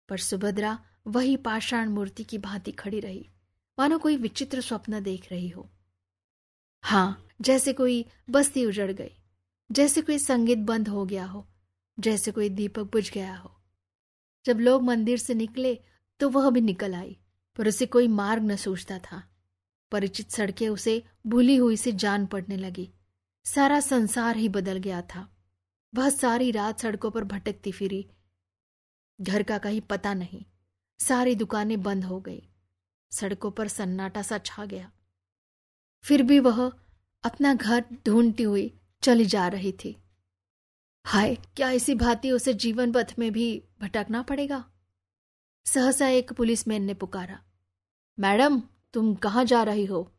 पर 0.10 0.18
सुभद्रा 0.18 0.86
वही 1.08 1.38
पाषाण 1.38 1.90
मूर्ति 1.90 2.24
की 2.24 2.38
भांति 2.38 2.72
खड़ी 2.72 3.00
रही। 3.00 3.30
मानो 3.80 4.00
कोई 4.00 4.16
विचित्र 4.16 4.62
स्वप्न 4.62 5.04
देख 5.04 5.32
रही 5.32 5.50
हो। 5.50 5.70
हाँ 6.84 7.28
जैसे 7.42 7.74
कोई 7.74 8.06
बस्ती 8.30 8.66
उजड़ 8.66 8.92
गई। 8.92 9.21
जैसे 9.72 10.02
कोई 10.02 10.18
संगीत 10.18 10.58
बंद 10.58 10.88
हो 10.88 11.06
गया 11.06 11.26
हो, 11.26 11.48
जैसे 11.98 12.32
कोई 12.32 12.50
दीपक 12.50 12.84
बुझ 12.84 13.12
गया 13.12 13.36
हो। 13.36 13.52
जब 14.46 14.60
लोग 14.60 14.84
मंदिर 14.84 15.18
से 15.18 15.34
निकले 15.34 15.80
तो 16.20 16.30
वह 16.30 16.50
भी 16.50 16.62
निकल 16.62 16.96
आई, 16.96 17.18
पर 17.58 17.68
उसे 17.68 17.86
कोई 17.86 18.08
मार्ग 18.08 18.44
न 18.44 18.56
सूझता 18.56 19.00
था। 19.00 19.24
परिचित 19.92 20.32
सड़कें 20.32 20.68
उसे 20.70 21.04
भूली 21.28 21.56
हुई 21.56 21.78
से 21.78 21.92
जान 21.92 22.26
पड़ने 22.26 22.58
लगी। 22.58 22.90
सारा 23.46 23.80
संसार 23.80 24.38
ही 24.38 24.50
बदल 24.50 24.78
गया 24.78 25.02
था। 25.02 25.28
वह 25.94 26.10
सारी 26.10 26.52
रात 26.52 26.80
सड़कों 26.80 27.12
पर 27.12 27.24
भटकती 27.24 27.72
फिरी। 27.72 28.06
घर 29.20 29.44
का 29.44 29.58
कहीं 29.58 29.82
पता 29.82 30.14
नहीं, 30.14 30.44
सारी 31.00 31.36
दुकानें 31.36 31.82
बंद 31.84 32.06
हो 32.06 32.20
गई। 32.20 32.42
सड़कों 33.12 33.52
पर 33.52 33.68
सन्नाटा 33.68 34.22
सा 34.22 34.38
छा 34.38 34.66
गया। 34.66 34.92
फिर 36.04 36.24
भी 36.24 36.40
वह 36.40 36.72
अपना 37.24 37.54
घर 37.54 37.86
ढूंढती 38.06 38.44
हुई 38.44 38.74
चली 39.04 39.26
जा 39.26 39.48
रही 39.48 39.72
थी। 39.72 39.96
हाय, 41.06 41.36
क्या 41.36 41.70
इसी 41.72 41.96
भांति 41.96 42.32
उसे 42.32 42.54
जीवन 42.54 42.92
पथ 42.92 43.14
में 43.20 43.32
भी 43.32 43.64
भटकना 43.82 44.22
पड़ेगा? 44.22 44.64
सहसा 45.66 46.08
एक 46.08 46.34
पुलिसमैन 46.34 46.84
ने 46.84 46.94
पुकारा, 46.94 47.44
मैडम, 48.20 48.62
तुम 48.94 49.16
कहाँ 49.16 49.46
जा 49.46 49.64
रही 49.64 49.86
हो? 49.86 50.12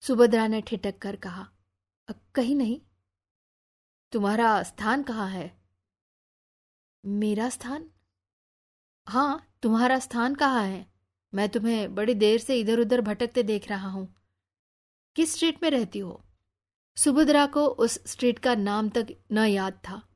सुभद्रा 0.00 0.46
ने 0.46 0.60
ठिठक 0.60 0.98
कर 0.98 1.16
कहा 1.16 1.48
कहीं 2.34 2.56
नहीं। 2.56 2.80
तुम्हारा 4.12 4.62
स्थान 4.62 5.02
कहाँ 5.02 5.28
है? 5.30 5.58
मेरा 7.04 7.48
स्थान? 7.48 7.90
हाँ 9.06 9.46
तुम्हारा 9.62 9.98
स्थान 9.98 10.34
कहाँ 10.34 10.64
है? 10.64 10.86
मैं 11.34 11.48
तुम्हें 11.48 11.94
बड़ी 11.94 12.14
देर 12.14 12.38
से 12.38 12.60
इधर 12.60 12.80
उधर 12.80 13.00
भटकते 13.00 13.42
देख 13.42 13.68
रहा 13.68 13.88
हूँ। 13.88 14.14
किस 15.16 15.34
स्ट्रीट 15.34 15.62
में 15.62 15.70
रहती 15.70 15.98
हो? 15.98 16.25
सुभद्रा 16.96 17.46
को 17.46 17.66
उस 17.66 17.98
स्ट्रीट 18.06 18.38
का 18.38 18.54
नाम 18.54 18.88
तक 18.88 19.06
न 19.32 19.38
याद 19.38 19.72
था। 19.72 20.08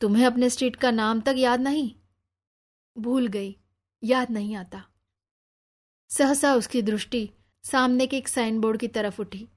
तुम्हें 0.00 0.26
अपने 0.26 0.50
स्ट्रीट 0.50 0.76
का 0.76 0.90
नाम 0.90 1.20
तक 1.20 1.34
याद 1.38 1.60
नहीं? 1.60 1.94
भूल 2.98 3.26
गई, 3.26 3.56
याद 4.04 4.30
नहीं 4.30 4.56
आता। 4.56 4.84
सहसा 6.08 6.54
उसकी 6.54 6.82
दृष्टि 6.82 7.30
सामने 7.62 8.06
के 8.06 8.16
एक 8.16 8.28
साइन 8.28 8.60
बोर्ड 8.60 8.80
की 8.80 8.88
तरफ़ 8.88 9.20
उठी। 9.20 9.48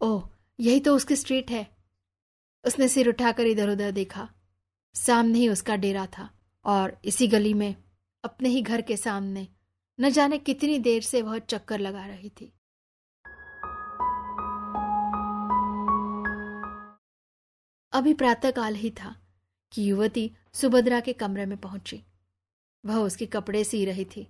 ओह, 0.00 0.30
यही 0.60 0.80
तो 0.80 0.96
उसकी 0.96 1.16
स्ट्रीट 1.16 1.50
है। 1.50 1.76
उसने 2.64 2.88
सिर 2.88 3.08
उठाकर 3.08 3.46
इधर 3.46 3.70
उधर 3.70 3.90
देखा। 3.90 4.30
सामने 4.94 5.38
ही 5.38 5.48
उसका 5.48 5.76
डेरा 5.76 6.06
था 6.06 6.30
और 6.64 7.00
इसी 7.04 7.28
गली 7.28 7.54
में, 7.54 7.74
अपने 8.24 8.48
ही 8.48 8.62
घर 8.62 8.80
के 8.80 8.96
सामने, 8.96 9.48
न 10.00 10.10
जाने 10.10 10.38
कितनी 10.38 10.78
देर 10.78 11.02
से 11.02 11.22
वह 11.22 11.38
चक्कर 11.38 11.78
लगा 11.78 12.06
रही 12.06 12.30
थी। 12.30 12.57
अभी 17.92 18.14
प्रातःकाल 18.14 18.74
ही 18.74 18.90
था 18.90 19.16
कि 19.72 19.90
युवती 19.90 20.30
सुभद्रा 20.52 21.00
के 21.00 21.12
कमरे 21.12 21.46
में 21.46 21.58
पहुँची। 21.58 22.02
वह 22.84 22.96
उसके 22.96 23.26
कपड़े 23.26 23.64
सी 23.64 23.84
रही 23.84 24.04
थी। 24.04 24.26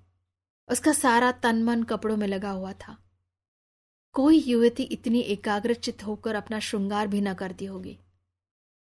उसका 0.69 0.93
सारा 0.93 1.33
तन 1.33 1.63
मन 1.63 1.83
कपड़ों 1.83 2.17
में 2.17 2.27
लगा 2.27 2.51
हुआ 2.51 2.73
था। 2.73 2.97
कोई 4.13 4.39
युवती 4.39 4.83
इतनी 4.83 5.21
एकाग्रचित 5.21 6.05
होकर 6.07 6.35
अपना 6.35 6.59
श्रृंगार 6.59 7.07
भी 7.07 7.21
न 7.21 7.35
करती 7.35 7.65
होगी। 7.65 7.99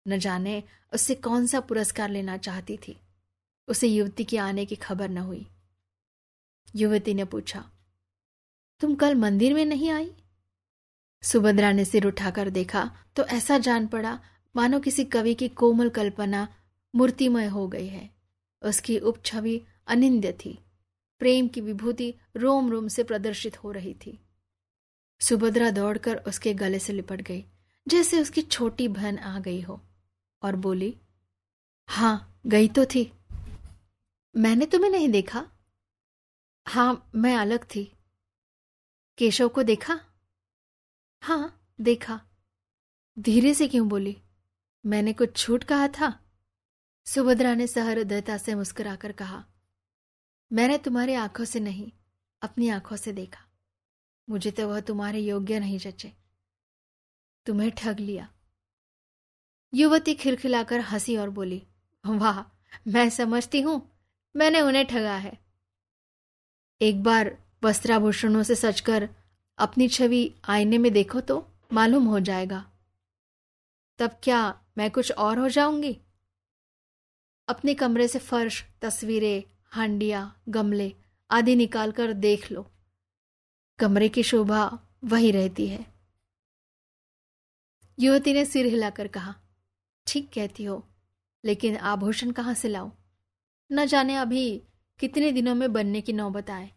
न 0.07 0.19
जाने 0.19 0.63
उससे 0.93 1.15
कौन 1.15 1.47
सा 1.47 1.61
पुरस्कार 1.61 2.09
लेना 2.09 2.37
चाहती 2.37 2.77
थी। 2.77 2.97
उसे 3.69 3.89
युवती 3.89 4.25
के 4.25 4.39
आने 4.39 4.67
की 4.67 4.77
खबर 4.77 5.09
न 5.09 5.19
हुई। 5.19 5.47
युवती 6.77 7.15
ने 7.15 7.25
पूछा, 7.25 7.71
तुम 8.81 8.95
कल 8.95 9.15
मंदिर 9.15 9.55
में 9.55 9.65
नहीं 9.65 9.91
आई? 9.91 10.13
सुभद्रा 11.23 11.73
ने 11.73 11.85
सिर 11.85 12.07
उठाकर 12.07 12.51
देखा 12.51 12.91
तो 13.17 13.25
ऐसा 13.25 13.59
जान 13.59 13.87
पड़ा 13.87 14.21
मानो 14.57 14.81
किसी 14.81 15.05
कवि 15.05 15.35
की 15.35 15.49
कोमल 15.49 15.89
कल्पना 15.89 16.49
मूर्तिमय 16.95 17.47
हो 17.47 17.69
गई 17.69 17.87
है। 17.87 18.11
उसकी 18.63 18.99
उपछवि 18.99 19.61
अनिंद्य 19.87 20.33
थी। 20.33 20.59
प्रेम 21.19 21.49
की 21.49 21.61
विभूति 21.61 22.15
रोम 22.37 22.71
रोम 22.71 22.89
से 22.89 23.05
प्रदर्शित 23.05 23.65
हो 23.65 23.71
रही 23.73 23.95
थी। 23.95 24.19
सुभद्रा 25.21 25.71
दौड़कर 25.71 26.17
उसके 26.17 26.55
गले 26.55 26.79
से 26.79 26.93
लिपट 26.93 27.21
गई, 27.21 27.45
जैसे 27.89 28.21
उसकी 28.21 28.43
छोटी 28.43 28.89
बहन 28.89 29.19
आ 29.19 29.39
गई 29.39 29.61
हो, 29.61 29.81
और 30.43 30.57
बोली 30.57 30.97
हाँ 31.89 32.41
गई 32.47 32.69
तो 32.69 32.85
थी। 32.85 33.13
मैंने 34.37 34.67
तुम्हें 34.67 34.91
नहीं 34.91 35.09
देखा? 35.09 35.47
हाँ 36.69 37.11
मैं 37.15 37.37
अलग 37.37 37.65
थी। 37.65 37.93
केशव 39.19 39.49
को 39.49 39.63
देखा? 39.63 40.01
हाँ 41.23 41.75
देखा। 41.81 42.21
धीरे 43.19 43.55
से 43.55 43.69
क्यों 43.69 43.89
बोली? 43.89 44.17
मैंने 44.85 45.13
कुछ 45.13 45.37
छूट 45.37 45.65
कहा 45.65 45.89
था? 45.89 46.13
सुभद्रा 47.07 47.55
ने 47.55 47.67
सहृदयता 47.67 48.37
से 48.37 48.55
मुस्कुराकर 48.55 49.13
कहा, 49.13 49.45
मैंने 50.51 50.79
तुम्हारी 50.79 51.15
आँखों 51.15 51.45
से 51.45 51.61
नहीं, 51.61 51.91
अपनी 52.43 52.69
आँखों 52.69 52.97
से 52.97 53.13
देखा। 53.13 53.45
मुझे 54.29 54.51
तो 54.51 54.69
वह 54.69 54.81
तुम्हारे 54.81 55.21
योग्य 55.21 55.59
नहीं 55.61 55.79
जचे 55.79 56.13
तुम्हें 57.47 57.71
ठग 57.71 58.01
लिया। 58.01 58.29
युवती 59.73 60.15
खिलखिलाकर 60.15 60.81
हँसी 60.81 61.17
और 61.17 61.31
बोली, 61.31 61.63
वाह, 62.05 62.43
मैं 62.89 63.09
समझती 63.11 63.61
हूँ, 63.61 63.81
मैंने 64.35 64.61
उन्हें 64.61 64.87
ठगा 64.87 65.17
है। 65.17 65.39
एक 66.81 67.03
बार 67.03 67.37
वस्त्राभूषणों 67.63 68.43
से 68.43 68.55
सचकर 68.55 69.09
अपनी 69.59 69.89
छवि 69.89 70.35
आईने 70.49 70.79
में 70.79 70.93
देखो 70.93 71.21
तो 71.21 71.47
मालूम 71.73 72.05
हो 72.05 72.21
जाएगा। 72.21 72.65
तब 73.99 74.11
क्या 74.23 74.41
मैं 74.81 74.91
कुछ 74.91 75.13
और 75.13 75.39
हो 75.39 75.49
जाऊँगी। 75.49 76.01
अपने 77.49 77.75
कमरे 77.75 78.09
से 78.09 78.19
फर्श, 78.19 78.65
तस्वीरें, 78.83 79.43
हांडिया, 79.65 80.37
गमले 80.49 80.95
आदि 81.31 81.57
निकालकर 81.57 82.13
देख 82.13 82.53
लो। 82.53 82.71
कमरे 83.79 84.09
की 84.09 84.23
शोभा 84.23 84.89
वही 85.05 85.31
रहती 85.31 85.67
है। 85.67 85.87
युवती 87.99 88.33
ने 88.33 88.45
सिर 88.45 88.67
हिलाकर 88.67 89.09
कहा, 89.09 89.35
ठीक 90.07 90.31
कहती 90.35 90.65
हो, 90.65 90.89
लेकिन 91.45 91.77
आभूषण 91.77 92.31
कहाँ 92.31 92.55
से 92.55 92.69
लाओ 92.69 92.93
न 93.73 93.87
जाने 93.87 94.15
अभी 94.15 94.63
कितने 94.99 95.33
दिनों 95.33 95.55
में 95.55 95.73
बनने 95.73 96.01
की 96.01 96.13
नौबत 96.13 96.51
आए। 96.51 96.73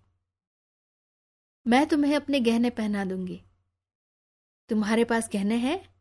मैं 1.68 1.88
तुम्हें 1.88 2.16
अपने 2.16 2.40
गहने 2.40 2.70
पहना 2.70 3.06
दूँगी। 3.06 3.44
तुम्हारे 4.70 5.04
पास 5.04 5.30
गहने 5.34 5.56
हैं? 5.56 5.96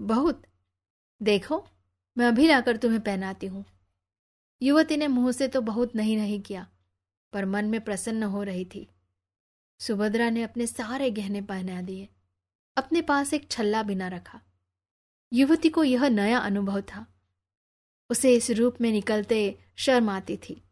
बहुत। 0.00 0.42
देखो, 1.20 1.64
मैं 2.16 2.26
अभी 2.26 2.46
लाकर 2.48 2.76
तुम्हें 2.76 3.00
पहनाती 3.00 3.46
हूँ। 3.46 3.64
युवती 4.62 4.96
ने 4.96 5.06
मुँह 5.08 5.32
से 5.32 5.48
तो 5.48 5.60
बहुत 5.60 5.94
नहीं 5.96 6.16
नहीं 6.16 6.40
किया, 6.40 6.66
पर 7.32 7.44
मन 7.44 7.64
में 7.64 7.80
प्रसन्न 7.80 8.22
हो 8.22 8.42
रही 8.42 8.64
थी। 8.64 8.86
सुभद्रा 9.80 10.28
ने 10.30 10.42
अपने 10.42 10.66
सारे 10.66 11.10
गहने 11.10 11.40
पहना 11.42 11.80
दिए, 11.82 12.08
अपने 12.76 13.02
पास 13.02 13.32
एक 13.34 13.50
छल्ला 13.50 13.82
बिना 13.82 14.08
रखा। 14.08 14.40
युवती 15.32 15.68
को 15.68 15.84
यह 15.84 16.08
नया 16.08 16.38
अनुभव 16.38 16.80
था। 16.80 17.06
उसे 18.10 18.34
इस 18.34 18.50
रूप 18.50 18.80
में 18.80 18.90
निकलते 18.92 19.58
शर्म 19.76 20.10
आती 20.10 20.36
थी, 20.38 20.62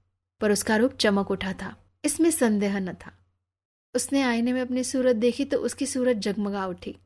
पर 0.41 0.53
उसका 0.53 0.77
रूप 0.77 0.93
चमक 0.93 1.31
उठा 1.31 1.53
था, 1.53 1.75
इसमें 2.05 2.31
संदेह 2.31 2.79
न 2.79 2.95
था। 2.95 3.13
उसने 3.95 4.23
आईने 4.23 4.53
में 4.53 4.61
अपनी 4.61 4.85
सूरत 4.85 5.17
देखी 5.17 5.45
तो 5.45 5.59
उसकी 5.59 5.87
सूरत 5.87 6.17
जगमगा 6.19 6.67
उठी। 6.67 6.97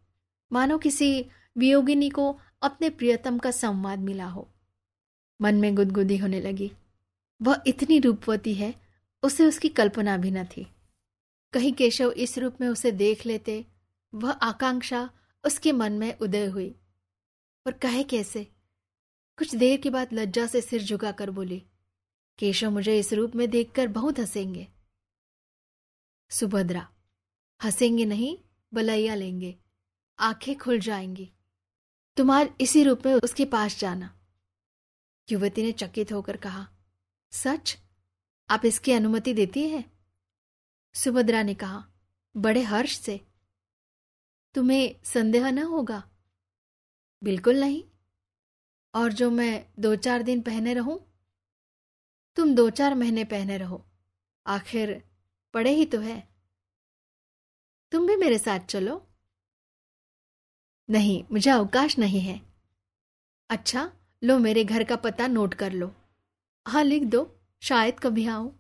मानो 0.51 0.79
किसी 0.79 1.27
वियोगिनी 1.57 2.09
को 2.11 2.39
अपने 2.63 2.91
प्रियतम 2.91 3.39
का 3.39 3.51
संवाद 3.51 3.99
मिला 3.99 4.27
हो। 4.27 4.49
मन 5.41 5.55
में 5.55 5.75
गुदगुदी 5.75 6.17
होने 6.17 6.41
लगी। 6.41 6.73
वह 7.43 7.63
इतनी 7.67 7.99
रूपवती 7.99 8.55
है, 8.55 8.75
उसे 9.23 9.47
उसकी 9.47 9.69
कल्पना 9.69 10.17
भी 10.17 10.31
न 10.31 10.45
थी। 10.45 10.67
कहीं 11.53 11.73
केशव 11.73 12.11
इस 12.11 12.39
रूप 12.39 12.57
में 12.61 12.69
उसे 12.69 12.93
देख 12.93 13.27
लेते, 13.27 13.67
वह 14.15 14.31
आकांक्षा 14.31 15.11
उसके 15.45 15.73
मन 15.73 15.93
में 15.93 16.19
उदय 16.19 16.47
हुई। 16.47 16.75
और 17.67 17.73
कहे 17.73 18.03
कैसे? 18.03 18.45
कुछ 19.39 19.55
देर 19.55 19.81
के 19.81 19.91
बाद 19.91 20.09
लज्जा 20.13 20.47
से 20.47 20.61
सिर 20.61 20.83
झुकाकर 20.83 21.31
बोली, 21.31 21.63
केशव 22.39 22.71
मुझे 22.71 22.99
इस 22.99 23.13
रूप 23.13 23.37
में 23.37 23.51
देखकर 23.51 23.89
बहुत 23.89 24.19
हंसेंगे। 24.19 24.69
सुभद्रा, 26.31 26.89
हंसेंगे 27.65 28.05
नहीं, 28.05 28.39
बलैया 28.75 29.15
लेंगे। 29.15 29.57
आँखें 30.19 30.59
खुल 30.59 30.79
जाएँगी। 30.79 31.33
तुम्हार 32.19 32.55
इसी 32.61 32.83
रूप 32.83 33.03
में 33.07 33.15
उसके 33.15 33.45
पास 33.45 33.79
जाना। 33.79 34.19
युवती 35.33 35.63
ने 35.63 35.73
चकित 35.73 36.13
होकर 36.13 36.37
कहा, 36.37 36.69
सच? 37.31 37.79
आप 38.51 38.65
इसकी 38.65 38.93
अनुमति 38.93 39.35
देती 39.35 39.69
है? 39.69 39.85
सुभद्रा 40.95 41.43
ने 41.43 41.55
कहा, 41.55 41.89
बड़े 42.37 42.63
हर्ष 42.63 42.99
से। 42.99 43.27
तुम्हें 44.55 45.01
संदेह 45.05 45.51
न 45.51 45.59
होगा? 45.59 46.11
बिल्कुल 47.23 47.61
नहीं। 47.61 47.85
और 48.95 49.13
जो 49.13 49.31
मैं 49.31 49.73
दो 49.79 49.97
चार 49.97 50.23
दिन 50.23 50.43
पहने 50.43 50.75
रहूँ? 50.75 51.21
तुम 52.37 52.55
दो 52.55 52.71
चार 52.71 52.95
महीने 52.95 53.25
पहने 53.25 53.59
रहो। 53.59 53.87
आखिर 54.47 55.11
पड़े 55.55 55.71
ही 55.71 55.87
तो 55.87 56.01
है। 56.01 56.29
तुम 57.93 58.07
भी 58.07 58.17
मेरे 58.17 58.39
साथ 58.39 58.61
चलो। 58.61 59.08
नहीं, 60.89 61.25
मुझे 61.33 61.51
अवकाश 61.51 61.99
नहीं 61.99 62.21
है। 62.21 62.41
अच्छा 63.51 63.91
लो 64.23 64.39
मेरे 64.39 64.65
घर 64.65 64.85
का 64.85 64.97
पता 64.97 65.27
नोट 65.27 65.55
कर 65.55 65.73
लो। 65.73 65.95
हाँ 66.67 66.85
लिख 66.85 67.03
दो, 67.03 67.41
शायद 67.63 68.01
कभी 68.01 68.27
आऊँ। 68.27 68.59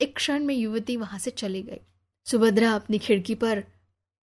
एक 0.00 0.16
क्षण 0.16 0.44
में 0.44 0.54
युवती 0.54 0.96
वहाँ 0.96 1.18
से 1.18 1.30
चली 1.30 1.62
गई। 1.62 1.80
सुभद्रा 2.26 2.72
अपनी 2.72 2.98
खिड़की 2.98 3.34
पर 3.34 3.64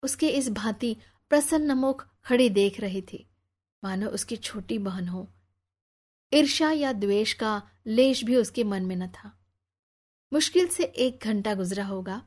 उसके 0.04 0.30
इस 0.30 0.50
भांति 0.50 0.96
प्रसन्न 1.32 1.72
मुख 1.72 2.08
खड़ी 2.26 2.50
देख 2.50 2.80
रही 2.80 3.02
थी। 3.02 3.26
मानो 3.84 4.08
उसकी 4.08 4.38
छोटी 4.38 4.78
बहन 4.78 5.08
हो। 5.08 5.28
ईर्षा 6.34 6.72
या 6.72 6.94
द्वेष 6.94 7.34
का 7.34 7.62
लेश 7.88 8.24
भी 8.24 8.36
उसके 8.36 8.64
मन 8.64 8.86
में 8.86 8.96
न 8.96 9.08
था। 9.08 9.32
मुश्किल 10.34 10.68
से 10.68 10.84
एक 10.84 11.24
घंटा 11.24 11.54
गुजरा 11.54 11.86
होगा 11.86 12.22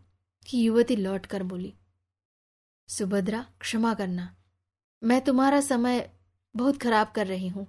कि 0.46 0.66
युवती 0.66 0.96
लौट 0.96 1.26
कर 1.26 1.42
बोली, 1.42 1.74
सुभद्रा, 2.88 3.46
क्षमा 3.60 3.94
करना। 3.94 4.34
मैं 5.04 5.20
तुम्हारा 5.20 5.60
समय 5.60 6.10
बहुत 6.56 6.82
खराब 6.82 7.12
कर 7.16 7.26
रही 7.26 7.48
हूँ। 7.48 7.66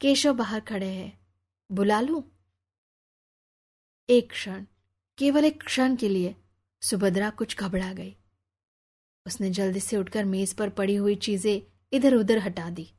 केशव 0.00 0.34
बाहर 0.34 0.60
खड़े 0.60 0.86
हैं। 0.86 1.26
बुला 1.72 2.00
लू? 2.00 2.24
एक 4.10 4.30
क्षण, 4.30 4.64
केवल 5.18 5.44
एक 5.44 5.62
क्षण 5.62 5.96
के 5.96 6.08
लिए 6.08 6.36
सुभद्रा 6.82 7.30
कुछ 7.30 7.58
घबरा 7.58 7.92
गई। 7.92 8.16
उसने 9.26 9.50
जल्दी 9.50 9.80
से 9.80 9.96
उठकर 9.96 10.24
मेज 10.24 10.52
पर 10.52 10.68
पड़ी 10.68 10.94
हुई 10.94 11.14
चीज़ें 11.14 11.60
इधर 11.92 12.14
उधर 12.14 12.38
हटा 12.38 12.70
दी। 12.70 12.90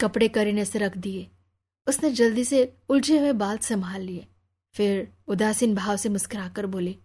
कपड़े 0.00 0.28
करीने 0.28 0.64
से 0.64 0.78
रख 0.78 0.96
दिए। 0.96 1.30
उसने 1.88 2.10
जल्दी 2.10 2.44
से 2.44 2.76
उलझे 2.88 3.18
हुए 3.18 3.32
बाल 3.32 3.58
संभाल 3.58 4.00
लिए। 4.00 4.26
फिर 4.74 5.12
उदासीन 5.28 5.74
भाव 5.74 5.96
से 5.96 6.08
मुस्कुराकर 6.08 6.66
बोली, 6.66 6.98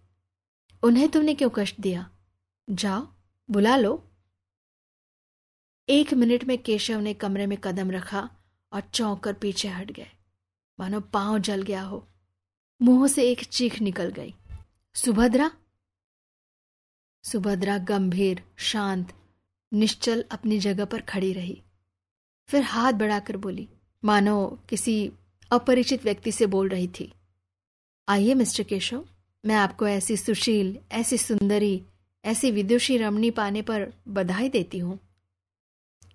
उन्हें 0.82 1.08
तुमने 1.08 1.34
क्यों 1.34 1.50
कष्ट 1.54 1.80
दिया? 1.80 2.10
जाओ, 2.70 3.06
बुला 3.50 3.76
लो। 3.76 4.08
एक 5.92 6.14
मिनट 6.14 6.44
में 6.44 6.58
केशव 6.58 7.00
ने 7.00 7.14
कमरे 7.14 7.46
में 7.46 7.58
कदम 7.58 7.90
रखा 7.90 8.30
और 8.72 8.80
चौंक 8.80 9.20
कर 9.20 9.32
पीछे 9.32 9.68
हट 9.68 9.90
गए। 9.90 10.06
मानो 10.80 11.00
पाँव 11.00 11.38
जल 11.38 11.62
गया 11.62 11.82
हो। 11.82 12.08
मुँह 12.82 13.08
से 13.08 13.30
एक 13.30 13.44
चीख 13.44 13.80
निकल 13.80 14.10
गई। 14.10 14.34
सुभद्रा? 14.94 15.50
सुभद्रा 17.24 17.78
गंभीर, 17.78 18.42
शांत, 18.56 19.12
निश्चल 19.72 20.24
अपनी 20.30 20.58
जगह 20.58 20.84
पर 20.84 21.00
खड़ी 21.00 21.32
रही। 21.32 21.62
फिर 22.48 22.62
हाथ 22.62 22.92
बढ़ाकर 22.92 23.36
बोली, 23.36 23.68
मानो 24.04 24.62
किसी 24.68 25.12
अपरिचित 25.52 26.04
व्यक्ति 26.04 26.32
से 26.32 26.46
बोल 26.46 26.68
रही 26.68 26.88
थी। 26.88 27.12
आइए 28.08 28.34
मिस्टर 28.34 28.62
केशव, 28.62 29.08
मैं 29.46 29.54
आपको 29.54 29.88
ऐसी 29.88 30.16
सुशील, 30.16 30.78
ऐसी 30.92 31.18
सुंदरी, 31.18 31.84
ऐसी 32.24 32.50
विदुषी 32.50 32.96
रमणी 32.96 33.30
पाने 33.30 33.62
पर 33.62 33.92
बधाई 34.08 34.48
देती 34.48 34.78
हूँ। 34.78 35.11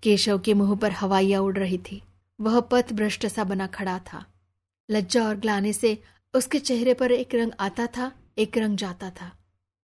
केशव 0.04 0.40
के 0.40 0.54
मुँह 0.54 0.76
पर 0.76 0.92
हवाइया 0.92 1.42
उड़ 1.42 1.58
रही 1.58 1.78
थी। 1.78 2.02
वह 2.42 2.60
पथ 2.60 2.94
भ्रष्ट 2.94 3.28
सा 3.28 3.44
बना 3.44 3.68
खड़ा 3.68 4.00
था। 4.00 4.26
लज्जा 4.92 5.28
और 5.28 5.36
ग्लाने 5.36 5.74
से 5.74 6.04
उसके 6.34 6.60
चेहरे 6.60 6.94
पर 6.94 7.12
एक 7.12 7.36
रंग 7.36 7.52
आता 7.60 7.88
था, 7.88 8.12
एक 8.38 8.58
रंग 8.58 8.78
जाता 8.78 9.10
था। 9.10 9.32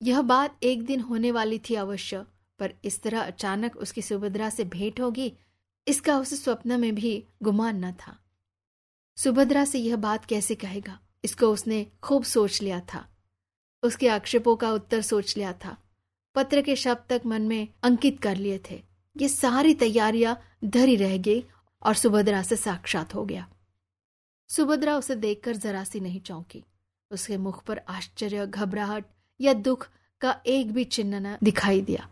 यह 0.03 0.21
बात 0.21 0.57
एक 0.63 0.85
दिन 0.85 0.99
होने 0.99 1.31
वाली 1.31 1.59
थी 1.59 1.75
अवश्य, 1.75 2.25
पर 2.59 2.73
इस 2.85 3.01
तरह 3.01 3.21
अचानक 3.21 3.77
उसकी 3.77 4.01
सुभद्रा 4.01 4.49
से 4.49 4.63
भेंट 4.63 5.01
होगी, 5.01 5.33
इसका 5.87 6.17
उस 6.17 6.43
स्वप्न 6.43 6.79
में 6.79 6.95
भी 6.95 7.23
गुमान 7.43 7.85
न 7.85 7.91
था। 7.91 8.19
सुभद्रा 9.17 9.65
से 9.65 9.79
यह 9.79 9.95
बात 9.95 10.25
कैसे 10.25 10.55
कहेगा? 10.55 10.99
इसको 11.23 11.47
उसने 11.47 11.87
खूब 12.03 12.23
सोच 12.23 12.61
लिया 12.61 12.79
था। 12.79 13.07
उसके 13.83 14.07
आक्षेपों 14.07 14.55
का 14.55 14.71
उत्तर 14.71 15.01
सोच 15.01 15.37
लिया 15.37 15.53
था। 15.53 15.77
पत्र 16.35 16.61
के 16.61 16.75
शब्द 16.75 17.09
तक 17.09 17.21
मन 17.25 17.41
में 17.41 17.67
अंकित 17.83 18.19
कर 18.19 18.35
लिए 18.35 18.59
थे। 18.71 18.90
ये 19.17 19.27
सारी 19.27 19.73
तैयारियाँ 19.73 20.41
धरी 20.65 20.95
रह 20.95 21.17
गई 21.17 21.43
और 21.83 21.95
सुभद्रा 21.95 22.43
से 22.43 22.55
साक्षात 22.55 23.15
हो 23.15 23.25
गया। 23.25 23.49
सुभद्रा 24.49 24.97
उसे 24.97 25.15
देखकर 25.15 25.55
जरा 25.55 25.83
सी 25.83 25.99
नहीं 25.99 26.21
चौंकी। 26.21 26.63
उसके 27.11 27.37
मुख 27.37 27.63
पर 27.63 27.77
आश्चर्य, 27.77 28.47
घबराहट 28.47 29.05
या 29.41 29.53
दुख 29.53 29.89
का 30.21 30.41
एक 30.45 30.71
भी 30.73 30.83
चिन्ह 30.83 31.19
न 31.19 31.37
दिखाई 31.43 31.81
दिया। 31.81 32.09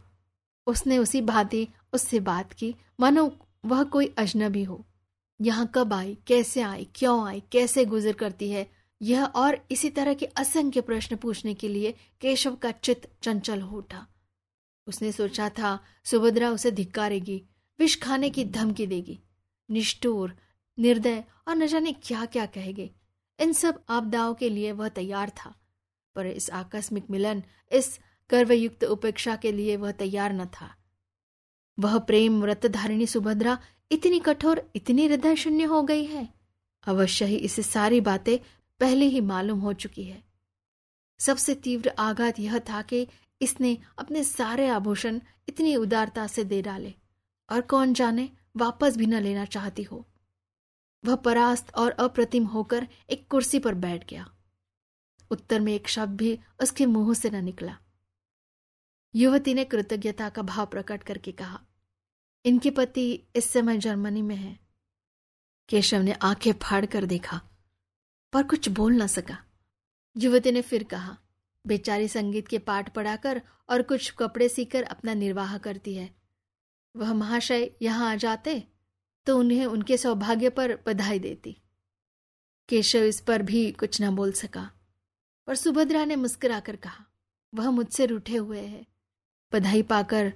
उसने 0.68 0.98
उसी 0.98 1.22
भांति 1.22 1.68
उससे 1.94 2.20
बात 2.20 2.54
की, 2.54 2.76
मानो 3.00 3.38
वह 3.66 3.84
कोई 3.84 4.16
अजनबी 4.18 4.64
हो। 4.64 4.86
यहाँ 5.42 5.72
कब 5.76 5.94
आई, 5.94 6.18
कैसे 6.28 6.62
आई, 6.62 6.88
क्यों 6.96 7.28
आई, 7.28 7.44
कैसे 7.52 7.86
गुजर 7.86 8.14
करती 8.14 8.52
है? 8.52 8.72
यह 9.02 9.26
और 9.26 9.66
इसी 9.72 9.90
तरह 9.90 10.14
के 10.14 10.26
असंख्य 10.26 10.82
प्रश्न 10.82 11.16
पूछने 11.16 11.54
के 11.54 11.68
लिए 11.68 11.94
केशव 12.22 12.56
का 12.56 12.72
चित्त 12.72 13.10
चंचल 13.22 13.62
हो 13.62 13.78
उठा। 13.78 14.08
उसने 14.88 15.12
सोचा 15.12 15.50
था, 15.50 15.80
सुभद्रा 16.04 16.50
उसे 16.50 16.72
धिक्कारेगी, 16.72 17.44
विष 17.80 17.96
खाने 17.96 18.30
की 18.30 18.46
धमकी 18.46 18.88
देगी। 18.88 19.20
निष्ठुर, 19.70 20.36
निर्दय 20.80 21.24
और 21.48 21.56
न 21.56 21.68
जाने 21.68 21.92
क्या 21.94 22.26
क्या 22.26 22.46
कहेगे। 22.46 22.92
इन 23.40 23.54
सब 23.54 23.84
आपदाओं 23.90 24.34
के 24.34 24.50
लिए 24.50 24.72
वह 24.72 24.90
तैयार 24.90 25.30
था, 25.30 25.56
पर 26.16 26.26
इस 26.26 26.50
आकस्मिक 26.50 27.10
मिलन, 27.10 27.44
इस 27.72 28.00
गर्वयुक्त 28.30 28.84
उपेक्षा 28.84 29.36
के 29.36 29.52
लिए 29.52 29.76
वह 29.76 29.92
तैयार 29.92 30.34
न 30.34 30.46
था। 30.46 30.76
वह 31.80 31.98
प्रेम 32.00 32.42
व्रतधारिणी 32.42 33.06
सुभद्रा 33.08 33.58
इतनी 33.92 34.20
कठोर, 34.20 34.72
इतनी 34.76 35.08
हृदय 35.08 35.36
शून्य 35.36 35.64
हो 35.64 35.84
गई 35.84 36.06
है। 36.06 36.28
अवश्य 36.88 37.26
ही 37.26 37.36
इसे 37.36 37.64
सारी 37.64 38.02
बातें 38.02 38.38
पहले 38.80 39.06
ही 39.06 39.22
मालूम 39.22 39.60
हो 39.60 39.74
चुकी 39.74 40.04
है। 40.04 40.24
सबसे 41.20 41.56
तीव्र 41.56 41.90
आघात 41.90 42.40
यह 42.40 42.60
था 42.60 42.82
कि 42.82 43.08
इसने 43.42 43.78
अपने 43.98 44.24
सारे 44.24 44.68
आभूषण 44.68 45.20
इतनी 45.50 45.76
उदारता 45.76 46.28
से 46.28 46.44
दे 46.44 46.62
डाले, 46.62 46.94
और 47.50 47.62
कौन 47.62 47.94
जाने 47.94 48.30
वापस 48.58 48.98
भी 48.98 49.06
न 49.06 49.20
लेना 49.20 49.46
चाहती 49.46 49.84
हो। 49.84 50.06
वह 51.04 51.16
परास्त 51.16 51.74
और 51.76 51.92
अप्रतिम 51.92 52.46
होकर 52.46 52.88
एक 53.10 53.28
कुर्सी 53.28 53.60
पर 53.60 53.74
बैठ 53.76 54.10
गया। 54.10 54.30
उत्तर 55.32 55.60
में 55.60 55.74
एक 55.74 55.88
शब्द 55.88 56.18
भी 56.18 56.40
उसके 56.62 56.86
मुँह 56.86 57.14
से 57.14 57.30
न 57.30 57.44
निकला। 57.44 57.78
युवती 59.16 59.54
ने 59.54 59.66
कृतज्ञता 59.66 60.30
का 60.30 60.42
भाव 60.42 60.66
प्रकट 60.66 61.04
करके 61.04 61.32
कहा, 61.32 61.60
इनके 62.46 62.72
पति 62.72 63.12
इस 63.36 63.50
समय 63.50 63.78
जर्मनी 63.78 64.22
में 64.22 64.36
है। 64.36 64.60
केशव 65.70 65.98
ने 65.98 66.12
आँखें 66.14 66.52
फाड़ 66.54 66.86
कर 66.86 67.06
देखा, 67.06 67.42
पर 68.34 68.44
कुछ 68.44 68.70
बोल 68.70 68.94
न 68.94 69.08
सका। 69.08 69.38
युवती 70.16 70.52
ने 70.52 70.62
फिर 70.62 70.84
कहा 70.84 71.18
बेचारी 71.70 72.08
संगीत 72.08 72.48
के 72.48 72.58
पाठ 72.60 72.94
पढ़ाकर 72.94 73.42
और 73.70 73.82
कुछ 73.84 74.10
कपड़े 74.20 74.50
सीकर 74.50 74.84
अपना 74.86 75.14
निर्वाह 75.16 75.58
करती 75.60 75.94
है। 75.96 76.10
वह 76.96 77.14
महाशय 77.14 77.70
यहाँ 77.82 78.12
आ 78.12 78.16
जाते 78.18 78.64
तो 79.28 79.38
उन्हें 79.40 79.66
उनके 79.66 79.98
सौभाग्य 79.98 80.50
पर 80.50 80.76
बधाई 80.86 81.20
देती। 81.20 81.56
केशव 82.70 83.04
इस 83.04 83.20
पर 83.22 83.42
भी 83.42 83.72
कुछ 83.72 84.02
न 84.02 84.16
बोल 84.16 84.32
सका, 84.34 84.70
पर 85.48 85.56
सुभद्रा 85.56 86.04
ने 86.06 86.16
मुस्कुराकर 86.16 86.76
कहा, 86.76 87.06
वह 87.54 87.70
मुझसे 87.72 88.06
रूठे 88.06 88.36
हुए 88.36 88.60
है। 88.60 88.86
बधाई 89.52 89.82
पाकर 89.84 90.32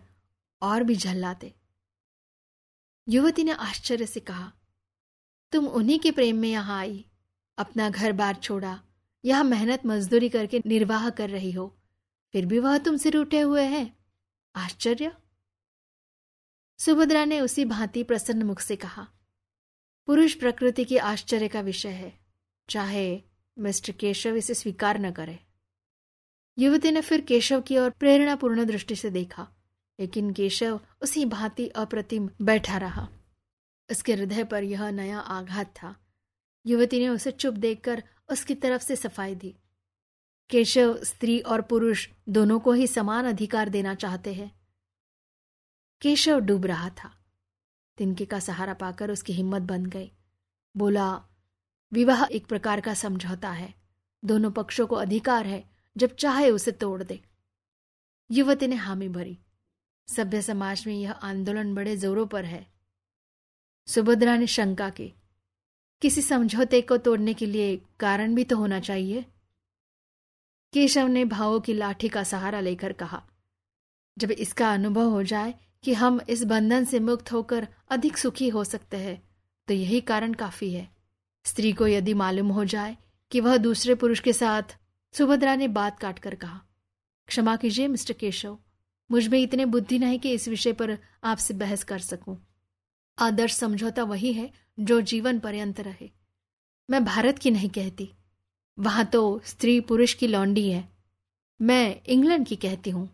और 0.62 0.84
भी 0.84 0.96
झल्लाते। 0.96 1.54
युवती 3.08 3.44
ने 3.44 3.52
आश्चर्य 3.52 4.06
से 4.06 4.20
कहा, 4.20 4.52
तुम 5.54 5.68
उन्हीं 5.68 6.00
के 6.00 6.12
प्रेम 6.12 6.38
में 6.38 6.50
यहाँ 6.50 6.80
आई, 6.80 7.06
अपना 7.58 7.90
घर 7.90 8.12
बार 8.14 8.36
छोड़ा 8.36 8.80
यहाँ 9.24 9.44
मेहनत 9.44 9.86
मजदूरी 9.86 10.30
करके 10.30 10.62
निर्वाह 10.66 11.10
कर 11.10 11.30
रही 11.30 11.52
हो, 11.52 11.68
फिर 12.34 12.46
भी 12.46 12.60
वह 12.60 12.78
तुमसे 12.78 13.10
रूठे 13.10 13.40
हुए 13.40 13.64
हैं। 13.64 13.98
आश्चर्य। 14.56 15.12
सुभद्रा 16.80 17.26
ने 17.26 17.40
उसी 17.42 17.66
भांति 17.66 18.04
प्रसन्न 18.04 18.44
मुख 18.44 18.60
से 18.60 18.76
कहा, 18.76 19.08
पुरुष 20.08 20.34
प्रकृति 20.34 20.86
की 20.86 20.98
आश्चर्य 20.98 21.48
का 21.48 21.62
विषय 21.62 21.90
है, 21.90 22.14
चाहे 22.70 23.22
मिस्टर 23.58 23.92
केशव 23.92 24.36
इसे 24.36 24.54
स्वीकार 24.54 25.00
न 25.00 25.12
करे। 25.12 25.40
युवती 26.58 26.92
ने 26.92 27.02
फिर 27.02 27.22
केशव 27.22 27.62
की 27.62 27.78
ओर 27.78 27.90
प्रेरणापूर्ण 27.90 28.66
दृष्टि 28.66 28.96
से 28.96 29.10
देखा, 29.10 29.48
लेकिन 30.00 30.32
केशव 30.34 30.80
उसी 31.02 31.26
भांति 31.26 31.68
अप्रतिम 31.68 32.30
बैठा 32.42 32.78
रहा। 32.78 33.08
उसके 33.90 34.14
हृदय 34.14 34.44
पर 34.44 34.64
यह 34.64 34.90
नया 34.90 35.20
आघात 35.20 35.74
था। 35.74 35.96
युवती 36.66 37.00
ने 37.00 37.08
उसे 37.10 37.32
चुप 37.32 37.54
देखकर 37.54 38.04
उसकी 38.30 38.56
तरफ़ 38.56 38.82
से 38.82 38.96
सफ़ाई 38.96 39.36
दी। 39.36 39.56
केशव, 40.50 41.04
स्त्री 41.04 41.40
और 41.40 41.62
पुरुष 41.62 42.10
दोनों 42.30 42.60
को 42.60 42.72
ही 42.72 42.88
समान 42.88 43.26
अधिकार 43.26 43.70
देना 43.70 43.96
चाहते 43.96 44.34
हैं। 44.34 44.60
केशव 46.02 46.40
डूब 46.40 46.66
रहा 46.66 46.90
था। 46.90 47.18
तिनके 47.98 48.26
का 48.26 48.40
सहारा 48.40 48.74
पाकर 48.74 49.12
उसकी 49.12 49.34
हिम्मत 49.34 49.62
बन 49.62 49.86
गई। 49.86 50.12
बोला, 50.78 51.24
विवाह 51.92 52.24
एक 52.24 52.46
प्रकार 52.46 52.82
का 52.82 52.94
समझौता 52.94 53.52
है। 53.52 53.74
दोनों 54.26 54.52
पक्षों 54.52 54.88
को 54.88 54.96
अधिकार 54.96 55.48
है, 55.48 55.70
जब 55.98 56.16
चाहे 56.16 56.50
उसे 56.50 56.72
तोड़ 56.72 57.04
दे। 57.04 57.22
युवती 58.32 58.68
ने 58.68 58.76
हामी 58.76 59.10
भरी। 59.10 59.40
सभ्य 60.08 60.42
समाज 60.42 60.88
में 60.88 60.96
यह 60.96 61.12
आंदोलन 61.12 61.76
बड़े 61.76 61.98
जोरों 61.98 62.28
पर 62.28 62.46
है। 62.46 62.74
सुभद्रा 63.88 64.38
ने 64.38 64.48
शंका 64.48 64.90
की 64.90 65.14
किसी 66.04 66.22
समझौते 66.22 66.80
को 66.82 66.98
तोड़ने 67.00 67.34
के 67.34 67.46
लिए 67.46 67.76
कारण 68.00 68.34
भी 68.36 68.44
तो 68.44 68.56
होना 68.58 68.80
चाहिए। 68.82 69.24
केशव 70.74 71.08
ने 71.08 71.24
भावों 71.26 71.60
की 71.60 71.74
लाठी 71.74 72.08
का 72.10 72.24
सहारा 72.24 72.60
लेकर 72.60 72.94
कहा, 72.94 73.22
जब 74.18 74.32
इसका 74.32 74.72
अनुभव 74.74 75.10
हो 75.10 75.22
जाए 75.24 75.54
कि 75.84 75.94
हम 75.94 76.20
इस 76.30 76.44
बंधन 76.44 76.86
से 76.86 77.00
मुक्त 77.00 77.32
होकर 77.32 77.68
अधिक 77.90 78.18
सुखी 78.18 78.50
हो 78.50 78.64
सकते 78.64 78.98
हैं 78.98 79.22
तो 79.68 79.74
यही 79.74 80.02
कारण 80.02 80.34
काफ़ी 80.34 80.72
है। 80.72 80.88
स्त्री 81.46 81.72
को 81.74 81.88
यदि 81.88 82.14
मालूम 82.14 82.50
हो 82.50 82.66
जाए 82.66 82.96
कि 83.32 83.40
वह 83.40 83.58
दूसरे 83.58 83.96
पुरुष 83.96 84.20
के 84.20 84.34
साथ, 84.34 84.76
सुभद्रा 85.14 85.56
ने 85.56 85.68
बात 85.70 86.00
काट 86.00 86.20
कर 86.20 86.36
कहा, 86.36 86.60
क्षमा 87.28 87.56
कीजिए 87.56 87.88
मिस्टर 87.88 88.14
केशव, 88.16 88.58
मुझमें 89.10 89.40
इतने 89.40 89.66
बुद्धि 89.68 90.00
नहीं 90.00 90.20
कि 90.20 90.32
इस 90.32 90.48
विषय 90.48 90.74
पर 90.74 90.98
आपसे 91.24 91.54
बहस 91.56 91.84
कर 91.84 92.00
सकूँ। 92.02 92.38
आदर्श 93.18 93.54
समझौता 93.54 94.04
वही 94.06 94.34
है 94.34 94.52
जो 94.80 95.02
जीवन 95.02 95.40
पर्यंत 95.40 95.80
रहे। 95.80 96.10
मैं 96.90 97.06
भारत 97.06 97.40
की 97.40 97.52
नहीं 97.52 97.70
कहती। 97.70 98.12
वहाँ 98.80 99.06
तो 99.06 99.42
स्त्री 99.46 99.80
पुरुष 99.80 100.14
की 100.14 100.28
लौंडी 100.28 100.72
है। 100.72 100.90
मैं 101.62 102.02
इंग्लैंड 102.06 102.48
की 102.48 102.56
कहती 102.56 102.90
हूँ। 102.90 103.10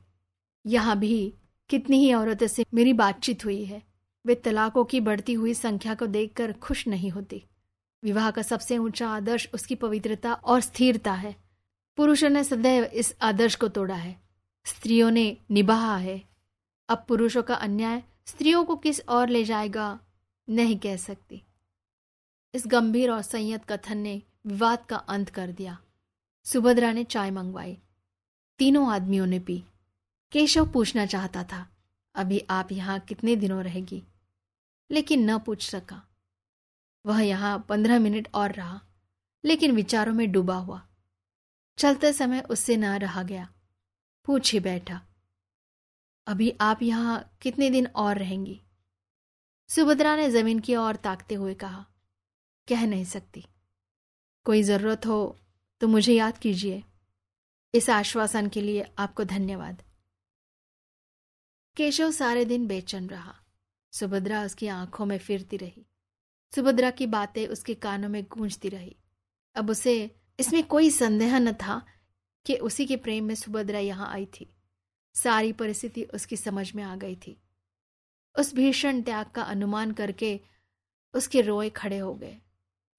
यहाँ 0.65 0.99
भी 0.99 1.33
कितनी 1.69 1.97
ही 1.97 2.13
औरतों 2.13 2.47
से 2.47 2.65
मेरी 2.73 2.93
बातचीत 2.93 3.45
हुई 3.45 3.65
है। 3.65 3.83
वे 4.25 4.35
तलाकों 4.35 4.85
की 4.85 4.99
बढ़ती 4.99 5.33
हुई 5.33 5.53
संख्या 5.53 5.95
को 5.95 6.07
देखकर 6.07 6.53
खुश 6.53 6.87
नहीं 6.87 7.09
होती। 7.09 7.43
विवाह 8.03 8.31
का 8.31 8.41
सबसे 8.41 8.77
ऊँचा 8.77 9.09
आदर्श 9.09 9.49
उसकी 9.53 9.75
पवित्रता 9.75 10.33
और 10.33 10.61
स्थिरता 10.61 11.13
है। 11.13 11.35
पुरुषों 11.97 12.29
ने 12.29 12.43
सदैव 12.43 12.83
इस 12.83 13.15
आदर्श 13.21 13.55
को 13.55 13.67
तोड़ा 13.67 13.95
है। 13.95 14.21
स्त्रियों 14.65 15.11
ने 15.11 15.37
निभाया 15.51 15.95
है। 15.95 16.21
अब 16.89 17.05
पुरुषों 17.07 17.43
का 17.43 17.55
अन्याय 17.55 18.03
स्त्रियों 18.25 18.63
को 18.65 18.75
किस 18.75 19.01
और 19.01 19.29
ले 19.29 19.43
जाएगा, 19.43 19.99
नहीं 20.49 20.77
कह 20.77 20.95
सकती। 20.95 21.41
इस 22.53 22.63
गंभीर 22.67 23.11
और 23.11 23.21
संयत 23.21 23.65
कथन 23.65 23.97
ने 23.97 24.23
विवाद 24.45 24.85
का 24.85 24.97
अंत 24.97 25.29
कर 25.29 25.51
दिया। 25.51 25.77
सुभद्रा 26.43 26.91
ने 26.91 27.03
चाय 27.03 27.31
मंगवाई। 27.31 27.77
तीनों 28.59 28.91
आदमियों 28.91 29.25
ने 29.25 29.39
पी। 29.39 29.63
केशव 30.31 30.71
पूछना 30.71 31.05
चाहता 31.05 31.43
था, 31.43 31.67
अभी 32.15 32.39
आप 32.49 32.71
यहाँ 32.71 32.99
कितने 32.99 33.35
दिनों 33.35 33.63
रहेगी? 33.63 34.03
लेकिन 34.91 35.29
न 35.31 35.37
पूछ 35.39 35.69
सका। 35.69 36.07
वह 37.05 37.21
यहाँ 37.21 37.65
पंद्रह 37.69 37.99
मिनट 37.99 38.27
और 38.33 38.51
रहा, 38.51 38.81
लेकिन 39.45 39.71
विचारों 39.71 40.13
में 40.13 40.31
डूबा 40.31 40.55
हुआ। 40.55 40.81
चलते 41.77 42.13
समय 42.13 42.41
उससे 42.41 42.77
न 42.77 42.85
रहा 42.85 43.23
गया। 43.23 43.49
पूछ 44.25 44.53
ही 44.53 44.59
बैठा, 44.59 45.01
अभी 46.27 46.57
आप 46.61 46.81
यहाँ 46.81 47.37
कितने 47.41 47.69
दिन 47.69 47.87
और 47.87 48.17
रहेंगी? 48.17 48.61
सुभद्रा 49.69 50.15
ने 50.15 50.29
ज़मीन 50.29 50.59
की 50.59 50.75
ओर 50.75 50.95
ताकते 50.95 51.35
हुए 51.35 51.53
कहा 51.53 51.85
कह 52.69 52.85
नहीं 52.85 53.05
सकती। 53.05 53.45
कोई 54.45 54.63
ज़रूरत 54.63 55.05
हो 55.05 55.37
तो 55.81 55.87
मुझे 55.87 56.13
याद 56.13 56.37
कीजिए। 56.37 56.83
इस 57.73 57.89
आश्वासन 57.89 58.47
के 58.49 58.61
लिए 58.61 58.85
आपको 58.97 59.23
धन्यवाद। 59.23 59.83
केशव 61.77 62.11
सारे 62.11 62.45
दिन 62.45 62.67
बेचैन 62.67 63.07
रहा। 63.09 63.35
सुभद्रा 63.93 64.43
उसकी 64.43 64.67
आँखों 64.67 65.05
में 65.05 65.17
फिरती 65.17 65.57
रही। 65.57 65.85
सुभद्रा 66.55 66.91
की 66.91 67.07
बातें 67.07 67.47
उसके 67.47 67.73
कानों 67.75 68.09
में 68.09 68.23
गूंजती 68.23 68.69
रही। 68.69 68.95
अब 69.55 69.69
उसे 69.69 70.15
इसमें 70.39 70.63
कोई 70.63 70.89
संदेह 70.89 71.37
न 71.39 71.53
था 71.53 71.85
कि 72.45 72.55
उसी 72.55 72.85
के 72.85 72.97
प्रेम 72.97 73.25
में 73.25 73.35
सुभद्रा 73.35 73.79
यहाँ 73.79 74.11
आई 74.11 74.25
थी। 74.25 74.55
सारी 75.15 75.53
परिस्थिति 75.53 76.03
उसकी 76.03 76.37
समझ 76.37 76.73
में 76.75 76.83
आ 76.83 76.95
गई 76.95 77.15
थी। 77.15 77.41
उस 78.39 78.53
भीषण 78.55 79.01
त्याग 79.01 79.25
का 79.25 79.43
अनुमान 79.43 79.91
करके 79.91 80.39
उसके 81.13 81.41
रोए 81.41 81.69
खड़े 81.69 81.97
हो 81.97 82.13
गए। 82.15 82.37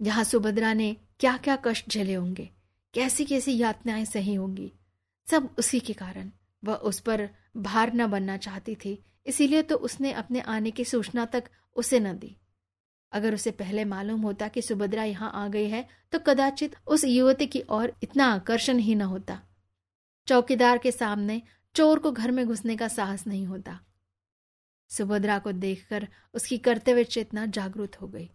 जहाँ 0.00 0.24
सुभद्रा 0.24 0.72
ने 0.72 0.96
क्या 1.20 1.36
क्या 1.36 1.56
कष्ट 1.56 1.90
झेले 1.90 2.14
होंगे 2.14 2.48
कैसी 2.94 3.24
कैसी 3.24 3.56
यातनाएँ 3.58 4.04
सही 4.04 4.34
होंगी, 4.34 4.72
सब 5.26 5.48
उसी 5.58 5.80
के 5.80 5.92
कारण। 5.92 6.30
वह 6.62 6.74
उस 6.74 7.00
पर 7.00 7.28
भार 7.56 7.92
न 7.94 8.06
बनना 8.06 8.36
चाहती 8.36 8.74
थी, 8.74 8.98
इसीलिए 9.26 9.62
तो 9.62 9.76
उसने 9.78 10.12
अपने 10.12 10.40
आने 10.40 10.70
की 10.70 10.84
सूचना 10.84 11.24
तक 11.24 11.44
उसे 11.76 12.00
न 12.00 12.12
दी। 12.18 12.36
अगर 13.12 13.34
उसे 13.34 13.50
पहले 13.50 13.84
मालूम 13.84 14.20
होता 14.20 14.48
कि 14.48 14.62
सुभद्रा 14.62 15.04
यहाँ 15.04 15.30
आ 15.34 15.46
गई 15.48 15.68
है 15.68 15.86
तो 16.12 16.18
कदाचित 16.18 16.74
उस 16.86 17.04
युवती 17.04 17.46
की 17.46 17.62
ओर 17.70 17.92
इतना 18.02 18.26
आकर्षण 18.26 18.78
ही 18.78 18.94
न 18.94 19.02
होता। 19.02 19.40
चौकीदार 20.28 20.78
के 20.78 20.92
सामने 20.92 21.40
चोर 21.74 21.98
को 21.98 22.12
घर 22.12 22.30
में 22.30 22.46
घुसने 22.46 22.76
का 22.76 22.88
साहस 22.88 23.26
नहीं 23.26 23.46
होता। 23.46 23.78
सुभद्रा 24.90 25.38
को 25.38 25.52
देखकर 25.54 26.08
उसकी 26.34 26.58
कर्तव्य 26.58 27.04
चेतना 27.06 27.46
जागरूक 27.48 27.94
हो 27.94 28.08
गई। 28.08 28.30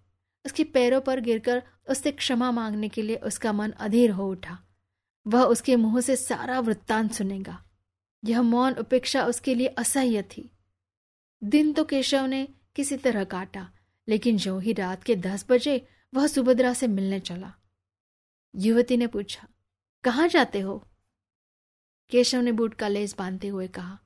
उसके 0.46 0.64
पैरों 0.64 1.02
पर 1.02 1.20
गिरकर 1.20 1.64
उससे 1.90 2.12
क्षमा 2.12 2.52
मांगने 2.52 2.90
के 2.90 3.02
लिए 3.02 3.16
उसका 3.16 3.54
मन 3.54 3.72
अधीर 3.72 4.12
हो 4.12 4.30
उठा। 4.32 4.58
वह 5.28 5.44
उसके 5.44 5.76
मुँह 5.76 6.02
से 6.02 6.16
सारा 6.16 6.60
वृत्तांत 6.60 7.12
सुनेगा। 7.12 7.64
यह 8.24 8.42
मौन 8.42 8.74
उपेक्षा 8.74 9.26
उसके 9.26 9.56
लिए 9.56 9.68
असह्य 9.68 10.22
थी। 10.22 10.50
दिन 11.44 11.74
तो 11.74 11.84
केशव 11.84 12.26
ने 12.26 12.48
किसी 12.76 12.98
तरह 12.98 13.24
काटा, 13.24 13.70
लेकिन 14.08 14.38
जो 14.38 14.60
ही 14.60 14.74
रात 14.74 15.04
के 15.04 15.16
दस 15.16 15.46
बजे 15.50 15.88
वह 16.14 16.28
सुभद्रा 16.28 16.74
से 16.74 16.88
मिलने 16.88 17.20
चला। 17.20 17.54
युवती 18.56 18.98
ने 18.98 19.08
पूछा, 19.08 19.48
कहाँ 20.04 20.28
जाते 20.28 20.60
हो? 20.60 20.84
केशव 22.12 22.42
ने 22.42 22.52
बूट 22.52 22.74
का 22.74 22.88
लेस 22.88 23.16
बांधते 23.18 23.48
हुए 23.48 23.68
कहा, 23.68 24.00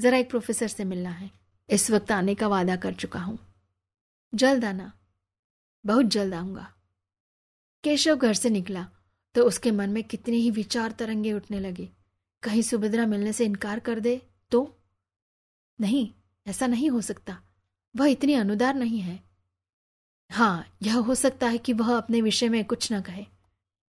जरा 0.00 0.18
एक 0.18 0.30
प्रोफेसर 0.30 0.68
से 0.68 0.84
मिलना 0.84 1.10
है। 1.10 1.30
इस 1.70 1.90
वक्त 1.90 2.12
आने 2.12 2.34
का 2.34 2.48
वादा 2.48 2.76
कर 2.76 2.94
चुका 2.94 3.20
हूँ। 3.20 3.38
जल्द 4.34 4.64
आना। 4.64 4.92
बहुत 5.86 6.06
जल्द 6.06 6.34
आऊँगा। 6.34 6.72
केशव 7.84 8.16
घर 8.16 8.34
से 8.34 8.50
निकला 8.50 8.88
तो 9.34 9.44
उसके 9.44 9.70
मन 9.70 9.90
में 9.90 10.04
कितने 10.04 10.36
ही 10.36 10.50
विचार 10.50 10.92
तरंगे 10.92 11.32
उठने 11.32 11.60
लगे। 11.60 11.88
कहीं 12.42 12.62
सुभद्रा 12.62 13.06
मिलने 13.06 13.32
से 13.32 13.44
इनकार 13.44 13.80
कर 13.80 14.00
दे 14.00 14.22
तो? 14.50 14.78
नहीं, 15.80 16.12
ऐसा 16.46 16.66
नहीं 16.66 16.90
हो 16.90 17.00
सकता। 17.00 17.42
वह 17.96 18.06
इतनी 18.06 18.34
अनुदार 18.34 18.74
नहीं 18.74 19.00
है। 19.00 19.22
हाँ 20.30 20.76
यह 20.82 20.96
हो 20.96 21.14
सकता 21.14 21.48
है 21.48 21.58
कि 21.58 21.72
वह 21.72 21.96
अपने 21.96 22.20
विषय 22.20 22.48
में 22.48 22.64
कुछ 22.64 22.92
न 22.92 23.00
कहे। 23.00 23.26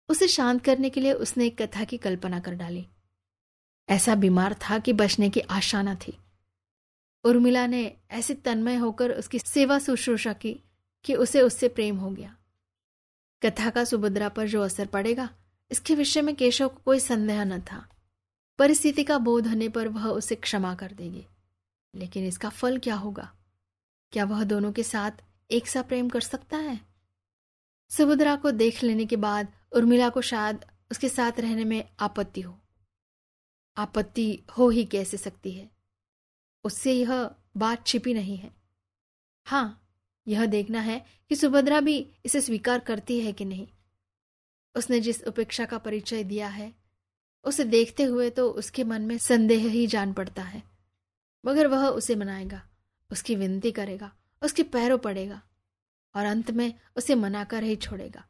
उसे 0.08 0.28
शांत 0.28 0.64
करने 0.64 0.90
के 0.90 1.00
लिए 1.00 1.12
उसने 1.12 1.46
एक 1.46 1.62
कथा 1.62 1.84
की 1.84 1.96
कल्पना 1.96 2.40
कर 2.40 2.54
डाली। 2.54 2.86
ऐसा 3.88 4.14
बीमार 4.14 4.54
था 4.54 4.78
कि 4.78 4.92
बचने 4.92 5.30
की 5.30 5.40
आशा 5.40 5.82
न 5.82 5.94
थी। 5.94 6.18
उर्मिला 7.24 7.66
ने 7.66 7.96
ऐसे 8.10 8.34
तन्मय 8.34 8.76
होकर 8.76 9.10
उसकी 9.10 9.38
सेवा 9.38 9.78
शुश्रूषा 9.78 10.32
की 10.32 10.60
कि 11.04 11.14
उसे 11.14 11.40
उससे 11.40 11.68
प्रेम 11.68 11.96
हो 11.96 12.10
गया। 12.10 12.36
कथा 13.42 13.70
का 13.70 13.84
सुभद्रा 13.84 14.28
पर 14.28 14.48
जो 14.48 14.62
असर 14.62 14.86
पड़ेगा, 14.86 15.28
इसके 15.70 15.94
विषय 15.94 16.22
में 16.22 16.36
केशव 16.36 16.68
को 16.68 16.82
कोई 16.84 17.00
संदेह 17.00 17.44
न 17.44 17.60
था। 17.60 17.88
परिस्थिति 18.58 19.04
का 19.04 19.18
बोध 19.18 19.46
होने 19.46 19.68
पर 19.68 19.88
वह 19.88 20.08
उसे 20.08 20.34
क्षमा 20.34 20.74
कर 20.74 20.92
देगी। 20.92 21.26
लेकिन 21.94 22.26
इसका 22.26 22.48
फल 22.48 22.78
क्या 22.78 22.94
होगा? 22.94 23.34
क्या 24.12 24.24
वह 24.24 24.44
दोनों 24.44 24.72
के 24.72 24.82
साथ 24.82 25.10
एक 25.50 25.68
सा 25.68 25.82
प्रेम 25.82 26.08
कर 26.08 26.20
सकता 26.20 26.56
है? 26.56 26.80
सुभद्रा 27.90 28.36
को 28.36 28.50
देख 28.50 28.82
लेने 28.82 29.06
के 29.06 29.16
बाद 29.16 29.52
उर्मिला 29.72 30.08
को 30.08 30.20
शायद 30.20 30.64
उसके 30.90 31.08
साथ 31.08 31.32
रहने 31.40 31.64
में 31.64 31.96
आपत्ति 32.00 32.40
हो। 32.40 32.60
आपत्ति 33.76 34.42
हो 34.58 34.68
ही 34.68 34.84
कैसे 34.84 35.16
सकती 35.16 35.52
है? 35.52 35.70
उससे 36.64 36.92
यह 36.92 37.30
बात 37.56 37.86
छिपी 37.86 38.14
नहीं 38.14 38.36
है। 38.36 38.54
हाँ 39.46 39.83
यह 40.26 40.46
देखना 40.46 40.80
है 40.80 41.04
कि 41.28 41.36
सुभद्रा 41.36 41.80
भी 41.80 41.96
इसे 42.24 42.40
स्वीकार 42.40 42.78
करती 42.78 43.20
है 43.20 43.32
कि 43.32 43.44
नहीं। 43.44 43.66
उसने 44.74 45.00
जिस 45.00 45.22
उपेक्षा 45.24 45.64
का 45.64 45.78
परिचय 45.78 46.24
दिया 46.24 46.48
है, 46.48 46.72
उसे 47.44 47.64
देखते 47.64 48.02
हुए 48.02 48.30
तो 48.30 48.48
उसके 48.50 48.84
मन 48.84 49.02
में 49.02 49.18
संदेह 49.18 49.68
ही 49.70 49.86
जान 49.86 50.12
पड़ता 50.12 50.42
है। 50.42 50.62
मगर 51.44 51.66
वह 51.66 51.86
उसे 51.86 52.14
मनाएगा, 52.14 52.62
उसकी 53.10 53.34
विनती 53.34 53.72
करेगा, 53.72 54.12
उसके 54.42 54.62
पैरों 54.62 54.98
पड़ेगा 54.98 55.42
और 56.14 56.24
अंत 56.24 56.50
में 56.50 56.72
उसे 56.96 57.14
मनाकर 57.14 57.62
ही 57.62 57.76
छोड़ेगा। 57.76 58.24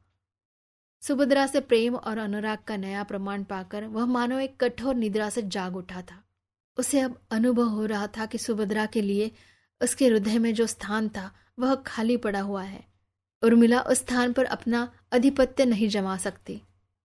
सुभद्रा 1.02 1.46
से 1.46 1.60
प्रेम 1.60 1.96
और 1.96 2.18
अनुराग 2.18 2.58
का 2.58 2.76
नया 2.76 3.02
प्रमाण 3.04 3.44
पाकर 3.44 3.84
वह 3.84 4.06
मानो 4.06 4.38
एक 4.38 4.56
कठोर 4.56 4.94
निद्रा 4.94 5.28
से 5.30 5.42
जाग 5.42 5.76
उठा 5.76 6.02
था। 6.02 6.22
उसे 6.76 7.00
अब 7.00 7.20
अनुभव 7.30 7.68
हो 7.68 7.86
रहा 7.86 8.06
था 8.06 8.26
कि 8.26 8.38
सुभद्रा 8.38 8.86
के 8.86 9.02
लिए 9.02 9.30
उसके 9.80 10.06
हृदय 10.06 10.38
में 10.38 10.54
जो 10.54 10.66
स्थान 10.66 11.08
था 11.08 11.30
वह 11.58 11.74
खाली 11.74 12.16
पड़ा 12.16 12.40
हुआ 12.40 12.62
है। 12.62 12.84
उर्मिला 13.42 13.80
उस 13.80 13.98
स्थान 13.98 14.32
पर 14.32 14.44
अपना 14.44 14.92
अधिपत्य 15.12 15.64
नहीं 15.64 15.88
जमा 15.88 16.16
सकती। 16.16 16.62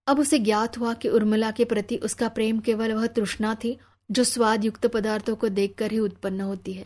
अब 0.07 0.19
उसे 0.19 0.39
ज्ञात 0.39 0.77
हुआ 0.77 0.93
कि 0.93 1.09
उर्मिला 1.09 1.51
के 1.51 1.65
प्रति 1.65 1.97
उसका 1.97 2.29
प्रेम 2.29 2.59
केवल 2.59 2.93
वह 2.93 3.07
तृष्णा 3.07 3.55
थी 3.55 3.77
जो 4.11 4.23
स्वाद 4.23 4.65
युक्त 4.65 4.85
पदार्थों 4.85 5.35
को 5.35 5.49
देखकर 5.49 5.91
ही 5.91 5.99
उत्पन्न 5.99 6.41
होती 6.41 6.73
है। 6.73 6.85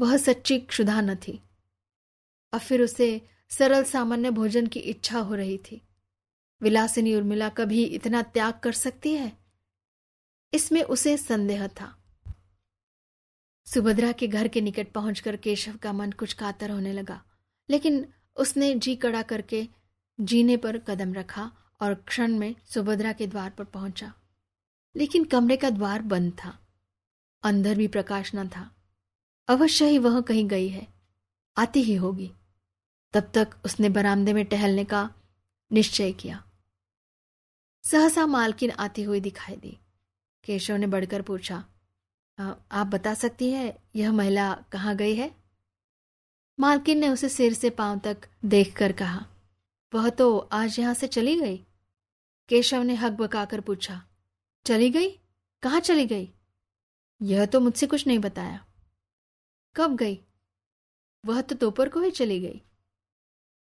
वह 0.00 0.16
सच्ची 0.16 0.58
क्षुधा 0.58 1.00
न 1.00 1.14
थी। 1.14 1.42
अब 2.52 2.60
फिर 2.60 2.82
उसे 2.82 3.20
सरल 3.50 3.84
सामान्य 3.84 4.30
भोजन 4.30 4.66
की 4.66 4.80
इच्छा 4.80 5.18
हो 5.18 5.34
रही 5.34 5.58
थी। 5.58 5.82
विलासिनी 6.62 7.14
उर्मिला 7.14 7.48
कभी 7.48 7.84
इतना 7.84 8.22
त्याग 8.22 8.54
कर 8.62 8.72
सकती 8.72 9.14
है? 9.14 9.32
इसमें 10.54 10.82
उसे 10.82 11.16
संदेह 11.16 11.66
था। 11.66 11.99
सुभद्रा 13.74 14.12
के 14.12 14.28
घर 14.28 14.48
के 14.48 14.60
निकट 14.60 14.92
पहुंचकर 14.92 15.36
केशव 15.36 15.76
का 15.76 15.92
मन 15.92 16.12
कुछ 16.12 16.32
कातर 16.32 16.70
होने 16.70 16.92
लगा। 16.92 17.22
लेकिन 17.70 18.12
उसने 18.36 18.74
जी 18.74 18.96
कड़ा 18.96 19.22
करके 19.22 19.68
जीने 20.20 20.56
पर 20.56 20.78
कदम 20.78 21.14
रखा 21.14 21.52
और 21.80 21.94
क्षण 21.94 22.38
में 22.38 22.54
सुभद्रा 22.66 23.12
के 23.12 23.26
द्वार 23.26 23.50
पर 23.50 23.64
पहुँचा। 23.64 24.14
लेकिन 24.96 25.24
कमरे 25.24 25.56
का 25.56 25.70
द्वार 25.70 26.02
बंद 26.02 26.32
था। 26.32 26.58
अंदर 27.42 27.74
भी 27.74 27.88
प्रकाश 27.88 28.34
न 28.34 28.48
था। 28.48 28.74
अवश्य 29.48 29.88
ही 29.88 29.98
वह 29.98 30.20
कहीं 30.20 30.48
गई 30.48 30.68
है। 30.68 30.88
आती 31.56 31.82
ही 31.82 31.94
होगी। 31.94 32.32
तब 33.12 33.32
तक 33.34 33.50
उसने 33.64 33.88
बरामदे 33.88 34.32
में 34.32 34.44
टहलने 34.44 34.84
का 34.84 35.14
निश्चय 35.72 36.12
किया। 36.12 36.44
सहसा 37.84 38.26
मालकिन 38.26 38.70
आती 38.70 39.02
हुई 39.02 39.20
दिखाई 39.20 39.56
दी। 39.56 39.78
केशव 40.44 40.74
ने 40.74 40.86
बढ़कर 40.86 41.22
पूछा 41.22 41.64
आप 42.40 42.86
बता 42.86 43.14
सकती 43.14 43.50
है, 43.50 43.76
यह 43.96 44.12
महिला 44.12 44.52
कहाँ 44.72 44.94
गई 44.96 45.14
है? 45.14 45.30
मालकिन 46.58 46.98
ने 46.98 47.08
उसे 47.08 47.28
सिर 47.28 47.54
से 47.54 47.70
पाँव 47.70 47.98
तक 47.98 48.28
देखकर 48.44 48.92
कहा, 48.92 49.26
वह 49.92 50.08
तो 50.10 50.36
आज 50.52 50.78
यहाँ 50.78 50.94
से 50.94 51.06
चली 51.06 51.36
गई। 51.40 51.56
केशव 52.48 52.82
ने 52.82 52.94
हक 52.94 53.12
बकाकर 53.12 53.60
पूछा, 53.60 54.02
चली 54.66 54.90
गई? 54.90 55.10
कहाँ 55.62 55.80
चली 55.80 56.06
गई? 56.06 56.28
यह 57.20 57.46
तो 57.46 57.60
मुझसे 57.60 57.86
कुछ 57.86 58.06
नहीं 58.06 58.18
बताया। 58.18 58.64
कब 59.76 59.96
गई? 59.96 60.18
वह 61.24 61.40
तो 61.40 61.54
दोपहर 61.54 61.88
को 61.88 62.00
ही 62.00 62.10
चली 62.10 62.40
गई। 62.40 62.62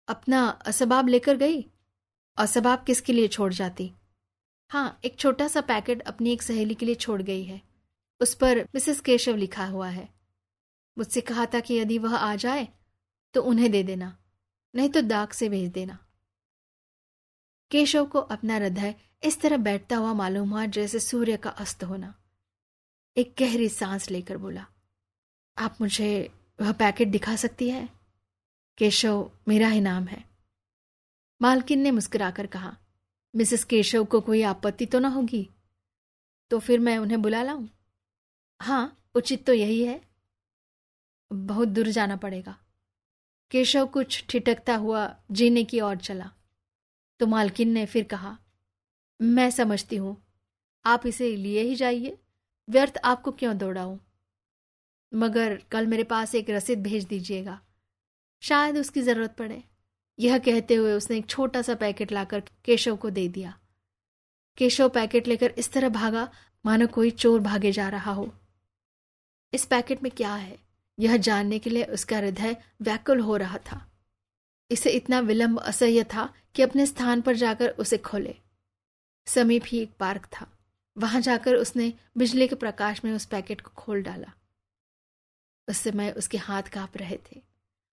अपना 0.08 0.46
असबाब 0.66 1.08
लेकर 1.08 1.36
गई? 1.36 1.64
असबाब 2.38 2.84
किसके 2.84 3.12
लिए 3.12 3.28
छोड़ 3.28 3.52
जाती? 3.52 3.92
हाँ 4.70 5.00
एक 5.04 5.18
छोटा 5.18 5.48
सा 5.48 5.60
पैकेट 5.60 6.02
अपनी 6.02 6.32
एक 6.32 6.42
सहेली 6.42 6.74
के 6.74 6.86
लिए 6.86 6.94
छोड़ 6.96 7.20
गई 7.22 7.44
है। 7.44 7.60
उस 8.20 8.34
पर 8.34 8.62
मिसेस 8.74 9.00
केशव 9.00 9.36
लिखा 9.36 9.66
हुआ 9.66 9.88
है। 9.88 10.08
मुझसे 10.96 11.20
कहा 11.20 11.46
था 11.46 11.60
कि 11.60 11.74
यदि 11.74 11.98
वह 11.98 12.16
आ 12.16 12.34
जाए 12.36 12.68
तो 13.34 13.42
उन्हें 13.42 13.70
दे 13.70 13.82
देना, 13.82 14.16
नहीं 14.74 14.88
तो 14.88 15.00
दाग 15.00 15.30
से 15.30 15.48
भेज 15.48 15.70
देना। 15.72 15.98
केशव 17.70 18.06
को 18.06 18.18
अपना 18.18 18.54
हृदय 18.54 18.94
इस 19.22 19.40
तरह 19.40 19.56
बैठता 19.56 19.96
हुआ 19.96 20.12
मालूम 20.12 20.50
हुआ 20.50 20.66
जैसे 20.66 21.00
सूर्य 21.00 21.36
का 21.36 21.50
अस्त 21.50 21.84
होना। 21.84 22.14
एक 23.16 23.34
गहरी 23.38 23.68
सांस 23.68 24.10
लेकर 24.10 24.36
बोला, 24.36 24.66
आप 25.56 25.76
मुझे 25.80 26.30
वह 26.60 26.72
पैकेट 26.72 27.08
दिखा 27.08 27.36
सकती 27.36 27.68
है? 27.68 27.88
केशव, 28.78 29.30
मेरा 29.48 29.68
ही 29.68 29.80
नाम 29.80 30.04
है। 30.04 30.24
मालकिन 31.40 31.80
ने 31.80 31.90
मुस्कुराकर 31.90 32.46
कहा, 32.46 32.76
मिसेस 33.34 33.64
केशव 33.64 34.04
को 34.04 34.20
कोई 34.20 34.42
आपत्ति 34.42 34.86
तो 34.86 34.98
ना 34.98 35.08
होगी? 35.08 35.48
तो 36.50 36.58
फिर 36.58 36.80
मैं 36.80 36.98
उन्हें 36.98 37.20
बुला 37.22 37.42
लाऊं? 37.42 37.66
हाँ 38.64 39.10
उचित 39.14 39.46
तो 39.46 39.52
यही 39.52 39.84
है। 39.84 40.00
बहुत 41.32 41.68
दूर 41.68 41.88
जाना 41.88 42.16
पड़ेगा। 42.16 42.58
केशव 43.50 43.86
कुछ 43.86 44.24
ठिटकता 44.28 44.76
हुआ 44.76 45.16
जीने 45.30 45.64
की 45.64 45.80
ओर 45.80 45.96
चला। 45.96 46.30
तो 47.20 47.26
मालकिन 47.26 47.68
ने 47.68 47.86
फिर 47.86 48.04
कहा, 48.04 48.38
मैं 49.22 49.50
समझती 49.50 49.96
हूँ। 49.96 50.26
आप 50.84 51.06
इसे 51.06 51.36
लिए 51.36 51.62
ही 51.62 51.74
जाइए। 51.74 52.18
व्यर्थ 52.68 52.98
आपको 53.04 53.32
क्यों 53.32 53.58
दौड़ाऊं? 53.58 53.98
मगर 55.14 55.62
कल 55.70 55.86
मेरे 55.86 56.04
पास 56.04 56.34
एक 56.34 56.50
रसीद 56.50 56.82
भेज 56.82 57.04
दीजिएगा। 57.04 57.60
शायद 58.40 58.78
उसकी 58.78 59.02
ज़रूरत 59.02 59.36
पड़े। 59.36 59.64
यह 60.18 60.38
कहते 60.38 60.74
हुए 60.74 60.92
उसने 60.92 61.18
एक 61.18 61.26
छोटा 61.26 61.62
सा 61.62 61.74
पैकेट 61.74 62.12
लाकर 62.12 62.40
केशव 62.64 62.96
को 62.96 63.10
दे 63.10 63.28
दिया। 63.28 63.58
केशव 64.56 64.88
पैकेट 64.88 65.28
लेकर 65.28 65.50
इस 65.50 65.72
तरह 65.72 65.88
भागा, 65.88 66.32
मानो 66.66 66.86
कोई 66.86 67.10
चोर 67.10 67.40
भागे 67.40 67.72
जा 67.72 67.88
रहा 67.88 68.12
हो। 68.12 68.32
इस 69.54 69.64
पैकेट 69.64 70.02
में 70.02 70.12
क्या 70.12 70.34
है? 70.34 70.58
यह 70.98 71.16
जानने 71.16 71.58
के 71.58 71.70
लिए 71.70 71.84
उसका 71.84 72.16
हृदय 72.16 72.56
व्याकुल 72.82 73.20
हो 73.20 73.36
रहा 73.36 73.58
था। 73.58 73.92
इसे 74.70 74.90
इतना 74.90 75.20
विलंब 75.20 75.60
असह्य 75.60 76.04
था 76.04 76.34
कि 76.54 76.62
अपने 76.62 76.86
स्थान 76.86 77.20
पर 77.20 77.36
जाकर 77.36 77.68
उसे 77.68 77.98
खोले। 77.98 78.34
समीप 79.26 79.62
ही 79.66 79.78
एक 79.78 79.96
पार्क 80.00 80.26
था। 80.26 80.58
वहाँ 80.98 81.20
जाकर 81.20 81.54
उसने 81.54 81.94
बिजली 82.16 82.48
के 82.48 82.54
प्रकाश 82.54 83.04
में 83.04 83.12
उस 83.12 83.24
पैकेट 83.24 83.60
को 83.60 83.70
खोल 83.70 84.02
डाला। 84.02 84.32
उस 85.68 85.76
समय 85.76 86.10
उसके 86.10 86.38
हाथ 86.38 86.62
काँप 86.62 86.96
रहे 86.96 87.18
थे 87.32 87.42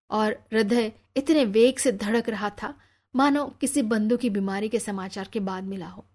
और 0.09 0.31
हृदय 0.33 0.91
इतने 1.17 1.45
वेग 1.45 1.77
से 1.77 1.91
धड़क 1.91 2.29
रहा 2.29 2.49
था, 2.49 2.81
मानो 3.15 3.47
किसी 3.47 3.81
बंधु 3.81 4.17
की 4.17 4.29
बीमारी 4.29 4.69
के 4.69 4.79
समाचार 4.79 5.27
के 5.27 5.39
बाद 5.39 5.63
मिला 5.63 5.87
हो। 5.87 6.05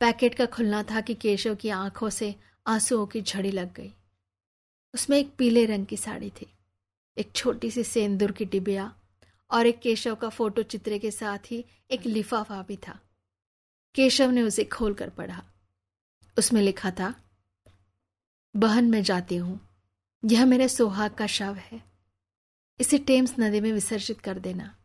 पैकेट 0.00 0.34
का 0.34 0.46
खुलना 0.46 0.82
था 0.82 1.00
कि 1.00 1.14
केशव 1.14 1.54
की 1.54 1.68
आँखों 1.68 2.10
से 2.10 2.34
आंसुओं 2.66 3.06
की 3.06 3.22
झड़ी 3.22 3.50
लग 3.50 3.74
गई। 3.74 3.94
उसमें 4.94 5.18
एक 5.18 5.34
पीले 5.38 5.66
रंग 5.66 5.86
की 5.86 5.96
साड़ी 5.96 6.30
थी, 6.30 6.46
एक 7.16 7.32
छोटी 7.32 7.70
सी 7.70 7.84
सेंदूर 7.84 8.32
की 8.32 8.44
डिबिया 8.44 8.94
और 9.50 9.66
एक 9.66 9.80
केशव 9.80 10.14
का 10.14 10.28
फ़ोटो 10.28 10.62
चित्र 10.62 10.98
के 10.98 11.10
साथ 11.10 11.38
ही 11.50 11.64
एक 11.90 12.06
लिफाफा 12.06 12.62
भी 12.62 12.76
था। 12.76 13.00
केशव 13.94 14.30
ने 14.30 14.42
उसे 14.42 14.64
खोलकर 14.64 15.10
पढ़ा। 15.10 15.44
उसमें 16.38 16.62
लिखा 16.62 16.90
था, 16.90 17.14
बहन, 18.56 18.90
मैं 18.90 19.02
जाती 19.02 19.36
हूँ। 19.36 19.60
यह 20.24 20.44
मेरे 20.46 20.68
सोहाग 20.68 21.14
का 21.14 21.26
शव 21.26 21.54
है। 21.54 21.82
इसे 22.80 22.98
टेम्स 22.98 23.34
नदी 23.40 23.60
में 23.60 23.72
विसर्जित 23.72 24.20
कर 24.20 24.38
देना। 24.38 24.76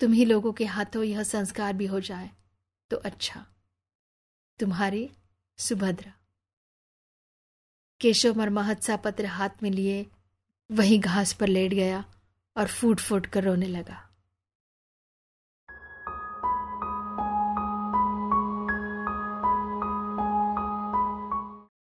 तुम 0.00 0.12
ही 0.12 0.24
लोगों 0.24 0.52
के 0.52 0.64
हाथों 0.64 1.02
यह 1.02 1.22
संस्कार 1.22 1.72
भी 1.72 1.86
हो 1.86 2.00
जाए 2.00 2.30
तो 2.90 2.96
अच्छा। 2.96 3.46
तुम्हारी 4.58 5.10
सुभद्रा। 5.58 6.12
केशव 8.00 8.38
मरमाहत 8.38 8.82
सा 8.82 8.96
पत्र 8.96 9.26
हाथ 9.26 9.48
में 9.62 9.70
लिए, 9.70 10.06
वहीं 10.72 11.00
घास 11.00 11.32
पर 11.32 11.46
लेट 11.46 11.74
गया 11.74 12.04
और 12.56 12.66
फूट 12.66 13.00
फूट 13.00 13.26
कर 13.26 13.44
रोने 13.44 13.66
लगा। 13.66 14.09